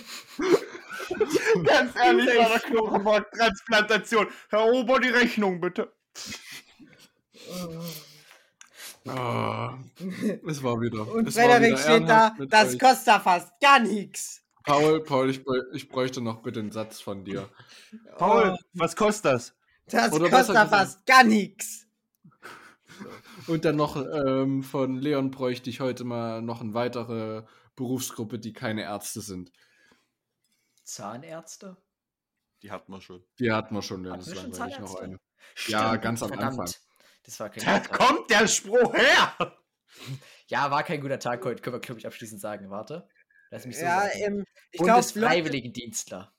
Ganz 1.65 1.95
ehrlich, 2.05 2.27
bei 2.27 2.49
der 2.49 2.61
Knochenmarktransplantation. 2.61 4.27
Herr 4.51 4.67
Ober, 4.67 5.01
die 5.01 5.09
Rechnung 5.09 5.61
bitte. 5.61 5.93
Ah, 9.07 9.79
es 10.47 10.63
war 10.63 10.81
wieder. 10.81 11.11
Und 11.11 11.33
Frederik 11.33 11.79
steht 11.79 12.09
da, 12.09 12.35
das 12.49 12.75
euch. 12.75 12.79
kostet 12.79 13.23
fast 13.23 13.53
gar 13.61 13.79
nichts. 13.79 14.43
Paul, 14.65 15.03
Paul, 15.05 15.31
ich, 15.31 15.43
ich 15.73 15.89
bräuchte 15.89 16.21
noch 16.21 16.43
bitte 16.43 16.59
einen 16.61 16.73
Satz 16.73 17.01
von 17.01 17.25
dir. 17.25 17.49
Paul, 18.19 18.59
was 18.75 18.97
kostet 18.97 19.33
das? 19.33 19.55
Das 19.87 20.13
Oder 20.13 20.29
kostet 20.29 20.57
fast 20.57 21.07
gar 21.07 21.23
nichts. 21.23 21.87
Und 23.47 23.65
dann 23.65 23.77
noch 23.77 23.97
ähm, 23.97 24.63
von 24.63 24.97
Leon 24.97 25.31
bräuchte 25.31 25.71
ich 25.71 25.81
heute 25.81 26.05
mal 26.05 26.43
noch 26.43 26.61
eine 26.61 26.75
weitere 26.75 27.45
Berufsgruppe, 27.77 28.39
die 28.39 28.53
keine 28.53 28.83
Ärzte 28.83 29.21
sind. 29.21 29.53
Zahnärzte? 30.85 31.77
Die 32.63 32.71
hat 32.71 32.89
man 32.89 33.01
schon. 33.01 33.25
Die 33.39 33.53
hatten 33.53 33.75
wir 33.75 33.83
schon, 33.83 34.03
Leon. 34.03 34.15
Hatten 34.15 34.25
Das 34.25 34.35
wir 34.35 34.41
schon 34.41 34.51
langweilig 34.51 34.79
noch 34.79 34.95
Zahnärzte? 34.95 35.05
eine. 35.05 35.19
Ja, 35.67 35.97
ganz 35.97 36.23
am 36.23 36.29
verdammt. 36.29 36.59
Anfang. 36.61 36.75
Das 37.25 37.41
war 37.41 37.51
kein 37.51 37.65
Da 37.65 37.79
guter 37.79 37.89
Tag. 37.89 37.99
kommt 37.99 38.31
der 38.31 38.47
Spruch 38.49 38.95
her! 38.95 39.57
Ja, 40.49 40.71
war 40.71 40.83
kein 40.85 41.01
guter 41.01 41.19
Tag 41.19 41.45
heute, 41.45 41.63
können 41.63 41.77
wir, 41.77 41.81
glaube 41.81 41.99
ich, 42.01 42.07
abschließend 42.07 42.41
sagen. 42.41 42.71
Warte. 42.71 43.09
Lass 43.51 43.67
mich 43.67 43.79
so 43.79 43.85
Ja, 43.85 44.03
sagen. 44.03 44.11
ähm, 44.15 44.45
ich 44.71 44.81
Bundesfreiwilligendienstler. 44.81 46.33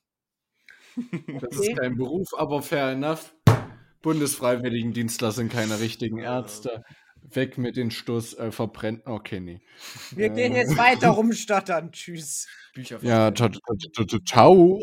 Das 1.40 1.56
Okay. 1.56 1.70
ist 1.72 1.76
kein 1.78 1.96
Beruf, 1.96 2.28
aber 2.36 2.62
fair 2.62 2.90
enough. 2.90 3.34
Bundesfreiwilligendienstler 4.02 5.32
sind 5.32 5.52
keine 5.52 5.80
richtigen 5.80 6.18
Ärzte. 6.18 6.84
Weg 7.30 7.58
mit 7.58 7.76
den 7.76 7.90
Stoß, 7.90 8.34
äh, 8.34 8.52
verbrennt. 8.52 9.02
Okay, 9.04 9.40
nee. 9.40 9.60
wir 10.12 10.30
gehen 10.30 10.54
Äh, 10.54 10.60
jetzt 10.60 10.78
weiter 10.78 11.10
rumstottern. 11.10 11.92
Tschüss. 11.92 12.46
Bücher 12.74 12.98
Ja, 13.02 13.30
ta- 13.32 13.48
ta- 13.50 14.18
ciao. 14.24 14.80